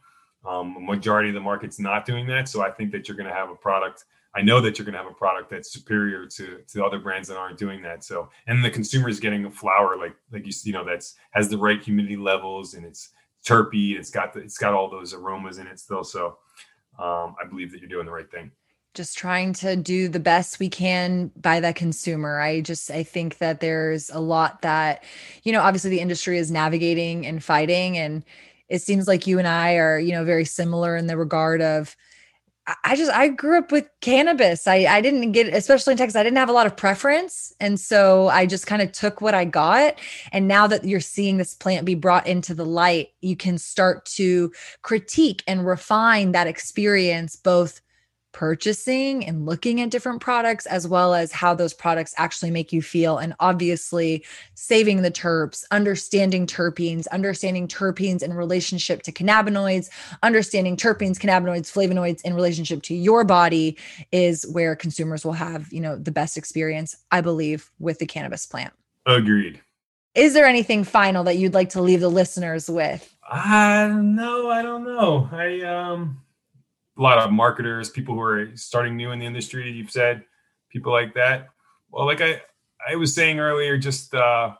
Um, 0.45 0.77
a 0.77 0.81
majority 0.81 1.29
of 1.29 1.35
the 1.35 1.41
market's 1.41 1.79
not 1.79 2.05
doing 2.05 2.27
that. 2.27 2.49
So 2.49 2.63
I 2.63 2.71
think 2.71 2.91
that 2.91 3.07
you're 3.07 3.17
going 3.17 3.29
to 3.29 3.35
have 3.35 3.49
a 3.49 3.55
product. 3.55 4.05
I 4.35 4.43
know 4.43 4.61
that 4.61 4.77
you're 4.77 4.85
going 4.85 4.95
to 4.95 4.99
have 4.99 5.11
a 5.11 5.15
product 5.15 5.51
that's 5.51 5.73
superior 5.73 6.27
to 6.27 6.63
to 6.67 6.85
other 6.85 6.99
brands 6.99 7.29
that 7.29 7.37
aren't 7.37 7.59
doing 7.59 7.81
that. 7.83 8.03
So 8.03 8.29
and 8.49 8.65
the 8.65 8.71
consumer 8.71 9.09
is 9.09 9.21
getting 9.21 9.45
a 9.45 9.51
flower 9.51 9.97
like 9.97 10.17
like 10.33 10.45
you 10.45 10.53
you 10.65 10.73
know 10.73 10.85
that's 10.85 11.15
has 11.31 11.49
the 11.49 11.59
right 11.59 11.83
humidity 11.83 12.17
levels 12.17 12.75
and 12.75 12.85
it's 12.85 13.11
terpy. 13.47 13.97
It's 13.97 14.11
got 14.11 14.33
the, 14.33 14.41
it's 14.41 14.59
got 14.59 14.75
all 14.75 14.91
those 14.91 15.15
aromas 15.15 15.59
in 15.59 15.69
it 15.69 15.79
still. 15.79 16.03
So 16.03 16.39
um, 16.99 17.37
I 17.41 17.47
believe 17.49 17.71
that 17.71 17.79
you're 17.79 17.89
doing 17.89 18.07
the 18.07 18.13
right 18.13 18.31
thing 18.31 18.51
just 18.95 19.17
trying 19.17 19.55
to 19.55 19.75
do 19.75 20.09
the 20.09 20.21
best 20.21 20.59
we 20.59 20.69
can 20.69 21.31
by 21.41 21.61
the 21.61 21.73
consumer. 21.73 22.41
I 22.41 22.61
just 22.61 22.91
I 22.91 23.03
think 23.03 23.39
that 23.39 23.61
there's 23.61 24.11
a 24.11 24.21
lot 24.21 24.63
that 24.63 25.05
you 25.45 25.53
know 25.53 25.63
obviously 25.63 25.91
the 25.91 26.01
industry 26.01 26.39
is 26.39 26.51
navigating 26.51 27.27
and 27.27 27.43
fighting 27.43 27.97
and 27.97 28.25
it 28.69 28.83
seems 28.83 29.09
like 29.09 29.27
you 29.27 29.39
and 29.39 29.49
I 29.49 29.75
are 29.75 29.99
you 29.99 30.13
know 30.13 30.25
very 30.25 30.45
similar 30.45 30.97
in 30.97 31.07
the 31.07 31.17
regard 31.17 31.63
of 31.63 31.97
I 32.85 32.95
just 32.95 33.11
I 33.11 33.27
grew 33.29 33.59
up 33.59 33.73
with 33.73 33.89
cannabis. 34.01 34.69
I 34.69 34.85
I 34.85 35.01
didn't 35.01 35.33
get 35.33 35.49
especially 35.49 35.93
in 35.93 35.97
Texas 35.99 36.17
I 36.17 36.23
didn't 36.23 36.39
have 36.39 36.51
a 36.51 36.53
lot 36.53 36.67
of 36.67 36.77
preference 36.77 37.53
and 37.61 37.81
so 37.81 38.29
I 38.29 38.45
just 38.47 38.67
kind 38.67 38.83
of 38.83 38.93
took 38.93 39.21
what 39.23 39.35
I 39.35 39.47
got 39.47 39.99
and 40.33 40.47
now 40.47 40.67
that 40.67 40.85
you're 40.85 41.01
seeing 41.01 41.39
this 41.39 41.55
plant 41.55 41.87
be 41.87 41.95
brought 41.95 42.27
into 42.27 42.55
the 42.55 42.67
light 42.67 43.09
you 43.23 43.37
can 43.37 43.57
start 43.57 44.05
to 44.17 44.53
critique 44.83 45.43
and 45.47 45.67
refine 45.67 46.33
that 46.33 46.47
experience 46.47 47.37
both 47.37 47.81
purchasing 48.33 49.25
and 49.25 49.47
looking 49.47 49.81
at 49.81 49.91
different 49.91 50.21
products 50.21 50.67
as 50.67 50.89
well 50.89 51.15
as 51.15 51.33
how 51.33 51.55
those 51.55 51.75
products 51.75 52.15
actually 52.17 52.51
make 52.51 52.73
you 52.73 52.83
feel 52.83 53.19
and 53.19 53.35
obviously 53.41 54.25
saving 54.55 55.03
the 55.03 55.11
terps 55.11 55.65
understanding 55.71 56.47
terpenes 56.47 57.07
understanding 57.09 57.69
terpenes 57.69 58.23
in 58.23 58.33
relationship 58.33 59.03
to 59.03 59.13
cannabinoids 59.13 59.91
understanding 60.23 60.77
terpenes 60.77 61.19
cannabinoids 61.19 61.71
flavonoids 61.71 62.23
in 62.23 62.35
relationship 62.35 62.83
to 62.83 62.95
your 62.95 63.23
body 63.25 63.77
is 64.13 64.47
where 64.53 64.75
consumers 64.75 65.25
will 65.25 65.33
have 65.33 65.71
you 65.73 65.81
know 65.81 65.97
the 65.97 66.11
best 66.11 66.37
experience 66.37 66.97
i 67.11 67.21
believe 67.21 67.71
with 67.79 67.99
the 67.99 68.07
cannabis 68.07 68.47
plant. 68.47 68.73
Agreed. 69.07 69.61
Is 70.15 70.35
there 70.35 70.47
anything 70.47 70.85
final 70.85 71.25
that 71.25 71.37
you'd 71.37 71.55
like 71.55 71.71
to 71.71 71.83
leave 71.83 72.01
the 72.01 72.09
listeners 72.09 72.69
with? 72.69 73.15
I 73.29 73.87
don't 73.89 74.17
know 74.17 74.51
i 74.51 74.63
don't 74.63 74.85
know. 74.85 75.29
I 75.33 75.61
um 75.61 76.21
a 76.99 77.03
lot 77.03 77.19
of 77.19 77.31
marketers, 77.33 77.91
people 77.91 78.15
who 78.15 78.21
are 78.21 78.51
starting 78.55 78.97
new 78.97 79.11
in 79.13 79.19
the 79.19 79.27
industry. 79.27 79.71
You've 79.71 79.91
said 79.91 80.25
people 80.71 80.93
like 80.93 81.15
that. 81.15 81.49
Well, 81.91 82.07
like 82.07 82.21
I 82.21 82.41
I 82.89 82.97
was 82.97 83.15
saying 83.15 83.39
earlier, 83.39 83.79
just 83.79 84.15
uh, 84.15 84.55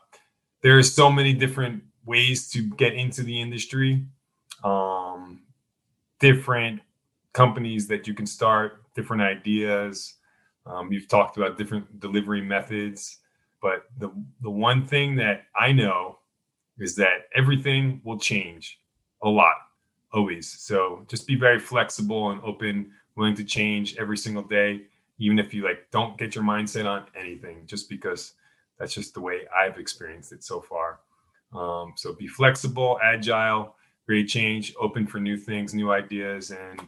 are 0.63 0.83
so 0.83 1.11
many 1.11 1.33
different 1.33 1.83
ways 2.05 2.49
to 2.51 2.61
get 2.61 2.93
into 2.93 3.23
the 3.23 3.39
industry. 3.39 4.05
Um, 4.63 5.41
different 6.19 6.81
companies 7.33 7.87
that 7.87 8.07
you 8.07 8.13
can 8.13 8.25
start, 8.25 8.83
different 8.95 9.23
ideas. 9.23 10.15
Um, 10.65 10.91
you've 10.91 11.09
talked 11.09 11.35
about 11.35 11.57
different 11.57 11.99
delivery 11.99 12.41
methods, 12.41 13.19
but 13.61 13.85
the 13.97 14.11
the 14.41 14.49
one 14.49 14.87
thing 14.87 15.15
that 15.17 15.45
I 15.55 15.71
know 15.71 16.19
is 16.79 16.95
that 16.95 17.27
everything 17.35 18.01
will 18.03 18.17
change 18.17 18.79
a 19.21 19.29
lot 19.29 19.55
always. 20.13 20.47
So 20.47 21.05
just 21.07 21.27
be 21.27 21.35
very 21.35 21.59
flexible 21.59 22.31
and 22.31 22.41
open, 22.41 22.91
willing 23.15 23.35
to 23.35 23.43
change 23.43 23.97
every 23.97 24.17
single 24.17 24.43
day, 24.43 24.83
even 25.17 25.39
if 25.39 25.53
you 25.53 25.63
like 25.63 25.87
don't 25.91 26.17
get 26.17 26.35
your 26.35 26.43
mindset 26.43 26.85
on 26.85 27.05
anything, 27.19 27.63
just 27.65 27.89
because 27.89 28.33
that's 28.77 28.93
just 28.93 29.13
the 29.13 29.21
way 29.21 29.41
I've 29.55 29.77
experienced 29.77 30.31
it 30.31 30.43
so 30.43 30.61
far. 30.61 30.99
Um, 31.53 31.93
so 31.95 32.13
be 32.13 32.27
flexible, 32.27 32.99
agile, 33.03 33.75
great 34.05 34.27
change, 34.27 34.73
open 34.79 35.05
for 35.05 35.19
new 35.19 35.37
things, 35.37 35.73
new 35.73 35.91
ideas, 35.91 36.51
and 36.51 36.81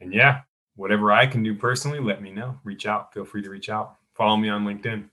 and 0.00 0.12
yeah, 0.12 0.42
whatever 0.76 1.12
I 1.12 1.26
can 1.26 1.42
do 1.42 1.54
personally, 1.54 2.00
let 2.00 2.22
me 2.22 2.30
know. 2.30 2.58
Reach 2.64 2.86
out. 2.86 3.12
Feel 3.12 3.24
free 3.24 3.42
to 3.42 3.50
reach 3.50 3.68
out. 3.68 3.96
Follow 4.14 4.36
me 4.36 4.48
on 4.48 4.64
LinkedIn. 4.64 5.08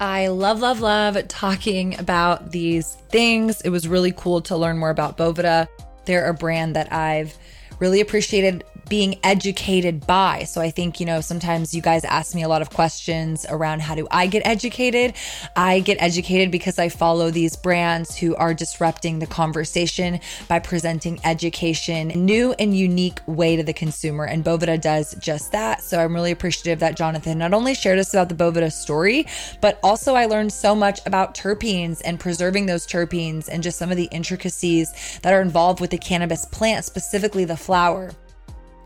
I 0.00 0.26
love, 0.26 0.60
love, 0.60 0.80
love 0.80 1.28
talking 1.28 1.96
about 2.00 2.50
these 2.50 2.96
things. 3.10 3.60
It 3.60 3.68
was 3.70 3.86
really 3.86 4.12
cool 4.12 4.40
to 4.42 4.56
learn 4.56 4.76
more 4.76 4.90
about 4.90 5.16
Boveda. 5.16 5.68
They're 6.04 6.28
a 6.28 6.34
brand 6.34 6.76
that 6.76 6.92
I've 6.92 7.36
really 7.78 8.00
appreciated 8.00 8.64
being 8.88 9.18
educated 9.22 10.06
by. 10.06 10.44
So 10.44 10.60
I 10.60 10.70
think, 10.70 11.00
you 11.00 11.06
know, 11.06 11.20
sometimes 11.20 11.74
you 11.74 11.82
guys 11.82 12.04
ask 12.04 12.34
me 12.34 12.42
a 12.42 12.48
lot 12.48 12.62
of 12.62 12.70
questions 12.70 13.46
around 13.48 13.80
how 13.80 13.94
do 13.94 14.06
I 14.10 14.26
get 14.26 14.46
educated? 14.46 15.14
I 15.56 15.80
get 15.80 16.00
educated 16.00 16.50
because 16.50 16.78
I 16.78 16.88
follow 16.88 17.30
these 17.30 17.56
brands 17.56 18.16
who 18.16 18.34
are 18.36 18.54
disrupting 18.54 19.18
the 19.18 19.26
conversation 19.26 20.20
by 20.48 20.58
presenting 20.58 21.20
education 21.24 22.08
new 22.08 22.54
and 22.58 22.76
unique 22.76 23.20
way 23.26 23.56
to 23.56 23.62
the 23.62 23.72
consumer. 23.72 24.24
And 24.24 24.44
Boveda 24.44 24.80
does 24.80 25.14
just 25.14 25.52
that. 25.52 25.82
So 25.82 25.98
I'm 25.98 26.14
really 26.14 26.32
appreciative 26.32 26.80
that 26.80 26.96
Jonathan 26.96 27.38
not 27.38 27.54
only 27.54 27.74
shared 27.74 27.98
us 27.98 28.12
about 28.12 28.28
the 28.28 28.34
Boveda 28.34 28.70
story, 28.70 29.26
but 29.60 29.78
also 29.82 30.14
I 30.14 30.26
learned 30.26 30.52
so 30.52 30.74
much 30.74 31.00
about 31.06 31.34
terpenes 31.34 32.02
and 32.04 32.20
preserving 32.20 32.66
those 32.66 32.86
terpenes 32.86 33.48
and 33.48 33.62
just 33.62 33.78
some 33.78 33.90
of 33.90 33.96
the 33.96 34.08
intricacies 34.12 34.92
that 35.22 35.32
are 35.32 35.42
involved 35.42 35.80
with 35.80 35.90
the 35.90 35.98
cannabis 35.98 36.44
plant, 36.44 36.84
specifically 36.84 37.44
the 37.44 37.56
flower. 37.64 38.10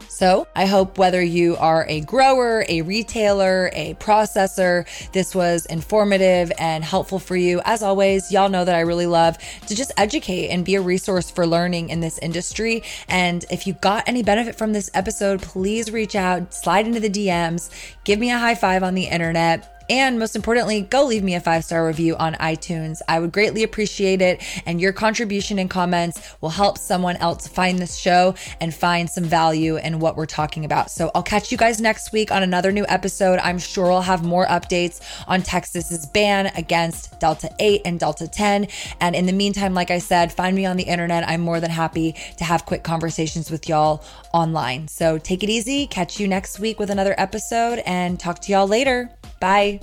So 0.08 0.48
I 0.56 0.66
hope 0.66 0.98
whether 0.98 1.22
you 1.22 1.56
are 1.58 1.86
a 1.86 2.00
grower, 2.00 2.64
a 2.68 2.82
retailer, 2.82 3.70
a 3.72 3.94
processor, 3.94 4.84
this 5.12 5.32
was 5.32 5.64
informative 5.66 6.50
and 6.58 6.82
helpful 6.82 7.18
for 7.18 7.36
you. 7.36 7.60
As 7.64 7.84
always, 7.84 8.32
y'all 8.32 8.48
know 8.48 8.64
that 8.64 8.74
I 8.74 8.80
really 8.80 9.06
love 9.06 9.38
to 9.66 9.76
just 9.76 9.92
educate 9.96 10.48
and 10.48 10.64
be 10.64 10.74
a 10.74 10.80
resource 10.80 11.30
for 11.30 11.46
learning 11.46 11.90
in 11.90 12.00
this 12.00 12.18
industry. 12.18 12.82
And 13.08 13.44
if 13.50 13.66
you 13.66 13.74
got 13.74 14.08
any 14.08 14.24
benefit 14.24 14.56
from 14.56 14.72
this 14.72 14.90
episode, 14.92 15.40
please 15.40 15.92
reach 15.92 16.16
out, 16.16 16.52
slide 16.52 16.86
into 16.86 16.98
the 16.98 17.10
DMs, 17.10 17.70
give 18.02 18.18
me 18.18 18.32
a 18.32 18.38
high 18.38 18.56
five 18.56 18.82
on 18.82 18.94
the 18.94 19.04
internet 19.04 19.77
and 19.88 20.18
most 20.18 20.36
importantly, 20.36 20.82
go 20.82 21.04
leave 21.04 21.22
me 21.22 21.34
a 21.34 21.40
five 21.40 21.64
star 21.64 21.86
review 21.86 22.16
on 22.16 22.34
iTunes. 22.34 23.00
I 23.08 23.20
would 23.20 23.32
greatly 23.32 23.62
appreciate 23.62 24.20
it. 24.20 24.42
And 24.66 24.80
your 24.80 24.92
contribution 24.92 25.58
and 25.58 25.70
comments 25.70 26.36
will 26.40 26.50
help 26.50 26.78
someone 26.78 27.16
else 27.16 27.48
find 27.48 27.78
this 27.78 27.96
show 27.96 28.34
and 28.60 28.74
find 28.74 29.08
some 29.08 29.24
value 29.24 29.76
in 29.76 29.98
what 29.98 30.16
we're 30.16 30.26
talking 30.26 30.64
about. 30.64 30.90
So 30.90 31.10
I'll 31.14 31.22
catch 31.22 31.50
you 31.50 31.58
guys 31.58 31.80
next 31.80 32.12
week 32.12 32.30
on 32.30 32.42
another 32.42 32.72
new 32.72 32.84
episode. 32.88 33.38
I'm 33.38 33.58
sure 33.58 33.90
I'll 33.90 34.02
have 34.02 34.24
more 34.24 34.46
updates 34.46 35.00
on 35.26 35.42
Texas's 35.42 36.06
ban 36.06 36.46
against 36.56 37.18
Delta 37.20 37.50
8 37.58 37.82
and 37.84 37.98
Delta 37.98 38.28
10. 38.28 38.68
And 39.00 39.16
in 39.16 39.26
the 39.26 39.32
meantime, 39.32 39.74
like 39.74 39.90
I 39.90 39.98
said, 39.98 40.32
find 40.32 40.54
me 40.54 40.66
on 40.66 40.76
the 40.76 40.84
internet. 40.84 41.28
I'm 41.28 41.40
more 41.40 41.60
than 41.60 41.70
happy 41.70 42.14
to 42.36 42.44
have 42.44 42.66
quick 42.66 42.82
conversations 42.82 43.50
with 43.50 43.68
y'all 43.68 44.04
online. 44.32 44.88
So 44.88 45.18
take 45.18 45.42
it 45.42 45.50
easy. 45.50 45.86
Catch 45.86 46.20
you 46.20 46.28
next 46.28 46.60
week 46.60 46.78
with 46.78 46.90
another 46.90 47.14
episode 47.16 47.80
and 47.86 48.18
talk 48.20 48.40
to 48.40 48.52
y'all 48.52 48.68
later. 48.68 49.10
Bye. 49.40 49.80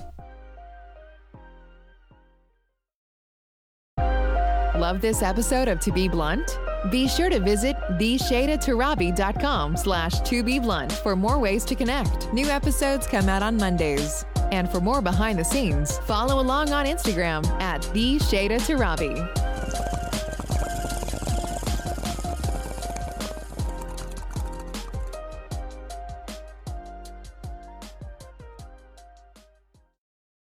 Love 4.76 5.00
this 5.00 5.22
episode 5.22 5.68
of 5.68 5.80
To 5.80 5.90
Be 5.90 6.06
Blunt? 6.06 6.58
Be 6.90 7.08
sure 7.08 7.30
to 7.30 7.40
visit 7.40 7.76
shaydatorabi.com 8.18 9.76
slash 9.76 10.20
to 10.20 10.42
be 10.42 10.58
blunt 10.58 10.92
for 10.92 11.16
more 11.16 11.38
ways 11.38 11.64
to 11.64 11.74
connect. 11.74 12.32
New 12.32 12.46
episodes 12.46 13.06
come 13.06 13.28
out 13.28 13.42
on 13.42 13.56
Mondays. 13.56 14.24
And 14.52 14.70
for 14.70 14.80
more 14.80 15.02
behind 15.02 15.38
the 15.38 15.44
scenes, 15.44 15.98
follow 16.00 16.40
along 16.40 16.72
on 16.72 16.86
Instagram 16.86 17.44
at 17.60 17.82
the 17.92 18.18
Tarabi. 18.18 20.05